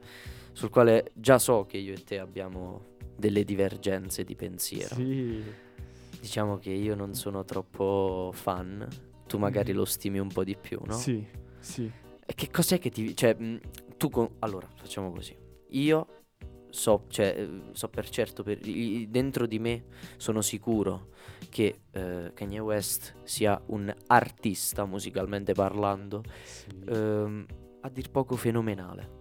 sul 0.52 0.70
quale 0.70 1.12
già 1.14 1.40
so 1.40 1.66
che 1.66 1.78
io 1.78 1.94
e 1.94 2.04
te 2.04 2.20
abbiamo 2.20 2.90
delle 3.16 3.46
divergenze 3.46 4.26
di 4.26 4.36
pensiero. 4.36 4.96
Sì, 4.96 5.42
Diciamo 6.22 6.58
che 6.60 6.70
io 6.70 6.94
non 6.94 7.16
sono 7.16 7.44
troppo 7.44 8.30
fan, 8.32 8.88
tu 9.26 9.40
magari 9.40 9.72
Mhm. 9.72 9.78
lo 9.78 9.86
stimi 9.86 10.20
un 10.20 10.28
po' 10.28 10.44
di 10.44 10.56
più, 10.56 10.80
no? 10.86 10.94
sì, 10.94 11.26
sì. 11.60 11.90
E 12.24 12.34
che 12.36 12.50
cos'è 12.52 12.78
che 12.78 12.92
ti... 12.92 13.16
Cioè, 13.16 13.34
mh, 13.34 13.60
tu... 13.98 14.10
con- 14.10 14.36
allora, 14.40 14.68
facciamo 14.76 15.12
così. 15.12 15.36
Io 15.70 16.08
so, 16.70 17.06
cioè, 17.10 17.36
eh, 17.38 17.62
so 17.72 17.90
per 17.90 18.08
certo, 18.10 18.44
per- 18.44 18.60
dentro 18.60 19.48
di 19.48 19.58
me 19.58 19.86
sono 20.18 20.42
sicuro 20.42 21.10
che 21.50 21.82
eh, 21.92 22.32
Kanye 22.36 22.60
West 22.60 23.16
sia 23.24 23.60
un 23.68 23.92
artista, 24.08 24.86
musicalmente 24.86 25.54
parlando, 25.54 26.24
sì. 26.44 26.68
ehm, 26.86 27.46
a 27.82 27.90
dir 27.90 28.12
poco 28.12 28.36
fenomenale. 28.36 29.20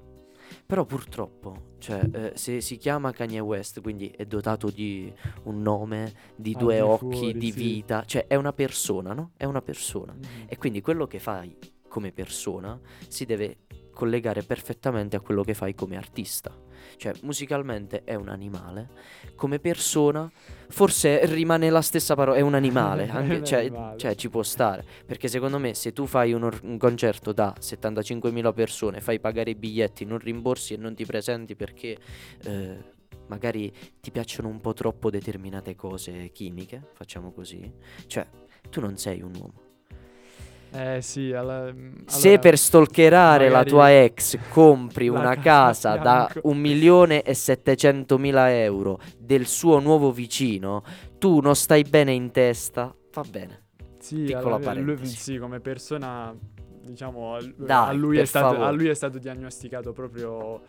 Però 0.71 0.85
purtroppo, 0.85 1.75
cioè, 1.79 2.01
eh, 2.13 2.33
se 2.37 2.61
si 2.61 2.77
chiama 2.77 3.11
Kanye 3.11 3.41
West, 3.41 3.81
quindi 3.81 4.09
è 4.17 4.25
dotato 4.25 4.71
di 4.71 5.13
un 5.43 5.63
nome, 5.63 6.13
di 6.37 6.53
Al 6.55 6.61
due 6.61 6.75
di 6.77 6.81
occhi, 6.81 7.17
fuori, 7.17 7.39
di 7.39 7.51
sì. 7.51 7.59
vita, 7.59 8.05
cioè 8.07 8.29
è 8.29 8.37
una 8.37 8.53
persona, 8.53 9.13
no? 9.13 9.33
È 9.37 9.45
una 9.47 9.63
persona. 9.63 10.13
Mhm. 10.13 10.45
E 10.47 10.57
quindi 10.59 10.81
quello 10.81 11.09
che 11.09 11.19
fai 11.19 11.59
come 11.89 12.13
persona 12.13 12.79
si 13.09 13.25
deve 13.25 13.67
collegare 13.93 14.45
perfettamente 14.45 15.17
a 15.17 15.21
quello 15.21 15.43
che 15.43 15.55
fai 15.55 15.75
come 15.75 15.97
artista. 15.97 16.57
Cioè, 16.97 17.13
musicalmente 17.23 18.03
è 18.05 18.15
un 18.15 18.29
animale, 18.29 18.89
come 19.35 19.59
persona 19.59 20.31
forse 20.69 21.25
rimane 21.27 21.69
la 21.71 21.81
stessa 21.83 22.15
parola, 22.15 22.37
è 22.39 22.41
un 22.41 22.55
animale, 22.55 23.09
anche- 23.11 23.43
cioè, 23.45 23.61
animale. 23.61 23.99
cioè, 23.99 24.15
ci 24.15 24.29
può 24.29 24.43
stare. 24.43 24.85
Perché 25.07 25.29
secondo 25.29 25.59
me 25.59 25.75
se 25.75 25.93
tu 25.93 26.07
fai 26.07 26.33
un, 26.33 26.45
or- 26.45 26.61
un 26.63 26.79
concerto 26.79 27.33
da 27.33 27.55
75.000 27.59 28.53
persone, 28.53 29.01
fai 29.01 29.19
pagare 29.21 29.51
i 29.51 29.55
biglietti, 29.55 30.05
non 30.05 30.19
rimborsi 30.19 30.75
e 30.75 30.77
non 30.77 30.95
ti 30.95 31.05
presenti 31.05 31.55
perché... 31.55 31.97
eh, 32.45 32.99
Magari 33.27 33.73
ti 34.01 34.11
piacciono 34.11 34.49
un 34.49 34.61
po' 34.61 34.73
troppo 34.73 35.09
determinate 35.09 35.77
cose 35.77 36.31
chimiche, 36.33 36.83
facciamo 36.95 37.31
così. 37.31 37.73
Cioè, 38.09 38.27
tu 38.69 38.81
non 38.81 38.97
sei 38.97 39.23
un 39.23 39.33
uomo. 39.37 39.53
Eh 40.73 41.03
sì, 41.03 41.33
alla- 41.33 41.73
mm, 41.73 41.93
Se 42.07 42.29
allora- 42.29 42.41
per 42.43 42.59
stalkerare 42.59 43.45
la 43.49 43.51
magari- 43.59 43.71
tua 43.71 44.03
ex 44.03 44.39
compri 44.51 45.09
La 45.11 45.19
una 45.19 45.37
casa 45.37 45.97
da 45.97 46.29
fianco. 46.31 46.49
1 46.49 46.61
milione 46.61 47.23
e 47.23 47.35
700 47.35 48.19
mila 48.19 48.55
euro 48.55 49.01
del 49.19 49.47
suo 49.47 49.81
nuovo 49.81 50.13
vicino, 50.13 50.83
tu 51.19 51.41
non 51.41 51.57
stai 51.57 51.83
bene 51.83 52.13
in 52.13 52.31
testa, 52.31 52.95
va 53.13 53.25
bene. 53.29 53.65
Sì, 53.99 54.23
Piccola 54.23 54.57
alla- 54.57 54.73
lui- 54.75 54.85
parentesi. 54.95 55.17
sì, 55.17 55.39
come 55.39 55.59
persona, 55.61 56.35
diciamo, 56.83 57.35
a, 57.35 57.41
Dai, 57.57 57.89
a 57.89 57.93
lui 57.93 58.25
stato, 58.25 58.63
a 58.63 58.71
lui 58.71 58.89
è 58.89 58.95
stato 58.95 59.19
diagnosticato 59.19 59.93
proprio 59.93 60.61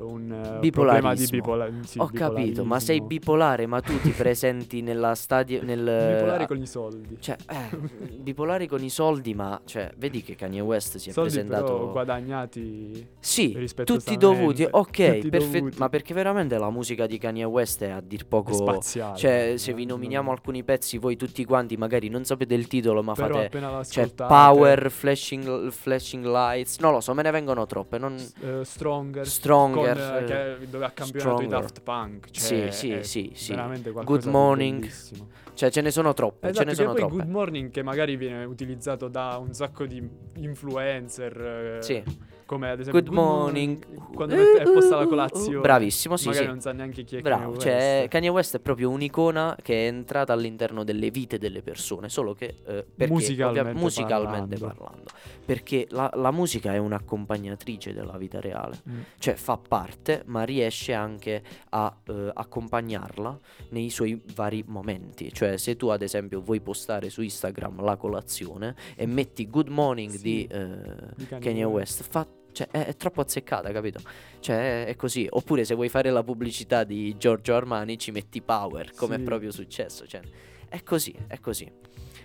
un 0.00 0.30
eh, 0.62 0.70
problema 0.70 1.14
di 1.14 1.26
Bipolarismo. 1.28 1.36
bipola- 1.36 1.68
sì, 1.84 1.98
Ho 1.98 2.10
capito, 2.12 2.64
ma 2.64 2.80
sei 2.80 3.00
bipolare, 3.00 3.66
ma 3.66 3.80
tu 3.80 3.98
ti 4.00 4.10
presenti 4.10 4.80
nella 4.82 5.14
stadio 5.14 5.62
nel 5.62 6.14
Bipolare 6.14 6.46
con 6.46 6.60
i 6.60 6.66
soldi. 6.66 7.16
cioè, 7.20 7.36
eh, 7.48 7.76
bipolare 8.20 8.66
con 8.66 8.82
i 8.82 8.90
soldi, 8.90 9.34
ma 9.34 9.60
cioè, 9.64 9.90
vedi 9.96 10.22
che 10.22 10.34
Kanye 10.34 10.60
West 10.60 10.96
si 10.98 11.10
è 11.10 11.12
soldi 11.12 11.30
presentato 11.30 11.64
però 11.64 11.90
guadagnati 11.92 13.06
Sì, 13.18 13.68
tutti 13.84 14.16
dovuti, 14.16 14.66
ok, 14.68 15.18
tutti 15.18 15.28
dovuti. 15.30 15.78
ma 15.78 15.88
perché 15.88 16.14
veramente 16.14 16.56
la 16.58 16.70
musica 16.70 17.06
di 17.06 17.18
Kanye 17.18 17.44
West 17.44 17.82
è 17.82 17.90
a 17.90 18.00
dir 18.00 18.22
È 18.22 18.26
poco 18.26 18.52
spaziale. 18.52 19.16
Cioè, 19.16 19.54
se 19.56 19.70
eh, 19.70 19.74
vi 19.74 19.84
non- 19.84 19.98
nominiamo 20.00 20.30
alcuni 20.30 20.62
pezzi, 20.64 20.98
voi 20.98 21.16
tutti 21.16 21.44
quanti 21.44 21.76
magari 21.76 22.08
non 22.08 22.24
sapete 22.24 22.54
il 22.54 22.66
titolo, 22.66 23.02
ma 23.02 23.12
però 23.14 23.42
fate. 23.42 23.84
Cioè, 23.90 24.08
Power, 24.10 24.90
flashing, 24.90 25.70
flashing 25.70 26.24
Lights. 26.24 26.78
Non 26.78 26.92
lo 26.92 27.00
so, 27.00 27.12
me 27.14 27.22
ne 27.22 27.30
vengono 27.30 27.66
troppe. 27.66 27.98
Non... 27.98 28.14
eh, 28.40 28.64
Stronger, 28.64 29.26
Stronger, 29.26 29.89
con, 29.94 30.22
eh, 30.22 30.24
che- 30.58 30.66
dove 30.68 30.84
ha 30.84 30.90
campionato 30.90 31.42
i 31.42 31.44
Stronger. 31.46 31.60
Daft 31.60 31.82
Punk. 31.82 32.26
Sì, 32.32 32.46
Cioè, 32.46 32.70
sì, 32.70 32.98
sì, 33.02 33.30
sì. 33.34 33.52
Qualcosa 33.54 34.02
Good 34.04 34.24
Morning. 34.26 34.90
Cioè, 35.54 35.70
ce 35.70 35.80
ne 35.80 35.90
sono 35.90 36.14
troppe. 36.14 36.48
Esatto, 36.48 36.58
ce 36.64 36.64
ne 36.70 36.74
sono 36.74 36.88
poi 36.90 36.98
troppe. 37.00 37.16
Good 37.16 37.28
Morning 37.28 37.70
che 37.70 37.82
magari 37.82 38.16
viene 38.16 38.44
utilizzato 38.44 39.08
da 39.08 39.36
un 39.36 39.52
sacco 39.52 39.84
di 39.86 40.08
influencer. 40.36 41.76
eh, 41.78 41.82
Sì. 41.82 42.02
Come 42.50 42.68
ad 42.68 42.80
esempio 42.80 43.00
Good 43.00 43.12
morning. 43.14 44.12
Quando 44.12 44.34
è 44.34 44.62
posta 44.64 44.96
la 44.96 45.06
colazione. 45.06 45.60
Bravissimo, 45.60 46.16
sì, 46.16 46.26
magari 46.26 46.44
sì. 46.46 46.50
non 46.50 46.60
sa 46.60 46.72
neanche 46.72 47.04
chi 47.04 47.16
è 47.18 47.20
Bravo, 47.20 47.52
Kanye 47.52 47.60
cioè 47.60 47.72
West. 48.00 48.08
Kanye 48.08 48.28
West 48.28 48.56
è 48.56 48.58
proprio 48.58 48.90
un'icona 48.90 49.56
che 49.62 49.84
è 49.84 49.86
entrata 49.86 50.32
all'interno 50.32 50.82
delle 50.82 51.12
vite 51.12 51.38
delle 51.38 51.62
persone, 51.62 52.08
solo 52.08 52.34
che 52.34 52.56
eh, 52.66 52.84
perché, 52.92 53.12
Musicalmente 53.12 53.60
ovvia- 53.60 53.80
musicalmente 53.80 54.56
parlando. 54.58 54.82
parlando. 54.82 55.10
Perché 55.44 55.86
la, 55.90 56.10
la 56.14 56.32
musica 56.32 56.72
è 56.74 56.78
un'accompagnatrice 56.78 57.92
della 57.92 58.16
vita 58.18 58.40
reale, 58.40 58.78
Mm. 58.88 59.00
cioè 59.20 59.34
fa 59.34 59.56
parte, 59.56 60.22
ma 60.26 60.42
riesce 60.42 60.92
anche 60.92 61.42
a 61.68 61.96
eh, 62.08 62.30
accompagnarla 62.34 63.38
nei 63.70 63.90
suoi 63.90 64.20
vari 64.34 64.64
momenti. 64.66 65.32
Cioè, 65.32 65.56
se 65.56 65.76
tu 65.76 65.86
ad 65.86 66.02
esempio 66.02 66.40
vuoi 66.40 66.60
postare 66.60 67.10
su 67.10 67.22
Instagram 67.22 67.80
la 67.84 67.96
colazione 67.96 68.74
e 68.96 69.06
metti 69.06 69.48
Good 69.48 69.68
Morning 69.68 70.10
Sì, 70.10 70.20
di, 70.20 70.46
eh, 70.50 70.66
di 71.14 71.26
Kanye 71.26 71.44
Kanye 71.44 71.64
West, 71.64 72.02
fa- 72.02 72.26
cioè, 72.52 72.68
è, 72.70 72.86
è 72.86 72.96
troppo 72.96 73.20
azzeccata, 73.20 73.70
capito? 73.72 74.00
Cioè, 74.40 74.86
è, 74.86 74.96
così. 74.96 75.26
Oppure 75.28 75.64
se 75.64 75.74
vuoi 75.74 75.88
fare 75.88 76.10
la 76.10 76.22
pubblicità 76.22 76.84
di 76.84 77.16
Giorgio 77.18 77.54
Armani, 77.54 77.98
ci 77.98 78.10
metti 78.10 78.40
Power, 78.42 78.92
come 78.94 79.16
Sì. 79.16 79.20
è 79.20 79.24
proprio 79.24 79.50
successo. 79.50 80.06
Cioè, 80.06 80.20
è 80.68 80.82
così, 80.82 81.14
è 81.26 81.38
così. 81.40 81.70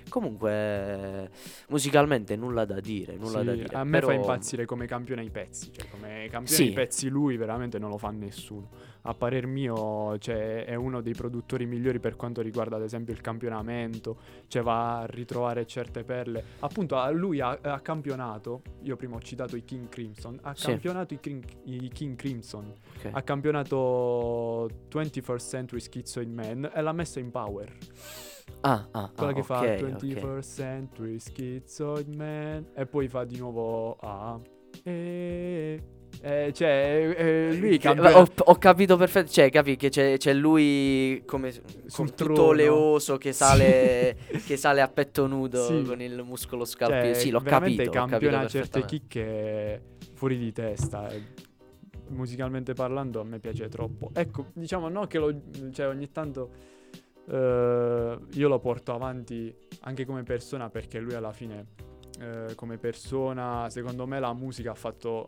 Comunque, 0.08 1.30
musicalmente 1.70 2.36
nulla 2.36 2.66
da 2.66 2.80
dire, 2.80 3.16
nulla 3.16 3.40
Sì, 3.40 3.46
da 3.46 3.54
dire. 3.54 3.76
a 3.76 3.84
me 3.84 4.00
fa 4.00 4.08
però- 4.08 4.20
impazzire 4.20 4.66
come 4.66 4.86
campiona 4.86 5.22
i 5.22 5.30
pezzi, 5.30 5.72
cioè 5.74 5.88
come 5.90 6.28
campiona 6.30 6.46
Sì. 6.64 6.70
i 6.70 6.74
pezzi 6.74 7.08
lui 7.10 7.38
veramente 7.38 7.80
non 7.80 7.90
lo 7.90 7.98
fa 7.98 8.12
nessuno. 8.12 8.70
A 9.08 9.14
parer 9.14 9.46
mio, 9.46 10.18
cioè, 10.18 10.66
è 10.66 10.74
uno 10.74 11.02
dei 11.02 11.14
produttori 11.14 11.66
migliori 11.68 12.00
per 12.00 12.16
quanto 12.16 12.42
riguarda 12.42 12.76
ad 12.78 12.82
esempio 12.82 13.14
il 13.14 13.22
campionamento, 13.22 14.18
cioè 14.48 14.64
va 14.64 15.00
a 15.02 15.06
ritrovare 15.06 15.66
certe 15.68 16.04
perle. 16.04 16.44
Appunto, 16.60 17.00
lui 17.12 17.40
ha, 17.40 17.58
ha 17.62 17.80
campionato, 17.82 18.62
io 18.82 18.96
prima 18.96 19.16
ho 19.16 19.22
citato 19.22 19.56
i 19.56 19.64
King 19.64 19.90
Crimson, 19.90 20.40
ha 20.42 20.56
Sì. 20.56 20.68
campionato 20.68 21.14
i 21.14 21.20
King, 21.20 21.44
i 21.66 21.88
King 21.90 22.16
Crimson, 22.16 22.74
Ok. 22.98 23.10
ha 23.12 23.22
campionato 23.22 24.70
21st 24.90 25.48
Century 25.50 25.80
Schizoid 25.82 26.30
Man 26.32 26.72
e 26.74 26.82
l'ha 26.82 26.94
messo 26.94 27.20
in 27.20 27.30
Power. 27.30 27.72
Ah, 28.62 28.88
ah, 28.92 29.12
Quella 29.16 29.32
ah, 29.32 29.36
che 29.36 29.44
fa 29.44 29.60
ok, 29.60 29.66
21st 29.66 30.26
ok. 30.38 30.44
Century 30.44 31.20
Schizoid 31.20 32.08
Man 32.16 32.70
e 32.74 32.86
poi 32.88 33.08
fa 33.08 33.24
di 33.24 33.38
nuovo 33.38 33.96
A. 34.00 34.40
E 34.84 35.82
Eh, 36.22 36.52
cioè, 36.54 37.14
eh, 37.18 37.56
lui 37.56 37.72
Che- 37.72 37.78
campiona- 37.80 38.18
ho, 38.20 38.28
ho 38.36 38.56
capito 38.56 38.98
perfetto, 38.98 39.30
cioè 39.32 39.50
capi 39.52 39.76
che 39.76 39.90
c'è, 39.90 40.18
c'è 40.18 40.34
lui 40.34 41.22
come 41.26 41.52
Sul 41.86 42.14
tutto 42.16 42.44
oleoso 42.46 43.18
che 43.18 43.32
sale, 43.32 44.18
che 44.46 44.58
sale 44.58 44.82
a 44.82 44.88
petto 44.88 45.28
nudo 45.28 45.66
Sì. 45.66 45.84
con 45.84 46.02
il 46.02 46.24
muscolo 46.24 46.66
cioè, 46.66 46.74
scalpito. 46.74 47.14
sì, 47.20 47.30
l'ho 47.30 47.42
capito. 47.42 47.90
Campiona 47.92 48.48
certe 48.48 48.86
chicche 48.86 49.82
fuori 50.16 50.38
di 50.38 50.52
testa. 50.52 51.10
eh. 51.10 51.22
Musicalmente 52.08 52.74
parlando 52.74 53.20
a 53.20 53.24
me 53.24 53.40
piace 53.40 53.68
troppo. 53.68 54.12
Ecco, 54.14 54.48
diciamo 54.54 54.90
no 54.90 55.08
che 55.08 55.18
lo, 55.18 55.34
cioè, 55.72 55.88
ogni 55.88 56.12
tanto 56.12 56.50
eh, 57.28 58.18
io 58.34 58.48
lo 58.48 58.60
porto 58.60 58.94
avanti 58.94 59.54
anche 59.82 60.06
come 60.06 60.22
persona 60.24 60.70
perché 60.70 61.00
lui 61.00 61.14
alla 61.16 61.32
fine 61.34 61.66
eh, 62.20 62.54
come 62.56 62.78
persona, 62.78 63.68
secondo 63.70 64.06
me 64.06 64.20
la 64.20 64.34
musica 64.34 64.72
ha 64.72 64.76
fatto 64.76 65.26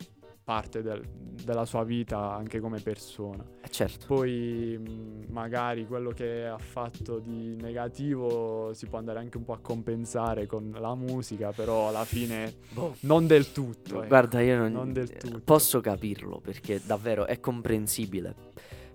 parte 0.48 0.80
del- 0.80 1.04
della 1.44 1.66
sua 1.66 1.84
vita 1.84 2.32
anche 2.34 2.58
come 2.58 2.80
persona. 2.80 3.44
Eh, 3.62 3.68
certo. 3.68 4.06
Poi 4.06 4.78
mh, 4.78 5.30
magari 5.30 5.86
quello 5.86 6.08
che 6.10 6.46
ha 6.46 6.56
fatto 6.56 7.18
di 7.18 7.54
negativo 7.60 8.72
si 8.72 8.86
può 8.86 8.96
andare 8.96 9.18
anche 9.18 9.36
un 9.36 9.44
po' 9.44 9.52
a 9.52 9.58
compensare 9.60 10.46
con 10.46 10.74
la 10.78 10.94
musica, 10.94 11.52
però 11.52 11.88
alla 11.88 12.04
fine 12.06 12.54
Boh. 12.70 12.94
non 13.00 13.26
del 13.26 13.52
tutto. 13.52 14.02
eh. 14.02 14.06
Guarda, 14.06 14.40
io 14.40 14.56
non, 14.56 14.72
Non 14.72 14.92
del 14.94 15.10
tutto. 15.16 15.40
posso 15.44 15.80
capirlo 15.80 16.40
perché 16.40 16.80
davvero 16.82 17.26
è 17.26 17.38
comprensibile. 17.40 18.34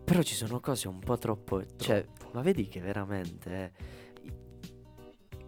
Però 0.04 0.22
ci 0.24 0.34
sono 0.34 0.60
cose 0.60 0.88
un 0.88 1.00
po' 1.00 1.18
troppo. 1.20 1.62
Cioè, 1.78 2.04
ma 2.34 2.42
vedi 2.42 2.68
che 2.68 2.80
veramente. 2.82 3.50
eh, 3.52 3.72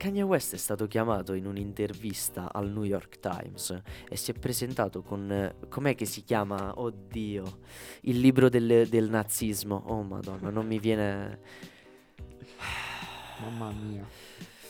Kanye 0.05 0.21
West 0.21 0.53
è 0.53 0.57
stato 0.57 0.85
chiamato 0.85 1.33
in 1.33 1.47
un'intervista 1.47 2.53
al 2.53 2.69
New 2.69 2.83
York 2.83 3.17
Times 3.19 3.75
e 4.07 4.15
si 4.15 4.29
è 4.29 4.35
presentato 4.35 5.01
con. 5.01 5.51
Com'è 5.67 5.95
che 5.95 6.05
si 6.05 6.23
chiama? 6.23 6.79
Oddio. 6.79 7.57
Il 8.01 8.19
libro 8.19 8.47
del, 8.47 8.87
del 8.87 9.09
nazismo. 9.09 9.81
Oh, 9.87 10.03
madonna, 10.03 10.51
non 10.51 10.67
mi 10.67 10.77
viene. 10.77 11.39
Mamma 13.41 13.71
mia. 13.71 14.05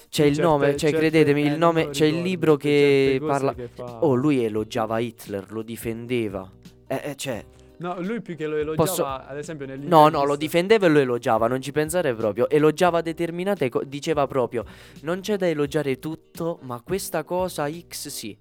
C'è 0.08 0.24
il 0.24 0.36
Certe- 0.36 0.42
nome, 0.42 0.78
cioè 0.78 0.94
credetemi, 0.94 1.42
il 1.42 1.58
nome, 1.58 1.90
c'è 1.90 2.06
il 2.06 2.22
libro 2.22 2.56
che 2.56 3.18
parla. 3.20 3.54
che 3.54 3.68
fa. 3.68 4.06
Oh, 4.06 4.16
lui 4.16 4.42
elogiava 4.42 5.00
Hitler, 5.00 5.52
lo 5.52 5.64
difendeva. 5.64 6.50
Eh, 6.88 7.02
eh, 7.04 7.16
cioè, 7.18 7.44
No, 7.78 8.00
lui 8.02 8.22
più 8.22 8.36
che 8.36 8.48
lo 8.48 8.56
elogiava, 8.56 8.88
Posso- 8.90 9.06
ad 9.06 9.38
esempio 9.38 9.66
nel 9.66 9.80
No, 9.80 10.08
no, 10.10 10.24
lo 10.24 10.36
difendeva 10.36 10.86
e 10.86 10.90
lo 10.90 11.00
elogiava, 11.00 11.48
non 11.48 11.62
ci 11.62 11.72
pensare 11.72 12.14
proprio. 12.16 12.50
Elogiava 12.50 13.02
determinate 13.02 13.70
cose, 13.70 13.88
diceva 13.88 14.26
proprio, 14.28 14.64
non 15.02 15.20
c'è 15.22 15.36
da 15.38 15.48
elogiare 15.48 16.00
tutto, 16.00 16.60
ma 16.62 16.82
questa 16.82 17.24
cosa 17.24 17.70
X 17.70 18.08
sì. 18.10 18.38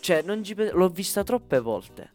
Cioè, 0.00 0.22
non 0.22 0.42
ci 0.44 0.54
pe- 0.54 0.70
l'ho 0.72 0.88
vista 0.88 1.24
troppe 1.24 1.58
volte. 1.60 2.10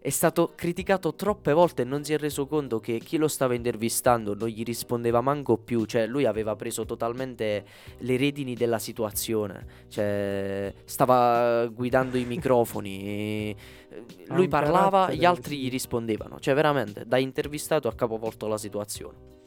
È 0.00 0.10
stato 0.10 0.52
criticato 0.54 1.14
troppe 1.14 1.52
volte 1.52 1.82
e 1.82 1.84
non 1.84 2.04
si 2.04 2.12
è 2.12 2.18
reso 2.18 2.46
conto 2.46 2.78
che 2.78 2.98
chi 2.98 3.16
lo 3.16 3.28
stava 3.28 3.54
intervistando 3.54 4.34
non 4.34 4.48
gli 4.48 4.62
rispondeva 4.62 5.20
manco 5.20 5.56
più. 5.56 5.84
Cioè, 5.84 6.06
lui 6.06 6.24
aveva 6.24 6.54
preso 6.56 6.84
totalmente 6.84 7.64
le 7.98 8.16
redini 8.16 8.54
della 8.54 8.78
situazione. 8.78 9.66
Cioè, 9.88 10.72
stava 10.84 11.66
guidando 11.66 12.16
i 12.16 12.24
microfoni. 12.24 13.56
Lui 14.28 14.48
parlava, 14.48 15.12
gli 15.12 15.24
altri 15.24 15.58
gli 15.58 15.70
rispondevano. 15.70 16.38
Cioè, 16.38 16.54
veramente, 16.54 17.04
da 17.06 17.18
intervistato 17.18 17.88
ha 17.88 17.94
capovolto 17.94 18.46
la 18.46 18.58
situazione. 18.58 19.37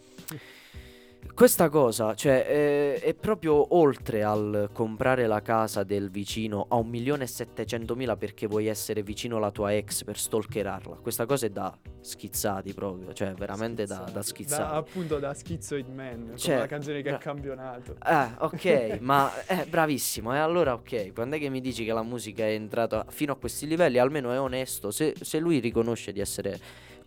Questa 1.34 1.70
cosa, 1.70 2.14
cioè, 2.14 2.46
eh, 2.48 3.00
è 3.00 3.14
proprio 3.16 3.76
oltre 3.76 4.24
al 4.24 4.70
comprare 4.74 5.26
la 5.28 5.42
casa 5.42 5.84
del 5.84 6.12
vicino 6.12 6.68
a 6.70 6.78
1.700.000 6.78 8.18
perché 8.18 8.48
vuoi 8.48 8.68
essere 8.68 9.02
vicino 9.02 9.38
alla 9.38 9.50
tua 9.50 9.74
ex 9.74 10.04
per 10.04 10.18
stalkerarla. 10.18 10.98
Questa 10.98 11.26
cosa 11.26 11.46
è 11.48 11.50
da 11.50 11.76
schizzati 12.02 12.74
proprio, 12.74 13.14
cioè, 13.14 13.34
veramente 13.34 13.86
da, 13.86 14.08
da 14.12 14.22
schizzati. 14.22 14.76
appunto 14.76 15.20
da 15.20 15.34
Schizoid 15.34 15.88
Man, 15.88 16.34
Cioè, 16.36 16.58
la 16.60 16.68
canzone 16.68 16.98
che 16.98 17.10
bra- 17.10 17.16
ha 17.16 17.20
campionato. 17.20 17.96
Eh, 18.06 18.28
ok, 18.38 18.98
ma 19.02 19.32
eh, 19.48 19.66
bravissimo. 19.68 20.34
E 20.36 20.38
allora, 20.38 20.74
ok, 20.74 21.14
quando 21.14 21.38
è 21.38 21.40
che 21.40 21.50
mi 21.50 21.62
dici 21.62 21.86
che 21.86 21.94
la 21.94 22.04
musica 22.04 22.44
è 22.44 22.52
entrata 22.52 23.06
fino 23.10 23.32
a 23.34 23.36
questi 23.36 23.66
livelli, 23.66 23.98
almeno 23.98 24.32
è 24.32 24.40
onesto. 24.40 24.92
Se, 24.92 25.16
se 25.20 25.40
lui 25.40 25.60
riconosce 25.60 26.12
di 26.12 26.20
essere, 26.20 26.60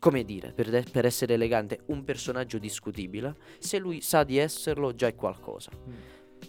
come 0.05 0.23
dire, 0.23 0.53
per, 0.53 0.69
de- 0.69 0.85
per 0.93 1.07
essere 1.07 1.33
elegante, 1.33 1.81
un 1.87 2.05
personaggio 2.05 2.59
discutibile, 2.59 3.37
se 3.59 3.79
lui 3.79 4.03
sa 4.03 4.23
di 4.23 4.37
esserlo, 4.37 4.95
già 4.95 5.07
è 5.07 5.15
qualcosa. 5.15 5.71
Mm. 5.75 5.93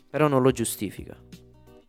Però 0.09 0.27
non 0.27 0.41
lo 0.41 0.51
giustifica. 0.51 1.17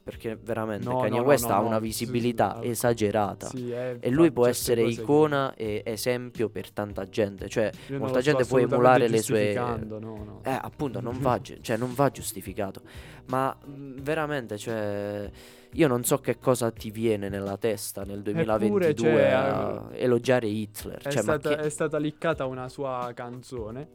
Perché 0.06 0.38
veramente 0.40 0.86
No, 0.88 1.00
Kanye 1.00 1.18
no, 1.18 1.24
West 1.24 1.48
no, 1.48 1.54
ha 1.54 1.58
una 1.58 1.80
visibilità 1.80 2.60
sì, 2.62 2.68
esagerata. 2.68 3.48
Sì, 3.48 3.72
E 3.72 4.08
lui 4.08 4.30
può 4.30 4.46
essere 4.46 4.82
cose 4.84 4.94
che- 4.94 5.02
icona 5.02 5.54
e 5.56 5.82
esempio 5.84 6.48
per 6.48 6.70
tanta 6.70 7.08
gente. 7.08 7.48
Cioè, 7.48 7.72
Io 7.88 7.98
molta 7.98 8.20
gente 8.20 8.44
può 8.44 8.58
emulare 8.60 9.08
le 9.08 9.20
sue. 9.20 9.52
no. 9.54 10.40
Eh, 10.44 10.50
appunto, 10.62 11.00
non 11.00 11.18
va, 11.18 11.40
cioè, 11.42 11.76
non 11.76 11.92
va 11.92 12.08
giustificato. 12.10 12.82
Ma 13.26 13.52
mh, 13.64 14.00
veramente, 14.02 14.56
cioè, 14.58 15.28
io 15.72 15.88
non 15.88 16.04
so 16.04 16.18
che 16.18 16.38
cosa 16.38 16.70
ti 16.70 16.92
viene 16.92 17.28
nella 17.28 17.56
testa 17.56 18.04
nel 18.04 18.22
2022 18.22 19.10
cioè, 19.10 19.22
a 19.32 19.88
elogiare 19.90 20.46
Hitler. 20.46 20.98
È, 21.02 21.10
Cioè, 21.10 21.22
stata, 21.22 21.48
che- 21.56 21.62
è 21.62 21.68
stata 21.68 21.98
liccata 21.98 22.46
una 22.46 22.68
sua 22.68 23.10
canzone 23.12 23.88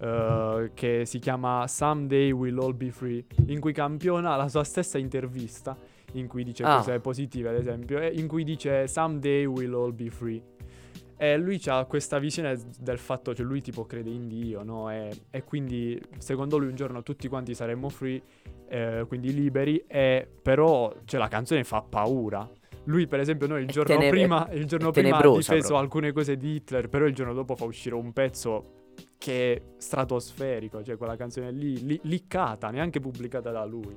eh, 0.00 0.70
che 0.74 1.04
si 1.06 1.18
chiama 1.18 1.66
Someday 1.66 2.30
We'll 2.30 2.60
All 2.60 2.76
Be 2.76 2.90
Free, 2.90 3.24
in 3.46 3.60
cui 3.60 3.72
campiona 3.72 4.36
la 4.36 4.48
sua 4.48 4.64
stessa 4.64 4.98
intervista, 4.98 5.76
in 6.12 6.26
cui 6.26 6.44
dice 6.44 6.62
Ah. 6.64 6.76
cose 6.78 6.98
positive 7.00 7.48
ad 7.48 7.56
esempio, 7.56 7.98
e 8.00 8.08
in 8.08 8.26
cui 8.26 8.44
dice 8.44 8.86
Someday 8.88 9.44
We'll 9.44 9.74
All 9.74 9.94
Be 9.94 10.10
Free. 10.10 10.42
E 11.16 11.38
lui 11.38 11.60
ha 11.66 11.84
questa 11.84 12.18
visione 12.18 12.58
del 12.80 12.98
fatto, 12.98 13.32
cioè 13.32 13.46
lui 13.46 13.60
tipo 13.60 13.84
crede 13.86 14.10
in 14.10 14.26
Dio, 14.26 14.64
no? 14.64 14.90
E, 14.90 15.10
e 15.30 15.44
quindi 15.44 16.00
secondo 16.18 16.58
lui 16.58 16.66
un 16.66 16.74
giorno 16.74 17.04
tutti 17.04 17.28
quanti 17.28 17.54
saremmo 17.54 17.88
free, 17.88 18.20
eh, 18.68 19.04
quindi 19.06 19.32
liberi, 19.32 19.84
e 19.86 20.26
però 20.42 20.92
cioè, 21.04 21.20
la 21.20 21.28
canzone 21.28 21.62
fa 21.62 21.80
paura. 21.80 22.50
Lui 22.86 23.06
per 23.06 23.20
esempio 23.20 23.46
noi 23.46 23.60
il 23.62 23.68
giorno 23.68 23.94
tene- 23.96 24.10
prima, 24.10 24.48
il 24.50 24.64
giorno 24.66 24.90
prima 24.90 25.18
ha 25.18 25.20
difeso 25.22 25.44
proprio. 25.68 25.76
alcune 25.76 26.10
cose 26.12 26.36
di 26.36 26.54
Hitler, 26.56 26.88
però 26.88 27.06
il 27.06 27.14
giorno 27.14 27.32
dopo 27.34 27.54
fa 27.54 27.66
uscire 27.66 27.94
un 27.94 28.12
pezzo 28.12 28.81
che 29.22 29.54
è 29.54 29.62
stratosferico, 29.76 30.82
cioè 30.82 30.96
quella 30.96 31.14
canzone 31.14 31.52
lì, 31.52 31.86
li- 31.86 32.00
liccata, 32.02 32.70
neanche 32.70 32.98
pubblicata 32.98 33.52
da 33.52 33.64
lui. 33.64 33.96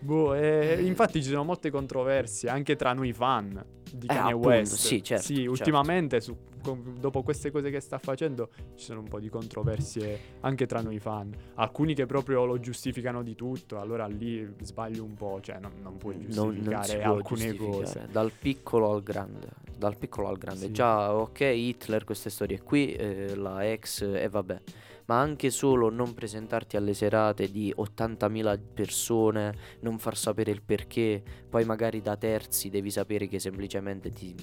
Boh, 0.00 0.34
e 0.34 0.80
infatti 0.84 1.22
ci 1.22 1.28
sono 1.30 1.42
molte 1.44 1.70
controversie 1.70 2.48
anche 2.48 2.76
tra 2.76 2.92
noi 2.92 3.12
fan 3.12 3.64
di 3.90 4.06
Eh, 4.06 4.14
Kanye 4.14 4.30
appunto, 4.32 4.48
West. 4.48 4.74
sì, 4.74 5.02
certo, 5.02 5.24
Sì, 5.24 5.34
certo. 5.36 5.50
ultimamente 5.50 6.20
su- 6.20 6.36
con- 6.62 6.96
dopo 7.00 7.22
queste 7.22 7.50
cose 7.50 7.70
che 7.70 7.80
sta 7.80 7.98
facendo 7.98 8.50
ci 8.76 8.84
sono 8.84 9.00
un 9.00 9.08
po' 9.08 9.18
di 9.18 9.28
controversie 9.28 10.18
anche 10.40 10.66
tra 10.66 10.82
noi 10.82 10.98
fan. 10.98 11.32
Alcuni 11.54 11.94
che 11.94 12.06
proprio 12.06 12.44
lo 12.44 12.60
giustificano 12.60 13.22
di 13.22 13.34
tutto, 13.34 13.80
allora 13.80 14.06
lì 14.06 14.46
sbagli 14.60 14.98
un 14.98 15.14
po', 15.14 15.40
cioè 15.40 15.58
non, 15.58 15.72
non 15.82 15.96
puoi 15.96 16.14
non, 16.16 16.26
giustificare 16.54 16.92
non 16.94 17.02
può 17.02 17.14
alcune 17.16 17.40
giustificare. 17.46 17.70
cose. 17.82 18.08
Dal 18.12 18.32
piccolo 18.38 18.92
al 18.92 19.02
grande. 19.02 19.48
Dal 19.76 19.96
piccolo 19.96 20.28
al 20.28 20.36
grande. 20.38 20.66
Sì. 20.66 20.72
Già, 20.72 21.14
ok, 21.14 21.40
Hitler, 21.40 22.04
queste 22.04 22.30
storie 22.30 22.60
qui, 22.60 22.92
eh, 22.92 23.34
la 23.36 23.68
ex, 23.70 24.02
e 24.02 24.28
vabbè. 24.28 24.60
Ma 25.08 25.20
anche 25.20 25.48
solo 25.50 25.88
non 25.88 26.12
presentarti 26.12 26.76
alle 26.76 26.92
serate 26.92 27.50
di 27.50 27.72
80.000 27.74 28.60
persone, 28.74 29.54
non 29.80 29.98
far 29.98 30.16
sapere 30.18 30.50
il 30.50 30.62
perché, 30.62 31.22
poi 31.48 31.64
magari 31.64 32.02
da 32.02 32.16
terzi 32.16 32.68
devi 32.68 32.90
sapere 32.90 33.26
che 33.26 33.38
semplicemente 33.38 34.12
ti, 34.12 34.34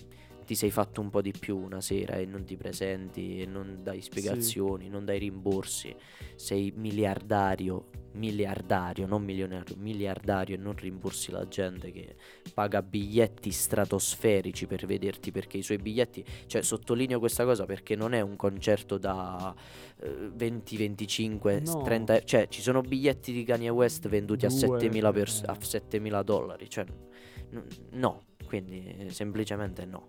ti 0.45 0.55
sei 0.55 0.71
fatto 0.71 1.01
un 1.01 1.09
po' 1.09 1.21
di 1.21 1.33
più 1.37 1.57
una 1.57 1.81
sera 1.81 2.15
e 2.15 2.25
non 2.25 2.43
ti 2.45 2.55
presenti 2.55 3.41
e 3.41 3.45
non 3.45 3.79
dai 3.81 4.01
spiegazioni, 4.01 4.87
non 4.89 5.03
dai 5.05 5.19
rimborsi, 5.19 5.93
sei 6.35 6.71
miliardario, 6.75 7.89
miliardario, 8.13 9.05
non 9.07 9.23
milionario, 9.23 9.75
miliardario 9.77 10.55
e 10.55 10.57
non 10.57 10.75
rimborsi 10.75 11.31
la 11.31 11.47
gente 11.47 11.91
che 11.91 12.15
paga 12.53 12.81
biglietti 12.81 13.51
stratosferici 13.51 14.67
per 14.67 14.85
vederti 14.85 15.31
perché 15.31 15.57
i 15.57 15.63
suoi 15.63 15.77
biglietti, 15.77 16.23
cioè 16.45 16.61
sottolineo 16.61 17.19
questa 17.19 17.43
cosa 17.43 17.65
perché 17.65 17.95
non 17.95 18.13
è 18.13 18.21
un 18.21 18.35
concerto 18.35 18.97
da 18.97 19.53
eh, 20.01 20.29
20, 20.33 20.77
25, 20.77 21.59
No. 21.65 21.81
30, 21.81 22.23
cioè 22.23 22.47
ci 22.47 22.61
sono 22.61 22.81
biglietti 22.81 23.31
di 23.33 23.43
Kanye 23.43 23.69
West 23.69 24.07
venduti 24.07 24.45
a 24.45 24.49
Due, 24.49 24.79
7.000 24.79 25.11
pers- 25.13 25.41
eh. 25.41 25.45
a 25.47 25.53
7.000 25.53 26.23
dollari, 26.23 26.69
cioè 26.69 26.85
n- 26.85 27.63
no, 27.91 28.21
quindi 28.59 28.95
eh, 28.99 29.09
semplicemente 29.11 29.85
no. 29.85 30.07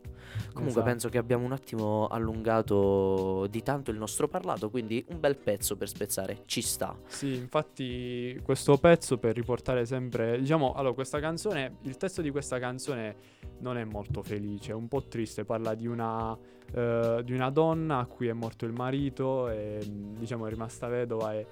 Comunque 0.53 0.69
Esatto. 0.83 0.85
penso 0.85 1.09
che 1.09 1.19
abbiamo 1.19 1.45
un 1.45 1.53
attimo 1.53 2.07
allungato 2.09 3.47
di 3.49 3.63
tanto 3.63 3.91
il 3.91 3.99
nostro 3.99 4.29
parlato, 4.29 4.71
quindi 4.71 5.05
un 5.09 5.21
bel 5.21 5.37
pezzo 5.37 5.77
per 5.77 5.89
spezzare 5.89 6.43
ci 6.47 6.61
sta. 6.63 6.97
Sì, 7.07 7.35
infatti 7.37 8.39
questo 8.43 8.77
pezzo 8.79 9.19
per 9.19 9.35
riportare 9.35 9.85
sempre, 9.87 10.39
diciamo, 10.39 10.73
allora 10.75 10.95
questa 10.95 11.21
canzone, 11.21 11.77
il 11.83 11.97
testo 11.97 12.23
di 12.23 12.31
questa 12.31 12.59
canzone 12.59 13.17
non 13.61 13.77
è 13.79 13.85
molto 13.85 14.23
felice, 14.23 14.73
è 14.73 14.75
un 14.75 14.89
po' 14.89 15.03
triste, 15.05 15.45
parla 15.45 15.75
di 15.75 15.87
una, 15.87 16.37
eh, 16.75 17.21
di 17.25 17.33
una 17.33 17.51
donna 17.51 17.99
a 17.99 18.07
cui 18.07 18.27
è 18.29 18.33
morto 18.33 18.67
il 18.67 18.73
marito 18.73 19.49
e 19.49 19.79
diciamo 20.19 20.47
è 20.47 20.51
rimasta 20.51 20.89
vedova 20.89 21.35
e 21.35 21.47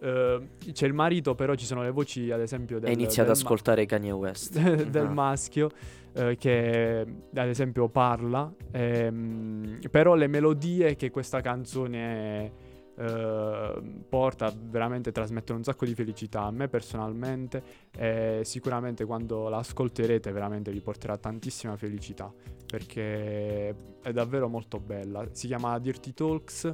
eh, 0.00 0.48
c'è 0.72 0.86
il 0.86 0.92
marito, 0.94 1.34
però 1.34 1.54
ci 1.56 1.64
sono 1.66 1.82
le 1.82 1.90
voci, 1.90 2.30
ad 2.30 2.40
esempio, 2.40 2.78
del, 2.78 2.90
E 2.90 2.92
inizia 2.92 3.22
ad 3.22 3.28
del 3.28 3.36
ma- 3.36 3.42
ascoltare 3.42 3.84
Kanye 3.86 4.12
West. 4.12 4.52
del 4.88 5.06
Ah. 5.06 5.10
maschio 5.12 5.70
eh, 6.12 6.36
che 6.36 7.06
ad 7.34 7.48
esempio 7.48 7.88
parla, 7.88 8.52
ehm, 8.70 9.80
però 9.90 10.14
le 10.14 10.26
melodie 10.26 10.96
che 10.96 11.10
questa 11.10 11.40
canzone 11.40 12.66
eh, 12.96 13.82
porta 14.08 14.52
veramente 14.56 15.12
trasmettono 15.12 15.58
un 15.58 15.64
sacco 15.64 15.84
di 15.84 15.94
felicità 15.94 16.42
a 16.42 16.50
me 16.50 16.66
personalmente 16.68 17.62
e 17.96 18.40
sicuramente 18.42 19.04
quando 19.04 19.48
la 19.48 19.58
ascolterete 19.58 20.32
veramente 20.32 20.72
vi 20.72 20.80
porterà 20.80 21.16
tantissima 21.16 21.76
felicità 21.76 22.32
perché 22.66 23.68
è 24.02 24.12
davvero 24.12 24.48
molto 24.48 24.78
bella. 24.78 25.26
Si 25.32 25.46
chiama 25.46 25.78
Dirty 25.78 26.12
Talks 26.12 26.64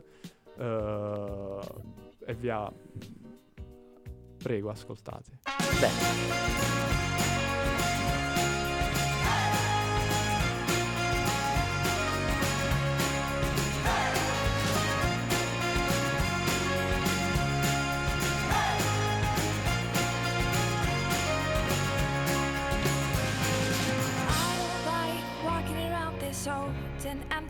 eh, 0.59 1.59
e 2.27 2.35
via. 2.35 2.73
Prego, 4.39 4.71
ascoltate. 4.71 5.39
Bene. 5.81 7.14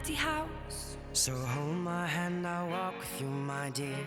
Empty 0.05 0.15
house. 0.15 0.99
So 1.15 1.33
hold 1.35 1.77
my 1.77 2.07
hand, 2.07 2.47
I'll 2.47 2.69
walk 2.69 2.99
with 2.99 3.21
you, 3.23 3.27
my 3.27 3.71
dear. 3.71 4.05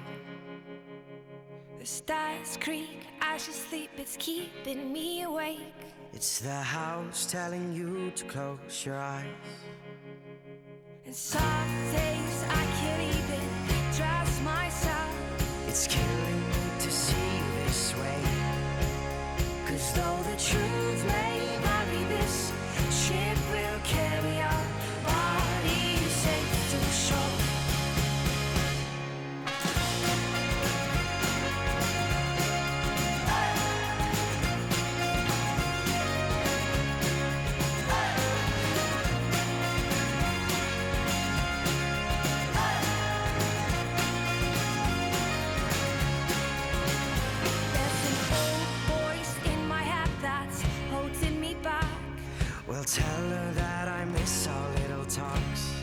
The 1.80 1.86
stars 1.88 2.56
creak, 2.62 3.08
I 3.20 3.38
should 3.38 3.56
sleep, 3.56 3.90
it's 3.98 4.16
keeping 4.20 4.94
me 4.94 5.24
awake. 5.24 5.74
It's 6.14 6.40
the 6.40 6.62
house 6.62 7.26
telling 7.26 7.74
you 7.74 8.12
to 8.12 8.26
close 8.26 8.86
your 8.86 9.00
eyes. 9.00 9.26
And 11.08 11.16
some 11.16 11.72
days 11.92 12.38
I 12.48 12.64
can't 12.80 13.04
even 13.16 13.44
trust 13.98 14.44
myself. 14.44 15.16
It's 15.68 15.88
killing 15.88 16.42
me 16.54 16.66
to 16.80 16.92
see 16.92 17.38
you 17.38 17.66
this 17.66 17.96
way. 17.96 18.22
Cause 19.66 19.94
though 19.94 20.20
the 20.30 20.38
truth 20.38 21.06
may 21.08 21.67
tell 52.88 53.30
her 53.36 53.52
that 53.54 53.90
I 53.90 54.06
miss 54.06 54.48
our 54.48 54.70
little 54.80 55.04
talks. 55.06 55.74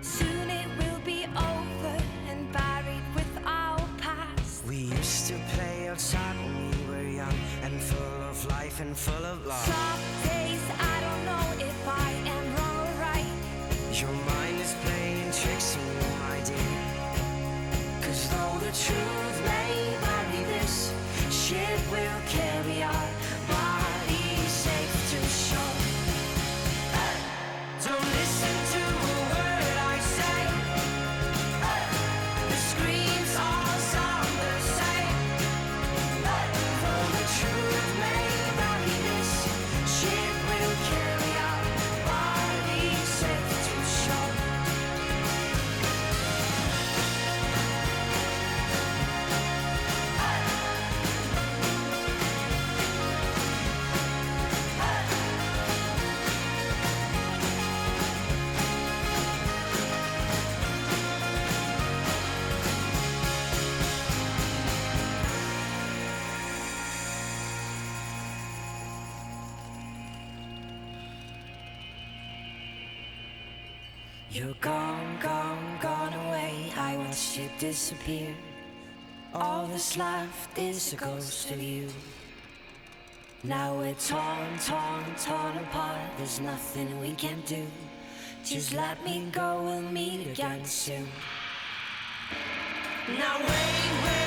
Soon 0.00 0.48
it 0.48 0.66
will 0.78 1.00
be 1.04 1.24
over 1.24 1.96
and 2.30 2.50
buried 2.52 3.04
with 3.14 3.32
our 3.44 3.78
past. 3.98 4.64
We 4.64 4.76
used 4.76 5.26
to 5.28 5.34
play 5.54 5.88
outside 5.88 6.36
when 6.38 6.70
we 6.70 6.76
were 6.88 7.08
young 7.22 7.38
and 7.62 7.78
full 7.82 8.22
of 8.30 8.46
life 8.46 8.80
and 8.80 8.96
full 8.96 9.24
of 9.26 9.44
love. 9.44 9.58
Some 9.58 10.30
days 10.30 10.64
I 10.80 11.00
don't 11.04 11.24
know 11.26 11.46
if 11.68 11.78
I 11.86 12.10
am 12.34 12.44
wrong 12.56 12.78
or 12.86 13.00
right. 13.02 13.36
Your 13.92 14.16
mind 14.32 14.58
is 14.58 14.74
playing 14.84 15.30
tricks 15.32 15.76
on 15.76 15.86
you, 16.00 16.12
my 16.24 16.40
dear. 16.48 16.80
Cause 18.00 18.22
though 18.30 18.56
the 18.64 18.72
truth 18.72 19.38
may 19.44 19.96
vary, 20.00 20.44
this 20.54 20.94
ship 21.30 21.80
will 21.92 22.20
You're 74.36 74.60
gone, 74.60 75.18
gone, 75.18 75.78
gone 75.80 76.12
away. 76.12 76.70
I 76.76 76.98
watched 76.98 77.38
you 77.38 77.48
disappear. 77.58 78.34
All 79.32 79.66
that's 79.66 79.96
left 79.96 80.58
is 80.58 80.92
a 80.92 80.96
ghost 80.96 81.50
of 81.50 81.62
you. 81.62 81.88
Now 83.42 83.78
we're 83.78 83.94
torn, 83.94 84.58
torn, 84.62 85.04
torn 85.24 85.56
apart. 85.56 86.02
There's 86.18 86.38
nothing 86.38 87.00
we 87.00 87.12
can 87.14 87.40
do. 87.46 87.66
Just 88.44 88.74
let 88.74 89.02
me 89.06 89.26
go, 89.32 89.62
we'll 89.62 89.80
meet 89.80 90.26
again 90.26 90.66
soon. 90.66 91.08
Now 93.08 93.38
wait, 93.38 93.90
wait, 94.04 94.25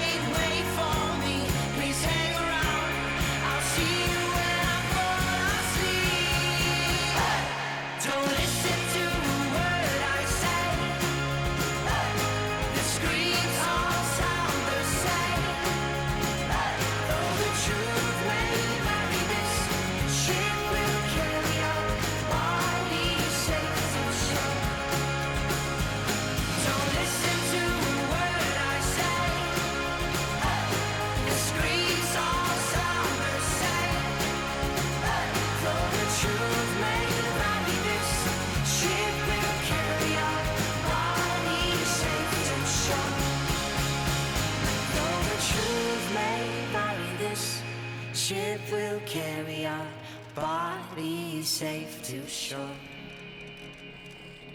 bodies 50.40 51.48
safe 51.48 52.02
to 52.04 52.26
shore. 52.28 52.78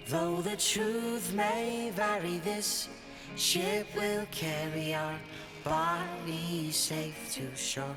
Though 0.08 0.40
the 0.42 0.56
truth 0.56 1.32
may 1.34 1.90
vary, 1.94 2.38
this 2.38 2.88
ship 3.36 3.86
will 3.96 4.26
carry 4.30 4.94
our 4.94 5.18
bodies 5.64 6.76
safe 6.76 7.32
to 7.32 7.56
shore. 7.56 7.96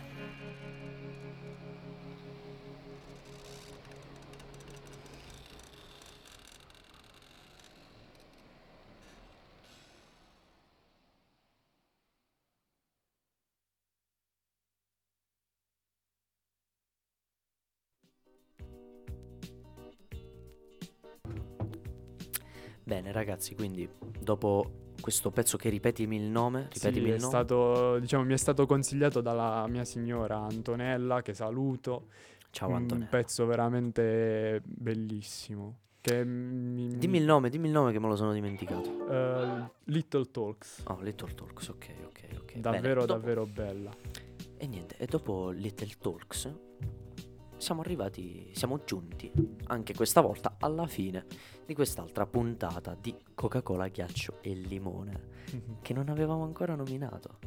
Bene 22.88 23.12
ragazzi, 23.12 23.54
quindi 23.54 23.86
dopo 24.18 24.94
questo 25.02 25.30
pezzo 25.30 25.58
che 25.58 25.68
ripetimi 25.68 26.16
il 26.16 26.30
nome, 26.30 26.70
ripetimi 26.72 27.08
Sì, 27.08 27.12
il 27.12 27.16
è 27.16 27.20
nome. 27.20 27.28
stato, 27.28 28.00
diciamo, 28.00 28.24
mi 28.24 28.32
è 28.34 28.38
stato 28.38 28.66
consigliato 28.66 29.20
dalla 29.20 29.68
mia 29.68 29.84
signora 29.84 30.38
Antonella, 30.38 31.22
che 31.22 31.34
saluto. 31.34 32.06
Ciao 32.50 32.70
Un 32.70 32.76
Antonella. 32.76 33.10
pezzo 33.10 33.46
veramente 33.46 34.62
bellissimo. 34.64 35.80
Che 36.00 36.24
mi- 36.24 36.98
Dimmi 36.98 37.18
il 37.18 37.26
nome, 37.26 37.50
dimmi 37.50 37.66
il 37.68 37.74
nome 37.74 37.92
che 37.92 38.00
me 38.00 38.08
lo 38.08 38.16
sono 38.16 38.32
dimenticato. 38.32 39.06
eh, 39.12 39.70
Little 39.92 40.32
Talks. 40.32 40.84
Oh, 40.88 41.00
Little 41.02 41.34
Talks, 41.36 41.68
ok, 41.68 41.88
ok, 42.06 42.22
ok. 42.40 42.46
Bene, 42.54 42.62
Davvero, 42.62 43.02
dopo- 43.06 43.20
davvero 43.20 43.46
bella. 43.46 43.92
E 44.56 44.66
niente, 44.66 44.96
e 44.98 45.06
dopo 45.08 45.50
Little 45.50 45.92
Talks 46.00 46.54
siamo 47.58 47.82
arrivati, 47.82 48.50
siamo 48.54 48.82
giunti 48.86 49.32
anche 49.66 49.94
questa 49.94 50.22
volta 50.22 50.56
alla 50.60 50.88
fine 50.88 51.26
di 51.66 51.74
quest'altra 51.74 52.26
puntata 52.26 52.96
di 53.00 53.16
Coca-Cola, 53.34 53.88
ghiaccio 53.88 54.38
e 54.42 54.54
limone 54.54 55.22
che 55.82 55.94
non 55.94 56.10
avevamo 56.10 56.44
ancora 56.44 56.76
nominato. 56.76 57.40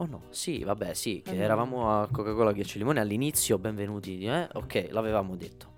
Oh 0.00 0.06
no, 0.06 0.22
sì, 0.30 0.62
vabbè, 0.62 0.94
sì, 0.94 1.22
che 1.22 1.32
Eh 1.32 1.38
eravamo 1.38 1.90
a 1.90 2.08
Coca-Cola, 2.10 2.52
ghiaccio 2.52 2.76
e 2.76 2.78
limone 2.78 3.00
all'inizio, 3.00 3.58
benvenuti, 3.58 4.24
eh? 4.24 4.48
Ok, 4.52 4.88
l'avevamo 4.90 5.34
detto. 5.34 5.76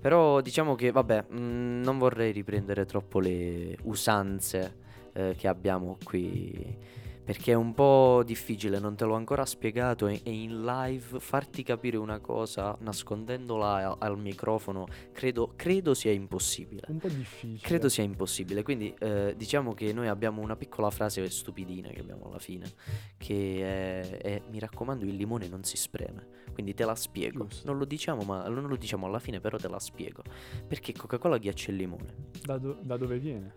Però 0.00 0.40
diciamo 0.40 0.74
che, 0.74 0.90
vabbè, 0.90 1.26
mh, 1.28 1.80
non 1.84 1.96
vorrei 1.98 2.32
riprendere 2.32 2.84
troppo 2.86 3.20
le 3.20 3.76
usanze 3.84 4.78
eh, 5.12 5.34
che 5.36 5.46
abbiamo 5.46 5.96
qui. 6.02 6.76
Perché 7.24 7.52
è 7.52 7.54
un 7.54 7.72
po' 7.72 8.22
difficile, 8.24 8.80
non 8.80 8.96
te 8.96 9.04
l'ho 9.04 9.14
ancora 9.14 9.46
spiegato 9.46 10.08
e, 10.08 10.20
e 10.24 10.32
in 10.32 10.64
live 10.64 11.20
farti 11.20 11.62
capire 11.62 11.96
una 11.96 12.18
cosa 12.18 12.76
nascondendola 12.80 13.90
al, 13.90 13.96
al 13.98 14.18
microfono 14.18 14.86
credo, 15.12 15.52
credo 15.54 15.94
sia 15.94 16.10
impossibile. 16.10 16.82
Un 16.88 16.98
po' 16.98 17.08
difficile. 17.08 17.60
Credo 17.60 17.88
sia 17.88 18.02
impossibile, 18.02 18.62
quindi 18.62 18.92
eh, 18.98 19.34
diciamo 19.36 19.72
che 19.72 19.92
noi 19.92 20.08
abbiamo 20.08 20.42
una 20.42 20.56
piccola 20.56 20.90
frase 20.90 21.28
stupidina 21.30 21.90
che 21.90 22.00
abbiamo 22.00 22.26
alla 22.26 22.40
fine, 22.40 22.70
che 23.16 23.60
è, 23.60 24.18
è, 24.18 24.42
mi 24.50 24.58
raccomando 24.58 25.04
il 25.04 25.14
limone 25.14 25.46
non 25.46 25.62
si 25.62 25.76
spreme, 25.76 26.26
quindi 26.52 26.74
te 26.74 26.84
la 26.84 26.96
spiego, 26.96 27.46
Giusto. 27.46 27.68
non 27.68 27.78
lo 27.78 27.84
diciamo 27.84 28.22
ma 28.22 28.48
non 28.48 28.66
lo 28.66 28.76
diciamo 28.76 29.06
alla 29.06 29.20
fine 29.20 29.40
però 29.40 29.56
te 29.56 29.68
la 29.68 29.78
spiego, 29.78 30.22
perché 30.66 30.92
Coca-Cola 30.92 31.38
ghiaccia 31.38 31.70
il 31.70 31.76
limone. 31.76 32.14
Da, 32.42 32.58
do- 32.58 32.78
da 32.82 32.96
dove 32.96 33.18
viene? 33.18 33.54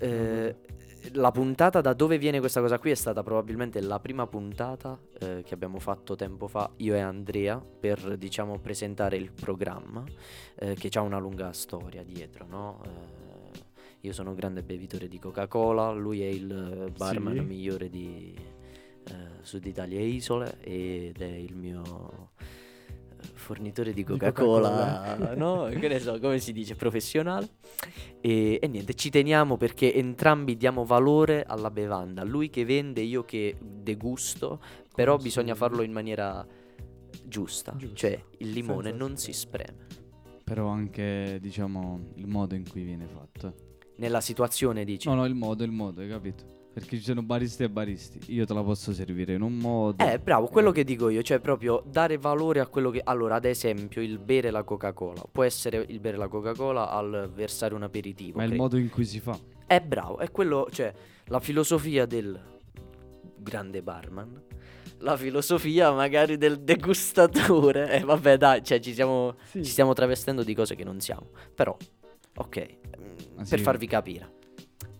Eh, 0.00 0.56
la 1.12 1.30
puntata 1.30 1.80
da 1.80 1.92
dove 1.92 2.18
viene 2.18 2.40
questa 2.40 2.60
cosa 2.60 2.78
qui 2.78 2.90
è 2.90 2.94
stata 2.94 3.22
probabilmente 3.22 3.80
la 3.80 4.00
prima 4.00 4.26
puntata 4.26 4.98
eh, 5.20 5.42
che 5.44 5.54
abbiamo 5.54 5.78
fatto 5.78 6.16
tempo 6.16 6.48
fa 6.48 6.70
io 6.76 6.94
e 6.94 7.00
Andrea 7.00 7.58
per 7.58 8.16
diciamo 8.16 8.58
presentare 8.58 9.16
il 9.16 9.30
programma 9.32 10.04
eh, 10.56 10.74
che 10.74 10.90
ha 10.96 11.00
una 11.02 11.18
lunga 11.18 11.52
storia 11.52 12.02
dietro, 12.02 12.46
no? 12.48 12.80
Eh, 12.84 13.62
io 14.00 14.12
sono 14.12 14.30
un 14.30 14.36
grande 14.36 14.62
bevitore 14.62 15.08
di 15.08 15.18
Coca-Cola, 15.18 15.90
lui 15.92 16.22
è 16.22 16.26
il 16.26 16.50
eh, 16.86 16.90
barman 16.90 17.34
Sì. 17.36 17.40
migliore 17.40 17.88
di 17.88 18.34
eh, 19.04 19.12
Sud 19.42 19.64
Italia 19.64 19.98
e 19.98 20.06
Isole 20.06 20.58
ed 20.60 21.20
è 21.20 21.24
il 21.24 21.54
mio 21.56 22.23
fornitore 23.44 23.92
di 23.92 24.02
Di 24.02 24.04
Coca-Cola, 24.04 25.16
Coca-Cola. 25.16 25.34
no? 25.36 25.64
Che 25.68 25.88
ne 25.88 26.00
so, 26.00 26.18
come 26.18 26.38
si 26.40 26.52
dice, 26.52 26.74
professionale. 26.74 27.48
E, 28.20 28.58
e 28.60 28.66
niente, 28.66 28.94
ci 28.94 29.10
teniamo 29.10 29.56
perché 29.56 29.94
entrambi 29.94 30.56
diamo 30.56 30.84
valore 30.84 31.44
alla 31.46 31.70
bevanda. 31.70 32.24
Lui 32.24 32.50
che 32.50 32.64
vende, 32.64 33.02
io 33.02 33.24
che 33.24 33.56
degusto, 33.60 34.60
però 34.94 35.12
Consumo. 35.12 35.16
bisogna 35.22 35.54
farlo 35.54 35.82
in 35.82 35.92
maniera 35.92 36.44
giusta. 37.24 37.74
Giusta. 37.76 37.94
Cioè, 37.94 38.24
il 38.38 38.50
limone 38.50 38.88
Senza 38.90 39.04
non 39.04 39.16
si 39.16 39.32
spreme. 39.32 39.86
spreme. 39.86 40.42
Però 40.42 40.68
anche, 40.68 41.38
diciamo, 41.40 42.00
il 42.16 42.26
modo 42.26 42.54
in 42.54 42.68
cui 42.68 42.82
viene 42.82 43.06
fatto. 43.06 43.54
Nella 43.96 44.20
situazione 44.20 44.84
dici... 44.84 45.08
No, 45.08 45.14
no, 45.14 45.24
il 45.24 45.34
modo, 45.34 45.62
il 45.62 45.70
modo, 45.70 46.00
hai 46.00 46.08
capito? 46.08 46.53
Perché 46.74 46.96
ci 46.96 47.04
sono 47.04 47.22
baristi 47.22 47.62
e 47.62 47.70
baristi. 47.70 48.18
Io 48.34 48.44
te 48.44 48.52
la 48.52 48.62
posso 48.64 48.92
servire 48.92 49.34
in 49.34 49.42
un 49.42 49.56
modo. 49.56 50.04
Eh, 50.04 50.18
bravo, 50.18 50.48
quello 50.48 50.72
che 50.72 50.82
dico 50.82 51.08
io, 51.08 51.22
cioè 51.22 51.38
proprio 51.38 51.80
dare 51.86 52.18
valore 52.18 52.58
a 52.58 52.66
quello 52.66 52.90
che... 52.90 53.00
Allora, 53.04 53.36
ad 53.36 53.44
esempio, 53.44 54.02
il 54.02 54.18
bere 54.18 54.50
la 54.50 54.64
Coca-Cola. 54.64 55.22
Può 55.30 55.44
essere 55.44 55.84
il 55.88 56.00
bere 56.00 56.16
la 56.16 56.26
Coca-Cola 56.26 56.90
al 56.90 57.30
versare 57.32 57.74
un 57.74 57.84
aperitivo. 57.84 58.38
Ma 58.38 58.44
è 58.44 58.48
il 58.48 58.56
modo 58.56 58.76
in 58.76 58.90
cui 58.90 59.04
si 59.04 59.20
fa. 59.20 59.38
È 59.66 59.80
bravo, 59.80 60.18
è 60.18 60.32
quello, 60.32 60.66
cioè, 60.72 60.92
la 61.26 61.38
filosofia 61.38 62.06
del 62.06 62.38
grande 63.36 63.80
barman, 63.80 64.42
la 64.98 65.16
filosofia 65.16 65.92
magari 65.92 66.36
del 66.36 66.58
degustatore. 66.60 67.92
E 67.92 68.00
vabbè, 68.00 68.36
dai, 68.36 68.64
cioè, 68.64 68.80
ci 68.80 68.90
stiamo, 68.90 69.36
Sì. 69.44 69.62
ci 69.64 69.70
stiamo 69.70 69.92
travestendo 69.92 70.42
di 70.42 70.54
cose 70.54 70.74
che 70.74 70.82
non 70.82 70.98
siamo. 70.98 71.28
Però, 71.54 71.76
ok, 72.36 72.66
Ah, 73.36 73.44
per 73.48 73.58
sì? 73.58 73.64
farvi 73.64 73.86
capire. 73.86 74.32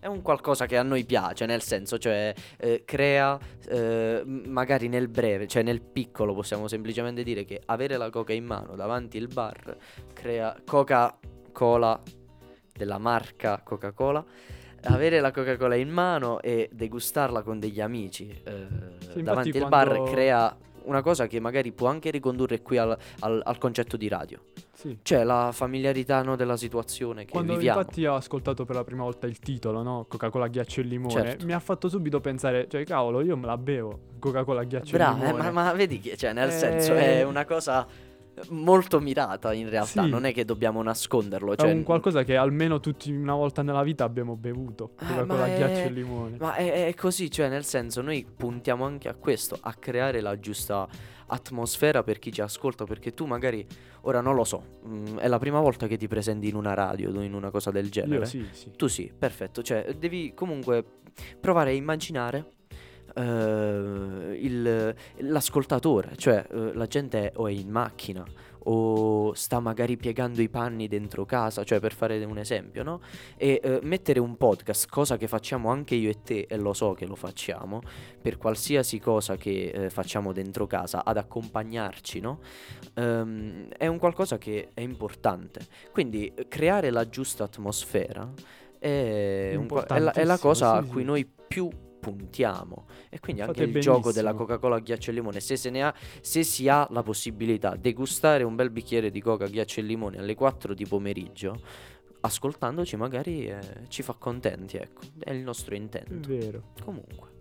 È 0.05 0.07
un 0.07 0.21
qualcosa 0.21 0.67
che 0.67 0.77
a 0.77 0.83
noi 0.83 1.03
piace, 1.03 1.47
nel 1.47 1.63
senso, 1.63 1.97
cioè, 1.97 2.31
eh, 2.57 2.83
crea, 2.85 3.39
eh, 3.67 4.21
magari 4.23 4.87
nel 4.87 5.07
breve, 5.07 5.47
cioè 5.47 5.63
nel 5.63 5.81
piccolo, 5.81 6.35
possiamo 6.35 6.67
semplicemente 6.67 7.23
dire 7.23 7.43
che 7.43 7.59
avere 7.65 7.97
la 7.97 8.11
coca 8.11 8.31
in 8.31 8.45
mano 8.45 8.75
davanti 8.75 9.17
il 9.17 9.27
bar 9.27 9.75
crea 10.13 10.55
Coca-Cola 10.63 11.99
della 12.71 12.99
marca 12.99 13.59
Coca-Cola. 13.63 14.23
Avere 14.83 15.19
la 15.21 15.31
Coca-Cola 15.31 15.73
in 15.73 15.89
mano 15.89 16.39
e 16.39 16.69
degustarla 16.71 17.41
con 17.41 17.59
degli 17.59 17.81
amici 17.81 18.29
eh, 18.29 18.67
infatti 18.99 19.23
davanti 19.23 19.57
al 19.57 19.69
bar 19.69 20.03
crea 20.03 20.55
una 20.85 21.01
cosa 21.01 21.27
che 21.27 21.39
magari 21.39 21.71
può 21.71 21.87
anche 21.87 22.09
ricondurre 22.11 22.61
qui 22.61 22.77
al, 22.77 22.97
al- 23.19 23.41
al 23.43 23.57
concetto 23.57 23.97
di 23.97 24.07
radio. 24.07 24.39
Sì. 24.73 24.97
Cioè 25.01 25.23
la 25.23 25.51
familiarità 25.53 26.21
no, 26.21 26.35
della 26.35 26.57
situazione 26.57 27.23
che 27.25 27.31
Quando 27.31 27.53
viviamo. 27.53 27.79
infatti 27.79 28.05
ho 28.05 28.15
ascoltato 28.15 28.65
per 28.65 28.75
la 28.75 28.83
prima 28.83 29.03
volta 29.03 29.25
il 29.25 29.39
titolo, 29.39 29.81
no? 29.81 30.05
Coca-Cola 30.07 30.47
ghiaccio 30.47 30.81
e 30.81 30.83
limone, 30.83 31.11
Certo. 31.13 31.45
mi 31.45 31.53
ha 31.53 31.59
fatto 31.59 31.87
subito 31.89 32.19
pensare, 32.19 32.67
cioè 32.69 32.83
cavolo, 32.83 33.21
io 33.21 33.37
me 33.37 33.45
la 33.45 33.57
bevo, 33.57 33.99
Coca-Cola 34.19 34.63
ghiaccio 34.63 34.91
Bravo, 34.97 35.21
e 35.23 35.23
eh, 35.23 35.31
limone. 35.31 35.51
ma, 35.51 35.63
ma 35.63 35.73
vedi 35.73 35.99
che 35.99 36.17
cioè, 36.17 36.33
nel 36.33 36.49
Eh, 36.49 36.51
senso 36.51 36.93
è 36.93 37.23
una 37.23 37.45
cosa 37.45 37.87
molto 38.49 38.99
mirata 38.99 39.53
in 39.53 39.69
realtà, 39.69 40.03
Sì. 40.03 40.09
non 40.09 40.25
è 40.25 40.33
che 40.33 40.45
dobbiamo 40.45 40.81
nasconderlo. 40.83 41.53
È 41.53 41.55
Cioè, 41.57 41.71
un 41.71 41.83
qualcosa 41.83 42.23
che 42.23 42.35
almeno 42.35 42.79
tutti 42.79 43.11
una 43.11 43.33
volta 43.35 43.61
nella 43.61 43.83
vita 43.83 44.03
abbiamo 44.03 44.35
bevuto, 44.35 44.91
Ah, 44.97 45.05
Coca-Cola 45.07 45.39
ma 45.39 45.45
è- 45.47 45.55
ghiaccio 45.57 45.87
e 45.87 45.89
limone. 45.91 46.37
Ma 46.39 46.55
è, 46.55 46.87
è 46.87 46.93
così, 46.93 47.29
cioè 47.31 47.49
nel 47.49 47.63
senso 47.65 48.01
noi 48.01 48.25
puntiamo 48.25 48.85
anche 48.85 49.07
a 49.09 49.13
questo, 49.15 49.57
a 49.61 49.73
creare 49.73 50.21
la 50.21 50.37
giusta 50.39 50.87
atmosfera 51.27 52.03
per 52.03 52.19
chi 52.19 52.31
ci 52.31 52.41
ascolta, 52.41 52.85
perché 52.85 53.13
tu 53.13 53.25
magari, 53.25 53.65
ora 54.01 54.21
non 54.21 54.35
lo 54.35 54.43
so, 54.43 54.63
mm, 54.87 55.17
è 55.17 55.27
la 55.27 55.39
prima 55.39 55.59
volta 55.59 55.87
che 55.87 55.97
ti 55.97 56.07
presenti 56.07 56.47
in 56.47 56.55
una 56.55 56.73
radio, 56.73 57.09
in 57.21 57.33
una 57.33 57.49
cosa 57.49 57.71
del 57.71 57.89
genere. 57.89 58.19
Io 58.19 58.25
sì, 58.25 58.45
sì. 58.51 58.71
Tu 58.75 58.87
sì, 58.87 59.11
perfetto, 59.17 59.61
cioè 59.63 59.95
devi 59.97 60.33
comunque 60.35 60.83
provare 61.39 61.71
a 61.71 61.73
immaginare 61.73 62.45
eh, 63.15 64.37
il- 64.41 64.95
l'ascoltatore, 65.17 66.15
cioè 66.17 66.45
eh, 66.49 66.73
la 66.73 66.85
gente 66.87 67.31
o 67.35 67.47
è 67.47 67.51
in 67.51 67.69
macchina 67.69 68.25
o 68.67 69.33
sta 69.33 69.59
magari 69.59 69.97
piegando 69.97 70.41
i 70.41 70.49
panni 70.49 70.87
dentro 70.87 71.25
casa, 71.25 71.63
cioè 71.63 71.79
per 71.79 71.93
fare 71.93 72.23
un 72.23 72.37
esempio, 72.37 72.83
no? 72.83 73.01
E 73.37 73.59
eh, 73.63 73.79
mettere 73.83 74.19
un 74.19 74.37
podcast, 74.37 74.89
cosa 74.89 75.17
che 75.17 75.27
facciamo 75.27 75.69
anche 75.69 75.95
io 75.95 76.09
e 76.09 76.21
te, 76.23 76.47
e 76.49 76.57
lo 76.57 76.73
so 76.73 76.93
che 76.93 77.05
lo 77.05 77.15
facciamo, 77.15 77.81
per 78.21 78.37
qualsiasi 78.37 78.99
cosa 78.99 79.35
che 79.35 79.69
eh, 79.69 79.89
facciamo 79.89 80.33
dentro 80.33 80.65
casa, 80.65 81.03
ad 81.05 81.17
accompagnarci, 81.17 82.19
no? 82.19 82.39
Ehm, 82.95 83.67
è 83.69 83.87
un 83.87 83.99
qualcosa 83.99 84.37
che 84.37 84.69
è 84.73 84.81
importante. 84.81 85.65
Quindi 85.91 86.33
creare 86.47 86.89
la 86.89 87.07
giusta 87.07 87.43
atmosfera 87.43 88.31
è, 88.79 89.53
un 89.55 89.67
è 89.87 89.99
la, 89.99 90.11
è 90.11 90.23
la 90.23 90.37
cosa 90.39 90.73
a 90.73 90.83
sì, 90.83 90.89
cui 90.89 91.01
sì. 91.01 91.07
noi 91.07 91.29
più 91.47 91.69
puntiamo. 92.05 92.85
E 93.09 93.19
quindi 93.19 93.41
Fate 93.41 93.63
anche 93.63 93.77
il 93.77 93.81
gioco 93.83 94.11
della 94.11 94.31
benissimo. 94.31 94.47
Coca-Cola 94.47 94.79
ghiaccio 94.79 95.09
e 95.09 95.13
limone 95.13 95.39
se, 95.39 95.57
se, 95.57 95.69
ne 95.69 95.83
ha, 95.83 95.93
se 96.21 96.43
si 96.43 96.67
ha 96.67 96.87
la 96.91 97.01
possibilità 97.01 97.75
degustare 97.75 98.43
un 98.43 98.55
bel 98.55 98.69
bicchiere 98.69 99.09
di 99.09 99.21
Coca 99.21 99.47
ghiaccio 99.47 99.79
e 99.79 99.83
limone 99.83 100.19
alle 100.19 100.35
4 100.35 100.73
di 100.73 100.85
pomeriggio 100.85 101.59
ascoltandoci 102.21 102.95
magari 102.95 103.45
eh, 103.45 103.59
ci 103.87 104.03
fa 104.03 104.13
contenti 104.13 104.77
ecco. 104.77 105.01
È 105.19 105.31
il 105.31 105.41
nostro 105.41 105.73
È 105.73 105.77
intento. 105.77 106.27
Vero. 106.27 106.73
comunque. 106.83 107.33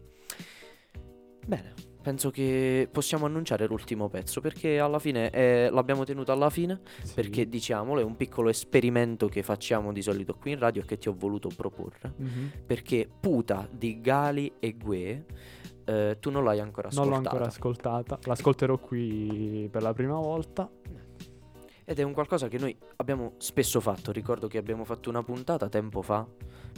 Bene 1.47 1.94
penso 2.05 2.31
che 2.31 2.87
possiamo 2.93 3.25
annunciare 3.25 3.67
l'ultimo 3.67 4.11
pezzo 4.11 4.43
perché 4.43 4.79
alla 4.79 4.99
fine 4.99 5.31
eh, 5.31 5.71
l'abbiamo 5.73 6.05
tenuto 6.05 6.33
alla 6.33 6.51
fine 6.51 6.81
Sì. 7.03 7.15
perché 7.15 7.49
diciamolo 7.49 7.99
è 8.01 8.05
un 8.05 8.15
piccolo 8.15 8.51
esperimento 8.51 9.27
che 9.27 9.43
facciamo 9.43 9.91
di 9.91 10.03
solito 10.03 10.35
qui 10.35 10.51
in 10.53 10.59
radio 10.59 10.83
e 10.83 10.85
che 10.85 10.99
ti 10.99 11.09
ho 11.09 11.15
voluto 11.17 11.49
proporre 11.57 12.13
Mhm. 12.19 12.51
perché 12.67 13.09
Puta 13.19 13.67
di 13.71 14.03
Gali 14.03 14.53
e 14.59 14.77
Gue 14.77 15.25
eh, 15.87 16.19
tu 16.21 16.31
non 16.31 16.45
l'hai 16.45 16.61
ancora 16.61 16.91
Non 16.93 17.07
l'ho 17.09 17.13
ascoltata 17.15 17.31
ancora 17.31 17.49
ascoltata, 17.51 18.19
l'ascolterò 18.25 18.79
qui 18.79 19.69
per 19.73 19.81
la 19.83 19.95
prima 19.95 20.17
volta. 20.19 20.71
ed 21.87 21.99
è 21.99 22.03
un 22.03 22.13
qualcosa 22.15 22.49
che 22.49 22.59
noi 22.59 22.75
abbiamo 22.97 23.35
spesso 23.39 23.79
fatto 23.81 24.11
ricordo 24.13 24.47
che 24.47 24.57
abbiamo 24.59 24.85
fatto 24.85 25.09
una 25.11 25.23
puntata 25.23 25.69
tempo 25.69 26.01
fa 26.03 26.27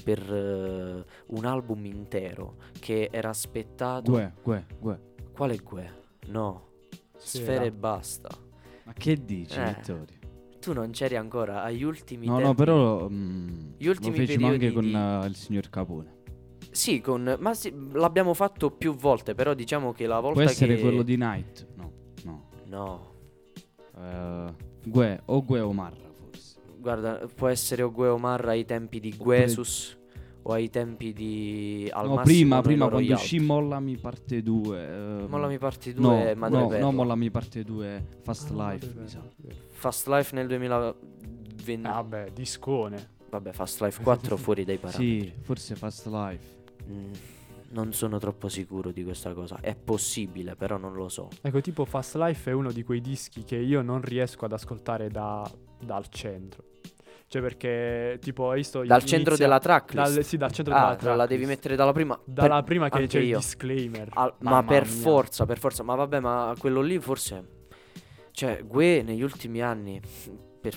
per 0.03 0.19
eh, 0.21 1.05
un 1.27 1.45
album 1.45 1.85
intero 1.85 2.57
che 2.81 3.09
era 3.13 3.29
aspettato 3.29 4.11
Gue, 4.11 4.33
gue, 4.43 4.67
gue. 4.81 5.01
Quale 5.37 5.57
Gue? 5.59 6.05
no 6.29 6.65
Sì, 7.17 7.39
Sfere 7.39 7.67
e 7.67 7.73
basta 7.73 8.29
Ma 8.85 8.93
che 8.93 9.25
dici, 9.25 9.59
Eh. 9.59 9.75
Vittorio? 9.75 10.15
tu 10.61 10.73
non 10.73 10.91
c'eri 10.91 11.17
ancora 11.17 11.63
agli 11.63 11.83
ultimi 11.85 12.27
No, 12.27 12.35
tempi 12.37 12.47
no, 12.49 12.55
però 12.55 13.09
mm, 13.09 13.49
Gli 13.79 13.87
ultimi 13.87 14.19
lo 14.19 14.25
fecimo 14.27 14.47
anche 14.49 14.73
con 14.73 14.85
di- 14.85 14.93
eh, 14.95 15.27
il 15.27 15.37
signor 15.37 15.69
Capone. 15.71 16.15
Sì, 16.73 17.01
con, 17.01 17.37
ma 17.39 17.55
sì, 17.55 17.73
l'abbiamo 17.93 18.35
fatto 18.35 18.71
più 18.71 18.95
volte, 18.97 19.35
però 19.35 19.55
diciamo 19.55 19.93
che 19.93 20.07
la 20.07 20.19
volta 20.21 20.41
Può 20.41 20.51
essere 20.51 20.75
che... 20.75 20.81
quello 20.81 21.03
di 21.03 21.17
Night? 21.17 21.67
No, 21.77 21.93
no. 22.25 22.49
No, 22.67 23.15
Eh, 23.99 24.55
Gue 24.85 25.23
o 25.27 25.45
Gue 25.45 25.61
o 25.61 25.73
Marra 25.73 26.11
forse. 26.13 26.59
guarda, 26.79 27.27
può 27.35 27.47
essere 27.49 27.83
Ogue 27.83 28.09
Omar 28.09 28.47
ai 28.49 28.65
tempi 28.65 28.99
di 29.01 29.15
Guesus 29.17 29.97
o 30.49 30.53
ai 30.53 30.71
tempi 30.71 31.13
di... 31.13 31.91
Al 31.93 32.07
no, 32.07 32.15
massimo 32.15 32.25
prima, 32.25 32.61
prima 32.63 32.89
quando 32.89 33.05
gli 33.05 33.11
uscì. 33.11 33.41
Mollami 33.41 33.97
parte 33.97 34.43
2. 34.43 35.27
Mollami 35.27 35.59
parte 35.59 35.93
No, 35.97 36.09
2 36.11 36.35
no, 36.35 36.39
Madre 36.39 36.79
no, 36.79 36.93
Mollami 36.93 37.31
parte 37.31 37.65
2 37.65 37.95
Ah, 37.97 38.03
Fast 38.23 38.51
Life, 38.51 38.93
mi 38.97 39.09
sa. 39.09 39.21
Fast 39.71 40.07
Life 40.07 40.35
nel 40.37 40.47
2020... 40.47 41.87
Ah, 41.89 41.93
vabbè, 41.95 42.31
discone. 42.33 43.15
Vabbè, 43.29 43.51
Fast 43.53 43.81
Life 43.83 44.01
4 44.01 44.37
fuori 44.37 44.65
dai 44.65 44.79
parametri. 44.79 45.21
Sì, 45.21 45.33
forse 45.43 45.75
Fast 45.75 46.07
Life. 46.07 46.55
Mm, 46.89 47.13
non 47.71 47.93
sono 47.93 48.19
troppo 48.19 48.49
sicuro 48.49 48.93
di 48.93 49.03
questa 49.03 49.33
cosa. 49.35 49.59
È 49.61 49.75
possibile, 49.75 50.55
però 50.55 50.77
non 50.77 50.95
lo 50.95 51.09
so. 51.09 51.29
Ecco, 51.43 51.61
tipo 51.61 51.85
Fast 51.85 52.15
Life 52.15 52.49
è 52.49 52.55
uno 52.55 52.71
di 52.71 52.85
quei 52.85 53.01
dischi 53.01 53.43
che 53.43 53.57
io 53.57 53.83
non 53.83 54.01
riesco 54.01 54.45
ad 54.45 54.53
ascoltare 54.53 55.09
da- 55.09 55.51
dal 55.85 56.09
centro. 56.09 56.63
Cioè 57.29 57.43
perché, 57.43 58.19
tipo, 58.21 58.51
hai 58.51 58.59
visto... 58.59 58.79
Dal 58.85 58.99
inizia- 59.01 59.17
centro 59.17 59.37
della 59.37 59.59
tracklist? 59.59 60.15
dal- 60.15 60.25
sì, 60.25 60.37
dal 60.37 60.53
centro 60.53 60.73
Ah, 60.75 60.77
della 60.79 60.89
la 60.91 60.97
tracklist. 60.97 61.29
devi 61.29 61.45
mettere 61.47 61.75
dalla 61.77 61.93
prima. 61.93 62.19
Dalla 62.25 62.55
per- 62.57 62.65
prima 62.65 62.89
che 62.89 63.07
c'è 63.09 63.19
il 63.19 63.27
io. 63.27 63.37
disclaimer. 63.39 64.09
Al- 64.15 64.35
ma 64.41 64.63
per 64.63 64.85
mia. 64.85 64.93
forza, 64.93 65.45
per 65.45 65.59
forza. 65.59 65.83
Ma 65.83 65.95
vabbè, 65.97 66.21
ma 66.21 66.55
quello 66.59 66.81
lì 66.81 66.99
forse. 67.01 67.45
Cioè, 68.31 68.63
Gue 68.65 69.03
negli 69.03 69.23
ultimi 69.23 69.61
anni. 69.61 70.01
Per, 70.61 70.75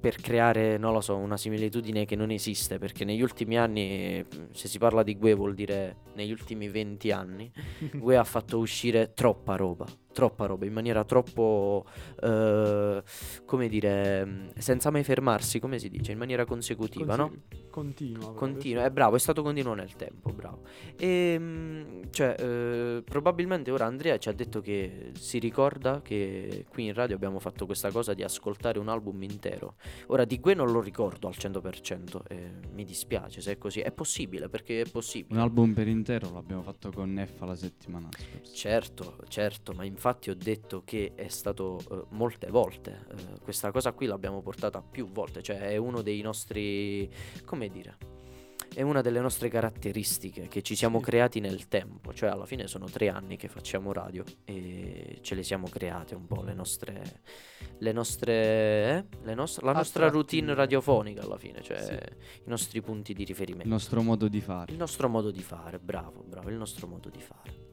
per 0.00 0.16
creare, 0.16 0.76
non 0.78 0.92
lo 0.92 1.00
so, 1.00 1.16
una 1.16 1.36
similitudine 1.36 2.04
che 2.04 2.16
non 2.16 2.30
esiste. 2.30 2.78
Perché 2.78 3.04
negli 3.04 3.22
ultimi 3.22 3.56
anni, 3.56 4.22
se 4.50 4.68
si 4.68 4.78
parla 4.78 5.02
di 5.02 5.16
Gue, 5.16 5.32
vuol 5.34 5.54
dire 5.54 5.96
negli 6.14 6.30
ultimi 6.32 6.68
20 6.68 7.10
anni. 7.10 7.50
Gue 7.94 8.16
ha 8.16 8.24
fatto 8.24 8.58
uscire 8.58 9.12
troppa 9.14 9.56
roba. 9.56 9.86
Troppa 10.12 10.46
roba 10.46 10.66
in 10.66 10.72
maniera 10.72 11.04
troppo. 11.04 11.84
eh, 12.20 13.02
come 13.44 13.68
dire. 13.68 14.24
mm, 14.24 14.48
Senza 14.56 14.90
mai 14.90 15.04
fermarsi, 15.04 15.58
come 15.58 15.78
si 15.78 15.88
dice? 15.88 16.12
In 16.12 16.18
maniera 16.18 16.44
consecutiva, 16.44 17.16
no? 17.16 17.28
Consi- 17.28 17.70
Continua. 17.70 18.18
proprio, 18.20 18.38
Continuo, 18.38 18.80
sì. 18.82 18.86
è 18.86 18.90
bravo, 18.90 19.16
è 19.16 19.18
stato 19.18 19.42
continuo 19.42 19.74
nel 19.74 19.94
tempo, 19.96 20.30
bravo. 20.30 20.60
E 20.98 21.36
mm, 21.38 22.02
cioè, 22.10 22.34
eh, 22.38 23.02
probabilmente 23.02 23.70
ora 23.70 23.86
Andrea 23.86 24.18
ci 24.18 24.28
ha 24.28 24.32
detto 24.32 24.60
che 24.60 25.12
si 25.18 25.38
ricorda 25.38 26.02
che 26.02 26.66
qui 26.68 26.86
in 26.86 26.92
radio 26.94 27.16
abbiamo 27.16 27.38
fatto 27.38 27.64
questa 27.66 27.90
cosa 27.90 28.12
di 28.14 28.22
ascoltare 28.22 28.78
un 28.78 28.88
album 28.88 29.22
intero. 29.22 29.76
Ora 30.08 30.24
di 30.26 30.38
Gue 30.38 30.54
non 30.54 30.70
lo 30.70 30.80
ricordo 30.80 31.28
al 31.28 31.34
100%, 31.38 32.20
e 32.28 32.50
mi 32.74 32.84
dispiace 32.84 33.40
se 33.40 33.52
è 33.52 33.58
così. 33.58 33.80
È 33.80 33.90
possibile, 33.92 34.48
perché 34.50 34.82
è 34.82 34.88
possibile. 34.90 35.34
Un 35.34 35.40
album 35.40 35.72
per 35.72 35.88
intero 35.88 36.30
l'abbiamo 36.32 36.62
fatto 36.62 36.90
con 36.92 37.12
Neffa 37.12 37.46
la 37.46 37.54
settimana 37.56 38.08
scorsa. 38.10 38.54
Certo, 38.54 39.16
certo, 39.28 39.72
ma 39.72 39.84
infatti 39.84 40.00
ho 40.10 40.34
detto 40.34 40.82
che 40.84 41.12
è 41.14 41.28
stato 41.28 41.78
eh, 41.90 42.04
molte 42.10 42.48
volte. 42.48 43.06
eh, 43.10 43.40
questa 43.40 43.70
cosa 43.70 43.92
qui 43.92 44.06
l'abbiamo 44.06 44.42
portata 44.42 44.82
più 44.82 45.06
volte, 45.06 45.42
cioè 45.42 45.58
è 45.60 45.76
uno 45.76 46.02
dei 46.02 46.20
nostri, 46.22 47.08
come 47.44 47.68
dire, 47.68 47.96
è 48.74 48.80
una 48.80 49.02
delle 49.02 49.20
nostre 49.20 49.50
caratteristiche 49.50 50.48
che 50.48 50.62
ci 50.62 50.74
siamo 50.74 50.98
Sì. 50.98 51.04
creati 51.04 51.40
nel 51.40 51.68
tempo, 51.68 52.14
cioè 52.14 52.30
alla 52.30 52.46
fine 52.46 52.66
sono 52.66 52.86
tre 52.86 53.10
anni 53.10 53.36
che 53.36 53.48
facciamo 53.48 53.92
radio 53.92 54.24
e 54.44 55.18
ce 55.20 55.34
le 55.34 55.42
siamo 55.42 55.68
create 55.68 56.14
un 56.14 56.26
po' 56.26 56.42
le 56.42 56.54
nostre, 56.54 57.20
le 57.78 57.92
nostre, 57.92 58.32
eh? 58.96 59.04
Le 59.24 59.34
nostre- 59.34 59.66
la 59.66 59.72
nostra 59.72 60.08
routine 60.08 60.54
radiofonica 60.54 61.20
alla 61.22 61.36
fine, 61.36 61.60
cioè 61.62 61.82
Sì. 61.82 62.40
i 62.44 62.48
nostri 62.48 62.80
punti 62.80 63.12
di 63.12 63.24
riferimento. 63.24 63.66
Il 63.66 63.72
nostro 63.72 64.00
modo 64.02 64.26
di 64.28 64.40
fare. 64.40 64.72
Il 64.72 64.78
nostro 64.78 65.08
modo 65.08 65.30
di 65.30 65.42
fare, 65.42 65.78
bravo, 65.78 66.22
bravo, 66.26 66.48
il 66.48 66.56
nostro 66.56 66.86
modo 66.86 67.10
di 67.10 67.20
fare. 67.20 67.70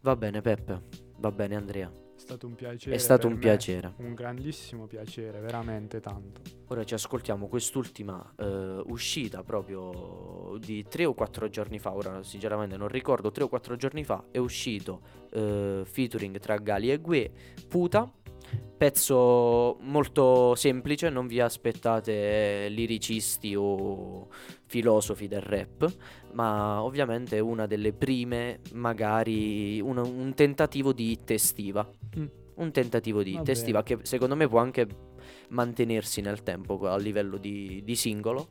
Va 0.00 0.16
bene 0.16 0.40
Peppe, 0.40 0.82
va 1.20 1.30
bene 1.30 1.54
Andrea. 1.54 1.88
È 1.90 2.18
stato 2.22 2.46
un 2.46 2.54
piacere. 2.54 2.94
È 2.94 2.98
stato 2.98 3.26
un 3.26 3.34
me, 3.34 3.38
piacere. 3.38 3.94
Un 3.98 4.14
grandissimo 4.14 4.86
piacere, 4.86 5.40
veramente 5.40 6.00
tanto. 6.00 6.40
Ora 6.68 6.84
ci 6.84 6.94
ascoltiamo 6.94 7.46
quest'ultima 7.46 8.34
eh, 8.36 8.82
uscita 8.86 9.42
proprio 9.42 10.56
di 10.58 10.84
tre 10.88 11.04
o 11.04 11.14
quattro 11.14 11.48
giorni 11.48 11.78
fa, 11.78 11.94
ora 11.94 12.22
sinceramente 12.22 12.76
non 12.76 12.88
ricordo, 12.88 13.30
tre 13.30 13.44
o 13.44 13.48
quattro 13.48 13.76
giorni 13.76 14.04
fa 14.04 14.24
è 14.30 14.38
uscito 14.38 15.00
eh, 15.30 15.82
featuring 15.84 16.38
tra 16.38 16.56
Gali 16.56 16.90
e 16.90 17.00
Gue, 17.00 17.30
Puta, 17.68 18.10
pezzo 18.76 19.76
molto 19.80 20.54
semplice, 20.54 21.10
non 21.10 21.26
vi 21.26 21.38
aspettate 21.40 22.68
liricisti 22.70 23.54
o 23.54 24.28
filosofi 24.66 25.28
del 25.28 25.42
rap, 25.42 25.92
ma 26.32 26.82
ovviamente 26.82 27.38
una 27.40 27.66
delle 27.66 27.92
prime, 27.92 28.60
magari 28.72 29.80
un, 29.80 29.98
un 29.98 30.32
tentativo 30.34 30.92
di 30.92 31.10
hit 31.10 31.30
estiva. 31.30 31.86
Mm. 32.18 32.26
Un 32.54 32.72
tentativo 32.72 33.22
di 33.22 33.34
hit 33.34 33.48
estiva 33.48 33.82
che 33.82 33.98
secondo 34.02 34.36
me 34.36 34.48
può 34.48 34.60
anche 34.60 34.86
mantenersi 35.48 36.20
nel 36.20 36.42
tempo 36.42 36.78
a 36.88 36.96
livello 36.96 37.36
di, 37.36 37.82
di 37.84 37.96
singolo. 37.96 38.48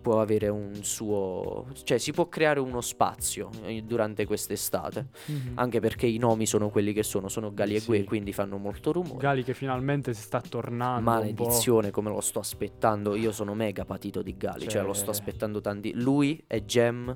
Può 0.00 0.20
avere 0.20 0.48
un 0.48 0.74
suo. 0.82 1.66
cioè 1.82 1.98
si 1.98 2.12
può 2.12 2.28
creare 2.28 2.60
uno 2.60 2.80
spazio 2.80 3.50
eh, 3.64 3.82
durante 3.82 4.26
quest'estate. 4.26 5.08
Mhm. 5.26 5.52
Anche 5.56 5.80
perché 5.80 6.06
i 6.06 6.18
nomi 6.18 6.46
sono 6.46 6.70
quelli 6.70 6.92
che 6.92 7.02
sono, 7.02 7.28
sono 7.28 7.52
Gali 7.52 7.74
e 7.74 7.80
Sì. 7.80 7.86
Gue, 7.86 8.04
quindi 8.04 8.32
fanno 8.32 8.56
molto 8.58 8.92
rumore. 8.92 9.18
Gali 9.18 9.42
che 9.42 9.54
finalmente 9.54 10.14
si 10.14 10.22
sta 10.22 10.40
tornando. 10.40 11.02
Maledizione, 11.10 11.90
come 11.90 12.10
lo 12.10 12.20
sto 12.20 12.38
aspettando. 12.38 13.14
Io 13.16 13.32
sono 13.32 13.54
mega 13.54 13.84
patito 13.84 14.22
di 14.22 14.36
Gali, 14.36 14.68
cioè, 14.68 14.82
lo 14.82 14.92
sto 14.92 15.06
Cioè- 15.06 15.14
aspettando 15.14 15.60
tanti. 15.60 15.92
Lui 15.94 16.42
e 16.46 16.64
Gem 16.64 17.14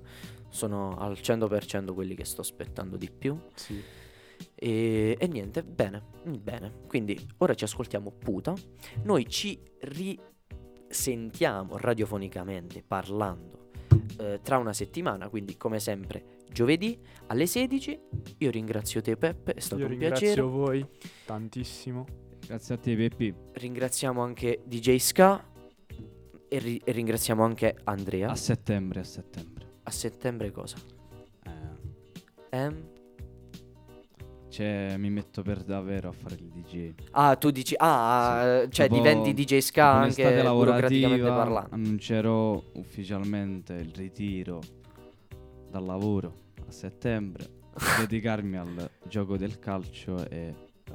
sono 0.49 0.97
al 0.99 1.17
100% 1.21 1.95
quelli 1.95 2.15
che 2.15 2.25
sto 2.25 2.41
aspettando 2.43 2.97
di 2.97 3.11
più. 3.11 3.39
Sì. 3.55 3.81
E, 4.55 5.17
e 5.19 5.27
niente, 5.29 5.63
bene, 5.63 6.03
bene. 6.25 6.73
Quindi 6.89 7.19
ora 7.39 7.55
ci 7.55 7.65
ascoltiamo 7.65 8.11
Puta. 8.19 8.53
Noi 9.05 9.29
ci 9.29 9.59
risentiamo 10.97 11.79
radiofonicamente 11.79 12.85
parlando 12.87 13.71
eh, 14.19 14.41
tra 14.43 14.59
una 14.59 14.75
settimana, 14.75 15.31
quindi 15.31 15.57
come 15.57 15.81
sempre 15.81 16.41
giovedì 16.51 16.99
alle 17.29 17.47
16. 17.47 18.01
Io 18.39 18.51
ringrazio 18.51 19.01
te 19.01 19.17
Peppe, 19.17 19.55
è 19.55 19.61
stato 19.61 19.81
Io 19.81 19.87
un 19.87 19.93
ringrazio 19.93 20.27
piacere. 20.27 20.47
voi 20.47 20.87
tantissimo. 21.25 22.05
Grazie 22.47 22.75
a 22.75 22.79
te, 22.79 22.95
Peppi. 22.95 23.35
Ringraziamo 23.53 24.21
anche 24.23 24.61
DJ 24.67 24.97
Ska 24.97 25.43
e, 26.49 26.59
ri- 26.59 26.83
e 26.85 26.93
ringraziamo 26.93 27.43
anche 27.43 27.75
Andrea. 27.85 28.29
A 28.31 28.37
settembre, 28.37 29.01
a 29.01 29.05
settembre. 29.05 29.67
A 29.85 29.91
settembre 29.91 30.51
cosa? 30.51 30.77
Eh, 31.45 31.51
Ehm? 32.51 32.91
Cioè, 34.53 34.97
mi 34.99 35.09
metto 35.09 35.41
per 35.43 35.63
davvero 35.65 36.11
a 36.11 36.13
fare 36.13 36.35
il 36.35 36.45
DJ. 36.45 36.93
Ah, 37.13 37.37
tu 37.37 37.51
dici, 37.51 37.75
ah, 37.79 38.67
cioè 38.69 38.87
Dopo- 38.87 39.01
diventi 39.01 39.33
DJ 39.33 39.59
Ska 39.59 39.93
anche 39.93 40.43
burocraticamente 40.43 41.27
parlando. 41.27 41.75
annuncerò 41.75 42.63
ufficialmente 42.75 43.73
il 43.73 43.91
ritiro 43.95 44.61
dal 45.71 45.85
lavoro 45.87 46.35
a 46.69 46.71
settembre, 46.71 47.47
dedicarmi 48.07 48.57
al 48.59 48.91
gioco 49.09 49.39
del 49.39 49.59
calcio 49.59 50.29
e... 50.29 50.55
eh, 50.85 50.95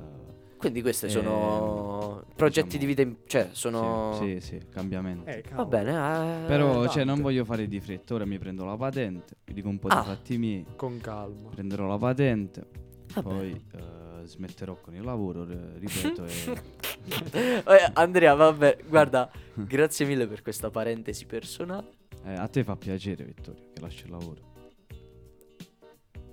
Quindi 0.57 0.81
questi 0.83 1.05
Ehm, 1.05 1.11
sono 1.11 2.23
progetti 2.35 2.77
diciamo- 2.77 2.79
di 2.79 2.85
vita, 2.85 3.01
in- 3.01 3.15
cioè 3.25 3.49
sono... 3.53 4.13
Sì, 4.21 4.37
sì, 4.39 4.59
sì, 4.59 4.61
cambiamenti. 4.69 5.29
Eh, 5.31 5.43
Va 5.55 5.65
bene, 5.65 6.43
eh, 6.43 6.45
Però 6.45 6.87
cioè, 6.89 7.03
non 7.05 7.21
voglio 7.21 7.43
fare 7.43 7.67
di 7.67 7.79
fretta, 7.79 8.13
ora 8.13 8.25
mi 8.25 8.37
prendo 8.37 8.65
la 8.65 8.77
patente, 8.77 9.37
vi 9.45 9.53
dico 9.53 9.67
un 9.67 9.79
po' 9.79 9.87
Ah. 9.87 10.01
di 10.01 10.05
fatti 10.05 10.37
miei, 10.37 10.63
Con 10.75 10.99
calma. 11.01 11.49
prenderò 11.49 11.87
la 11.87 11.97
patente, 11.97 12.85
Va 13.13 13.21
poi 13.21 13.51
eh, 13.73 14.25
smetterò 14.25 14.75
con 14.81 14.93
il 14.95 15.03
lavoro, 15.03 15.45
ripeto, 15.45 16.25
e 16.25 16.75
Eh, 17.65 17.91
Andrea, 17.93 18.33
vabbè, 18.33 18.79
guarda, 18.87 19.31
grazie 19.55 20.05
mille 20.05 20.27
per 20.27 20.41
questa 20.41 20.69
parentesi 20.69 21.25
personale. 21.25 21.89
eh, 22.25 22.33
a 22.33 22.47
te 22.47 22.63
fa 22.63 22.75
piacere 22.75 23.23
Vittorio 23.23 23.69
che 23.73 23.79
lasci 23.81 24.05
il 24.05 24.11
lavoro. 24.11 24.45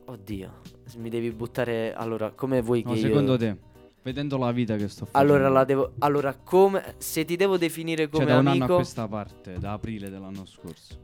Oddio, 0.07 0.61
mi 0.97 1.09
devi 1.09 1.31
buttare... 1.31 1.95
Allora, 1.95 2.31
come 2.33 2.61
vuoi 2.61 2.83
No, 2.85 2.93
che 2.93 2.99
io... 2.99 3.07
secondo 3.07 3.39
te, 3.39 3.57
vedendo 4.03 4.37
la 4.37 4.53
vita 4.53 4.77
che 4.77 4.89
sto 4.89 5.07
facendo, 5.07 5.33
Allora, 5.35 5.49
la 5.49 5.65
devo... 5.65 5.95
Allora, 6.01 6.35
come... 6.37 6.95
Se 6.99 7.25
ti 7.25 7.37
devo 7.37 7.57
definire 7.57 8.03
cioè 8.03 8.11
come 8.11 8.25
da 8.27 8.33
un 8.39 8.39
anno 8.41 8.51
a 8.51 8.53
amico... 8.53 8.75
questa 8.77 9.09
parte, 9.09 9.59
da 9.59 9.73
aprile 9.73 10.11
dell'anno 10.11 10.45
scorso. 10.45 11.01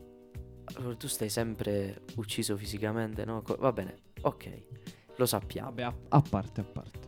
Allora, 0.75 0.95
tu 0.97 1.07
stai 1.09 1.31
sempre 1.31 2.03
ucciso 2.17 2.57
fisicamente, 2.59 3.25
no? 3.25 3.41
Co- 3.43 3.57
Va 3.59 3.73
bene, 3.73 3.97
ok, 4.21 4.63
lo 5.21 5.27
sappiamo. 5.27 5.69
Vabbè, 5.69 5.83
a, 5.83 5.95
a 6.09 6.23
parte, 6.29 6.61
a 6.61 6.65
parte. 6.65 6.99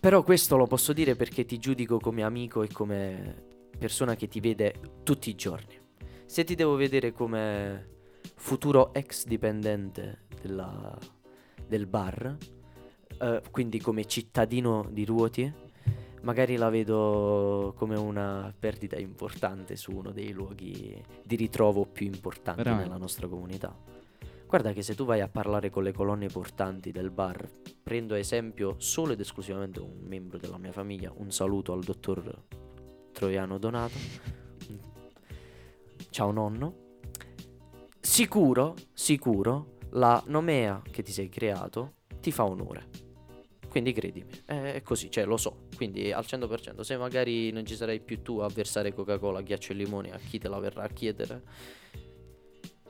Però 0.00 0.22
questo 0.22 0.56
lo 0.56 0.66
posso 0.66 0.92
dire 0.92 1.16
perché 1.16 1.44
ti 1.44 1.58
giudico 1.58 1.98
come 1.98 2.22
amico 2.22 2.62
e 2.62 2.68
come 2.68 3.46
persona 3.76 4.14
che 4.14 4.28
ti 4.28 4.38
vede 4.38 4.74
tutti 5.02 5.28
i 5.30 5.34
giorni. 5.34 5.76
Se 6.24 6.44
ti 6.44 6.54
devo 6.54 6.76
vedere 6.76 7.12
come 7.12 7.96
futuro 8.36 8.92
ex 8.94 9.24
dipendente 9.26 10.26
della- 10.40 10.96
del 11.66 11.86
bar, 11.86 12.36
eh, 13.20 13.42
quindi 13.50 13.80
come 13.80 14.04
cittadino 14.06 14.86
di 14.90 15.04
Ruoti, 15.04 15.52
magari 16.22 16.56
la 16.56 16.68
vedo 16.68 17.72
come 17.76 17.96
una 17.96 18.52
perdita 18.56 18.96
importante 18.98 19.74
su 19.76 19.92
uno 19.92 20.10
dei 20.12 20.30
luoghi 20.32 21.02
di 21.24 21.36
ritrovo 21.36 21.84
più 21.86 22.06
importanti 22.06 22.62
Veramente? 22.62 22.88
nella 22.88 23.00
nostra 23.00 23.26
comunità. 23.26 23.74
Guarda 24.48 24.72
che 24.72 24.80
se 24.80 24.94
tu 24.94 25.04
vai 25.04 25.20
a 25.20 25.28
parlare 25.28 25.68
con 25.68 25.82
le 25.82 25.92
colonne 25.92 26.28
portanti 26.28 26.90
del 26.90 27.10
bar, 27.10 27.46
prendo 27.82 28.14
esempio 28.14 28.76
solo 28.78 29.12
ed 29.12 29.20
esclusivamente 29.20 29.78
un 29.78 29.98
membro 30.00 30.38
della 30.38 30.56
mia 30.56 30.72
famiglia, 30.72 31.12
un 31.14 31.30
saluto 31.30 31.74
al 31.74 31.82
dottor 31.82 32.44
Troiano 33.12 33.58
Donato. 33.58 33.98
Ciao 36.08 36.30
nonno. 36.30 36.96
Sicuro, 38.00 38.74
sicuro, 38.94 39.76
la 39.90 40.22
nomea 40.28 40.80
che 40.90 41.02
ti 41.02 41.12
sei 41.12 41.28
creato 41.28 41.96
ti 42.18 42.32
fa 42.32 42.44
onore. 42.46 42.88
Quindi 43.68 43.92
credimi, 43.92 44.30
è 44.46 44.80
così, 44.82 45.10
cioè 45.10 45.26
lo 45.26 45.36
so. 45.36 45.66
Quindi 45.76 46.10
al 46.10 46.24
100%, 46.26 46.80
se 46.80 46.96
magari 46.96 47.50
non 47.50 47.66
ci 47.66 47.76
sarai 47.76 48.00
più 48.00 48.22
tu 48.22 48.38
a 48.38 48.48
versare 48.48 48.94
Coca-Cola, 48.94 49.42
ghiaccio 49.42 49.72
e 49.72 49.74
limone 49.74 50.10
a 50.10 50.16
chi 50.16 50.38
te 50.38 50.48
la 50.48 50.58
verrà 50.58 50.84
a 50.84 50.88
chiedere, 50.88 51.42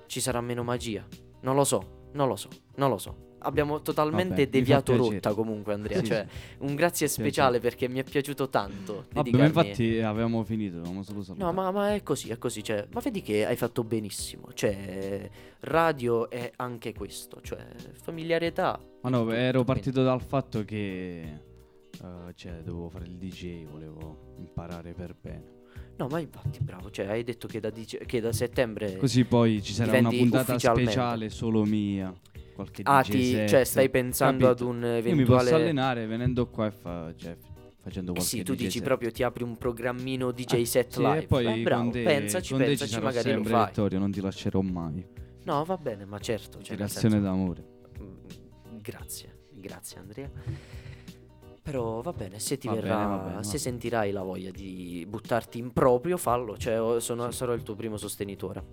ci 0.07 0.21
sarà 0.21 0.41
meno 0.41 0.63
magia. 0.63 1.05
Non 1.41 1.55
lo 1.55 1.65
so, 1.65 2.09
non 2.13 2.29
lo 2.29 2.37
so, 2.37 2.49
non 2.77 2.91
lo 2.91 2.99
so. 2.99 3.27
Abbiamo 3.41 3.83
totalmente 3.83 4.45
Vabbè, 4.47 4.49
deviato 4.49 4.97
rotta 4.97 5.33
comunque 5.33 5.73
Andrea, 5.73 6.01
Sì, 6.01 6.07
cioè 6.07 6.27
sì. 6.29 6.57
un 6.59 6.75
grazie 6.75 7.07
speciale 7.07 7.61
perché 7.61 7.89
mi 7.89 8.01
è 8.01 8.03
piaciuto 8.03 8.49
tanto. 8.49 9.07
Vabbè, 9.13 9.31
ma 9.31 9.45
infatti 9.45 10.01
avevamo 10.01 10.43
finito, 10.43 10.79
avevamo 10.79 11.05
solo 11.05 11.19
No, 11.19 11.25
salutato. 11.25 11.53
ma, 11.53 11.71
ma 11.71 11.95
è 11.95 12.03
così, 12.03 12.31
è 12.31 12.39
così. 12.39 12.65
Cioè, 12.65 12.89
ma 12.93 12.99
vedi 12.99 13.23
che 13.23 13.47
hai 13.47 13.55
fatto 13.55 13.85
benissimo. 13.85 14.53
Cioè, 14.53 15.31
radio 15.61 16.29
è 16.29 16.51
anche 16.57 16.93
questo. 16.93 17.41
Cioè, 17.41 17.65
familiarità. 18.03 18.77
Ma 19.03 19.09
no, 19.09 19.21
tutto, 19.21 19.33
ero 19.35 19.63
partito 19.63 20.03
dal 20.03 20.21
fatto 20.21 20.65
che 20.65 21.21
eh, 21.23 22.33
cioè, 22.35 22.53
dovevo 22.65 22.89
fare 22.89 23.05
il 23.05 23.19
DJ, 23.19 23.67
volevo 23.67 24.33
imparare 24.39 24.95
per 24.95 25.15
bene. 25.15 25.57
No, 25.99 26.07
ma 26.09 26.21
infatti, 26.21 26.59
bravo. 26.61 26.91
Cioè, 26.91 27.07
hai 27.07 27.25
detto 27.25 27.47
che 27.49 27.59
da, 27.61 27.71
dice- 27.71 27.99
che 28.07 28.21
da 28.21 28.33
settembre. 28.33 28.97
Così 28.97 29.25
poi 29.25 29.63
ci 29.63 29.73
sarà 29.73 29.99
una 29.99 30.09
puntata 30.11 30.59
speciale 30.59 31.29
solo 31.29 31.65
mia. 31.65 32.15
Qualche 32.55 32.83
Ah, 32.85 33.03
DJ 33.03 33.11
ti- 33.11 33.25
set, 33.25 33.49
cioè, 33.49 33.65
stai 33.65 33.89
pensando 33.91 34.47
capito? 34.47 34.69
ad 34.69 34.75
un 34.75 34.83
Io 34.83 34.89
mi 34.91 34.97
eventuale. 34.99 35.43
posso 35.43 35.55
allenare 35.55 36.07
venendo 36.07 36.47
qua 36.49 36.67
e 36.67 36.71
fa- 36.73 37.13
cioè, 37.17 37.37
facendo 37.81 38.11
Eh 38.11 38.15
qualche 38.15 38.31
sì, 38.31 38.43
tu 38.43 38.53
DJ 38.55 38.57
dici 38.59 38.79
set. 38.79 38.83
proprio 38.85 39.11
ti 39.13 39.23
apri 39.23 39.43
un 39.45 39.57
programmino 39.57 40.31
DJ 40.33 40.61
Ah, 40.63 40.65
set 40.67 40.93
sì, 40.93 40.99
live. 41.01 41.19
E 41.19 41.27
poi 41.27 41.61
Eh, 41.61 41.63
bravo, 41.63 41.83
con 41.83 41.91
te, 41.93 42.03
pensaci, 42.03 42.49
con 42.51 42.59
te 42.59 42.65
ci 42.65 42.69
pensaci, 42.71 42.91
sarò 42.93 43.05
magari 43.05 43.33
lo 43.33 43.43
fai. 43.45 43.67
Vittorio, 43.67 43.99
non 44.01 44.11
ti 44.11 44.21
lascerò 44.21 44.61
mai. 44.61 45.07
No, 45.45 45.65
va 45.65 45.77
bene, 45.77 46.05
ma 46.05 46.19
certo. 46.19 46.61
Cioè, 46.61 46.77
Relazione 46.77 47.21
d'amore. 47.21 47.65
Mm, 48.01 48.79
Grazie, 48.83 49.39
grazie 49.53 49.99
Andrea. 50.01 50.31
Però 51.71 52.01
va 52.01 52.13
bene, 52.13 52.39
se 52.39 52.57
ti 52.57 52.67
Va 52.67 52.75
bene, 52.75 52.87
verrà, 52.89 53.05
va 53.07 53.17
bene, 53.19 53.35
va 53.35 53.43
se 53.43 53.49
bene. 53.49 53.59
sentirai 53.59 54.11
la 54.11 54.23
voglia 54.23 54.51
di 54.51 55.05
buttarti 55.09 55.59
in 55.59 55.73
proprio, 55.73 56.17
fallo, 56.17 56.57
cioè 56.57 57.01
sono- 57.01 57.31
sarò 57.31 57.53
il 57.53 57.63
tuo 57.63 57.75
primo 57.75 57.97
sostenitore. 57.99 58.65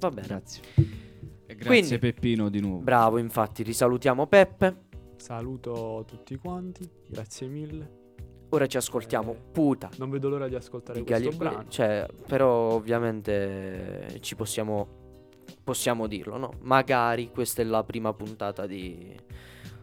Va 0.00 0.10
bene. 0.10 0.26
Grazie. 0.26 0.62
E 0.74 1.54
grazie 1.54 1.64
Quindi- 1.66 1.98
Peppino 1.98 2.48
di 2.48 2.60
nuovo. 2.60 2.78
Bravo, 2.82 3.18
infatti, 3.18 3.62
risalutiamo 3.62 4.26
Peppe. 4.26 4.88
Saluto 5.16 6.04
tutti 6.06 6.36
quanti, 6.36 6.88
grazie 7.06 7.46
mille. 7.46 7.98
Ora 8.48 8.66
ci 8.66 8.76
ascoltiamo 8.78 9.32
Eh, 9.32 9.38
Puta 9.52 9.88
Non 9.98 10.10
vedo 10.10 10.28
l'ora 10.28 10.48
di 10.48 10.56
ascoltare 10.56 10.98
di 10.98 11.04
questo 11.04 11.28
Galileo. 11.28 11.50
brano. 11.50 11.68
Cioè, 11.68 12.06
però 12.26 12.72
ovviamente 12.72 14.16
ci 14.20 14.34
possiamo 14.34 14.98
possiamo 15.62 16.06
dirlo, 16.08 16.36
no? 16.36 16.54
Magari 16.62 17.30
questa 17.30 17.62
è 17.62 17.64
la 17.64 17.84
prima 17.84 18.12
puntata 18.12 18.66
di 18.66 19.14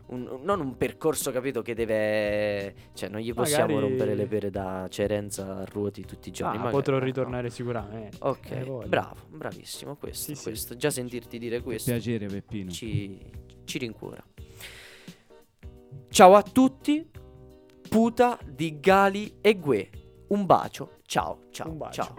un- 0.07 0.39
non 0.43 0.59
un 0.59 0.77
percorso, 0.77 1.31
capito, 1.31 1.61
che 1.61 1.73
deve 1.73 2.73
cioè 2.93 3.09
non 3.09 3.19
gli 3.21 3.33
possiamo 3.33 3.73
Magari- 3.73 3.87
rompere 3.89 4.15
le 4.15 4.25
pere 4.25 4.49
da 4.49 4.87
Cerenza 4.89 5.57
a 5.59 5.65
Ruoti 5.65 6.05
tutti 6.05 6.29
i 6.29 6.31
Ah, 6.31 6.35
giorni. 6.35 6.57
magari- 6.57 6.75
potrò 6.75 6.95
ah, 6.95 6.99
no. 6.99 7.05
ritornare 7.05 7.49
sicuramente. 7.49 8.17
Ok, 8.21 8.51
Eh, 8.51 8.65
bravo, 8.87 9.15
bravissimo 9.29 9.95
questo, 9.95 10.25
Sì, 10.33 10.35
sì. 10.35 10.43
questo. 10.43 10.75
Già 10.75 10.89
sentirti 10.89 11.37
dire 11.39 11.61
questo 11.61 11.91
Piacere 11.91 12.27
Peppino. 12.27 12.71
ci, 12.71 13.19
ci 13.65 13.77
rincuora. 13.77 14.23
Ciao 16.09 16.35
a 16.35 16.41
tutti, 16.41 17.09
puta 17.89 18.39
di 18.45 18.79
Gali 18.79 19.37
e 19.41 19.59
Gue. 19.59 19.89
Un 20.29 20.45
bacio, 20.45 20.97
ciao, 21.05 21.41
ciao, 21.51 21.69
Un 21.69 21.77
bacio. 21.77 22.01
ciao. 22.03 22.15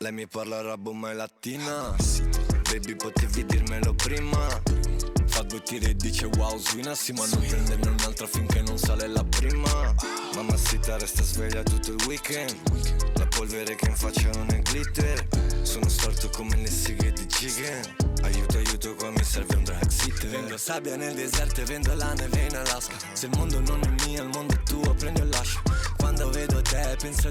Lei 0.00 0.12
mi 0.12 0.26
parla 0.28 0.58
arabo 0.58 0.92
ma 0.92 1.10
è 1.10 1.14
latina 1.14 1.94
Baby 2.70 2.96
potevi 2.96 3.46
dirmelo 3.46 3.94
prima. 3.94 4.46
Fa 5.26 5.42
due 5.42 5.62
tiri 5.62 5.86
e 5.86 5.94
dice 5.94 6.26
wow 6.36 6.58
svina 6.58 6.94
Sì 6.94 7.12
ma 7.12 7.24
non 7.26 7.40
prenderne 7.46 7.88
un'altra 7.88 8.26
finché 8.26 8.60
non 8.62 8.76
sale 8.76 9.06
la 9.06 9.24
prima. 9.24 9.94
Mamma 10.34 10.56
sita 10.56 10.98
resta 10.98 11.22
sveglia 11.22 11.62
tutto 11.62 11.92
il 11.92 12.04
weekend. 12.06 12.54
La 13.14 13.26
polvere 13.26 13.74
che 13.74 13.88
in 13.88 13.96
faccia 13.96 14.30
non 14.34 14.48
è 14.50 14.60
glitter. 14.60 15.26
Sono 15.62 15.88
storto 15.88 16.28
come 16.30 16.56
le 16.56 16.70
sighe 16.70 17.12
di 17.12 17.26
Gigan 17.26 18.08
Aiuto 18.22 18.58
aiuto 18.58 18.94
qua 18.96 19.10
mi 19.10 19.22
serve 19.22 19.56
un 19.56 19.64
drag 19.64 19.88
sitter. 19.88 20.28
Vendo 20.28 20.56
sabbia 20.56 20.96
nel 20.96 21.14
deserto 21.14 21.60
e 21.60 21.64
vendo 21.64 21.94
la 21.94 22.12
neve 22.14 22.46
in 22.46 22.56
Alaska. 22.56 22.96
Se 23.12 23.26
il 23.26 23.36
mondo 23.36 23.60
non 23.60 23.80
è 23.82 24.06
mio 24.06 24.22
il 24.22 24.28
mondo 24.28 24.37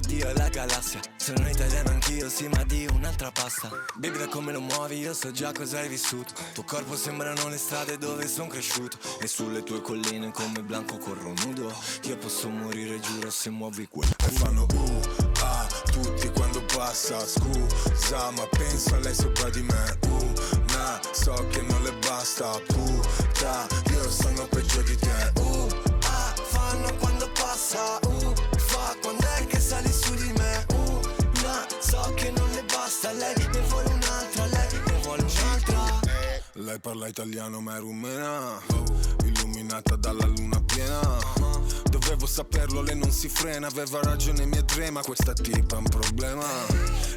Dio 0.00 0.28
e 0.28 0.34
la 0.34 0.48
galassia. 0.48 1.00
Sono 1.16 1.48
italiano 1.48 1.90
anch'io 1.90 2.28
sì 2.28 2.48
ma 2.48 2.62
di 2.64 2.86
un'altra 2.92 3.30
pasta. 3.30 3.70
Baby 3.96 4.18
da 4.18 4.28
come 4.28 4.52
lo 4.52 4.60
muovi 4.60 4.98
io 4.98 5.14
so 5.14 5.30
già 5.30 5.52
cosa 5.52 5.80
hai 5.80 5.88
vissuto. 5.88 6.32
Tuo 6.54 6.64
corpo 6.64 6.96
sembrano 6.96 7.48
le 7.48 7.58
strade 7.58 7.98
dove 7.98 8.26
sono 8.26 8.48
cresciuto. 8.48 8.98
E 9.20 9.26
sulle 9.26 9.62
tue 9.62 9.80
colline 9.80 10.30
come 10.32 10.62
Blanco 10.62 10.98
corro 10.98 11.32
nudo. 11.44 11.72
Io 12.04 12.16
posso 12.16 12.48
morire 12.48 13.00
giuro 13.00 13.30
se 13.30 13.50
muovi 13.50 13.86
quel 13.88 14.08
E 14.24 14.30
fanno 14.30 14.62
uh, 14.62 15.00
ah, 15.42 15.66
tutti 15.90 16.28
quando 16.30 16.62
passa. 16.64 17.18
Scusa 17.26 18.30
ma 18.30 18.46
penso 18.46 18.94
a 18.94 18.98
lei 18.98 19.14
sopra 19.14 19.50
di 19.50 19.62
me. 19.62 19.98
Uh, 20.06 20.32
nah, 20.72 21.00
so 21.12 21.46
che 21.50 21.62
non 21.62 21.82
le 21.82 21.92
basta. 22.06 22.50
Puta, 22.66 23.66
io 23.90 24.10
sono 24.10 24.46
peggio 24.46 24.82
di 24.82 24.96
te. 24.96 25.32
Uh, 25.40 25.68
ah, 26.02 26.34
fanno 26.36 26.94
quando 26.96 27.28
passa. 27.32 27.98
Uh, 28.04 28.37
Lei 36.68 36.80
parla 36.80 37.08
italiano 37.08 37.62
ma 37.62 37.76
è 37.76 37.80
rumena. 37.80 38.60
Illuminata 39.24 39.96
dalla 39.96 40.26
luna 40.26 40.60
piena 40.66 41.87
Dovevo 42.08 42.26
saperlo, 42.26 42.80
lei 42.80 42.96
non 42.96 43.10
si 43.10 43.28
frena 43.28 43.66
Aveva 43.66 44.00
ragione 44.00 44.46
mia 44.46 44.62
trema 44.62 45.02
Questa 45.02 45.34
tipa 45.34 45.74
è 45.74 45.78
un 45.78 45.84
problema. 45.84 46.46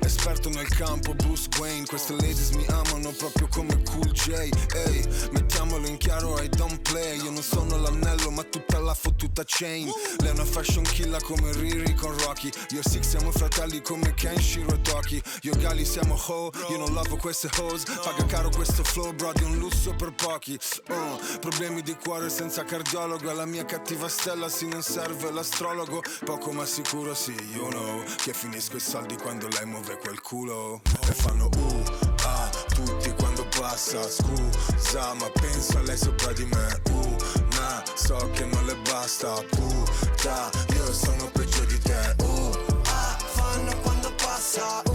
Esperto 0.01 0.49
nel 0.49 0.67
campo, 0.67 1.13
Bruce 1.13 1.47
Wayne. 1.57 1.85
Queste 1.85 2.13
ladies 2.13 2.49
mi 2.49 2.65
amano 2.67 3.11
proprio 3.11 3.47
come 3.47 3.81
Cool 3.83 4.11
J. 4.11 4.49
Ehi, 4.73 5.29
mettiamolo 5.31 5.87
in 5.87 5.97
chiaro, 5.97 6.41
I 6.41 6.49
don't 6.49 6.81
play. 6.81 7.21
Io 7.23 7.31
non 7.31 7.41
sono 7.41 7.77
l'anello 7.77 8.31
ma 8.31 8.43
tutta 8.43 8.79
la 8.79 8.93
fottuta 8.93 9.43
chain. 9.45 9.89
Lei 10.19 10.29
è 10.29 10.31
una 10.31 10.43
fashion 10.43 10.83
killer 10.83 11.21
come 11.23 11.53
Riri 11.53 11.93
con 11.93 12.17
Rocky. 12.23 12.49
Io 12.71 12.79
e 12.79 12.89
Six 12.89 13.07
siamo 13.07 13.31
fratelli 13.31 13.81
come 13.81 14.13
Kenshiro 14.13 14.73
e 14.73 14.81
Toki. 14.81 15.21
Io 15.43 15.53
e 15.53 15.57
Gali 15.57 15.85
siamo 15.85 16.15
ho, 16.15 16.51
io 16.69 16.77
non 16.77 16.93
lavo 16.93 17.15
queste 17.15 17.49
hose. 17.59 17.85
Paga 18.03 18.25
caro 18.25 18.49
questo 18.49 18.83
flow 18.83 19.13
bro 19.13 19.31
di 19.33 19.43
un 19.43 19.57
lusso 19.57 19.93
per 19.95 20.13
pochi. 20.13 20.57
Uh, 20.89 21.39
Problemi 21.39 21.81
di 21.81 21.95
cuore 21.95 22.29
senza 22.29 22.63
cardiologo 22.63 23.29
Alla 23.29 23.45
mia 23.45 23.65
cattiva 23.65 24.07
stella 24.07 24.49
sì 24.49 24.67
non 24.67 24.80
serve 24.81 25.31
l'astrologo? 25.31 26.01
Poco 26.25 26.51
ma 26.51 26.65
sicuro 26.65 27.13
sì, 27.13 27.35
you 27.53 27.67
know 27.69 28.03
Che 28.17 28.33
finisco 28.33 28.77
i 28.77 28.79
soldi 28.79 29.15
quando 29.15 29.47
lei 29.47 29.65
muove 29.65 29.97
quel 29.97 30.21
culo. 30.21 30.81
E 31.07 31.13
fanno 31.13 31.45
uh, 31.45 31.83
ah, 32.25 32.49
tutti 32.73 33.11
quando 33.13 33.47
passa 33.59 34.01
Scusa 34.09 35.13
ma 35.13 35.29
penso 35.29 35.77
a 35.77 35.81
lei 35.81 35.97
sopra 35.97 36.33
di 36.33 36.45
me 36.45 36.81
Uh, 36.89 37.15
nah, 37.55 37.83
so 37.93 38.29
che 38.33 38.45
non 38.45 38.65
le 38.65 38.75
basta 38.77 39.33
Puta, 39.49 40.49
io 40.73 40.93
sono 40.93 41.29
peggio 41.31 41.63
di 41.65 41.77
te 41.79 42.15
Uh, 42.23 42.57
ah, 42.85 43.17
fanno 43.17 43.75
quando 43.81 44.13
passa 44.15 44.90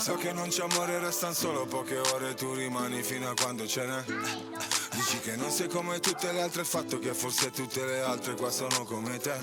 so 0.00 0.14
che 0.14 0.32
non 0.32 0.48
c'è 0.48 0.62
amore, 0.62 0.98
restano 0.98 1.34
solo 1.34 1.66
poche 1.66 1.98
ore. 1.98 2.34
Tu 2.34 2.54
rimani 2.54 3.02
fino 3.02 3.28
a 3.28 3.34
quando 3.34 3.66
ce 3.66 3.84
n'è. 3.84 4.02
Dici 4.94 5.20
che 5.20 5.36
non 5.36 5.50
sei 5.50 5.68
come 5.68 6.00
tutte 6.00 6.32
le 6.32 6.40
altre 6.40 6.62
Il 6.62 6.66
fatto 6.66 6.98
che 6.98 7.12
forse 7.12 7.50
tutte 7.50 7.84
le 7.84 8.00
altre 8.00 8.34
qua 8.34 8.50
sono 8.50 8.84
come 8.84 9.18
te. 9.18 9.34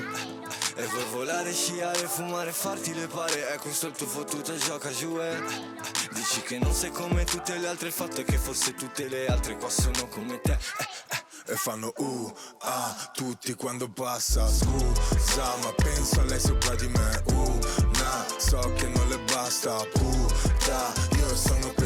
E 0.75 0.85
vuoi 0.87 1.05
volare, 1.11 1.53
sciare, 1.53 2.07
fumare, 2.07 2.51
farti 2.51 2.93
le 2.93 3.07
pare? 3.07 3.53
E 3.53 3.57
questo 3.59 3.85
è 3.85 3.89
il 3.89 3.95
tuo 3.95 4.07
fottuto 4.07 4.55
gioca 4.57 4.89
giù 4.91 5.19
eh. 5.19 5.41
Dici 6.11 6.41
che 6.41 6.57
non 6.57 6.73
sei 6.73 6.91
come 6.91 7.23
tutte 7.23 7.55
le 7.57 7.67
altre 7.67 7.87
Il 7.87 7.93
fatto 7.93 8.21
è 8.21 8.23
che 8.23 8.37
forse 8.37 8.73
tutte 8.73 9.07
le 9.07 9.27
altre 9.27 9.57
qua 9.57 9.69
sono 9.69 10.07
come 10.07 10.41
te. 10.41 10.53
Eh, 10.53 11.25
E 11.49 11.55
fanno 11.55 11.93
uh, 11.95 12.33
ah, 12.59 13.11
tutti 13.13 13.53
quando 13.53 13.87
passa. 13.89 14.49
Scusa 14.49 15.55
ma 15.61 15.71
penso 15.75 16.19
a 16.19 16.23
lei 16.23 16.39
sopra 16.39 16.75
di 16.75 16.87
me. 16.87 17.23
Uh, 17.27 17.59
nah, 17.93 18.25
so 18.37 18.73
che 18.75 18.87
non 18.87 18.96
pasta, 19.47 19.77
puta, 19.93 20.91
io 21.17 21.33
sono 21.33 21.76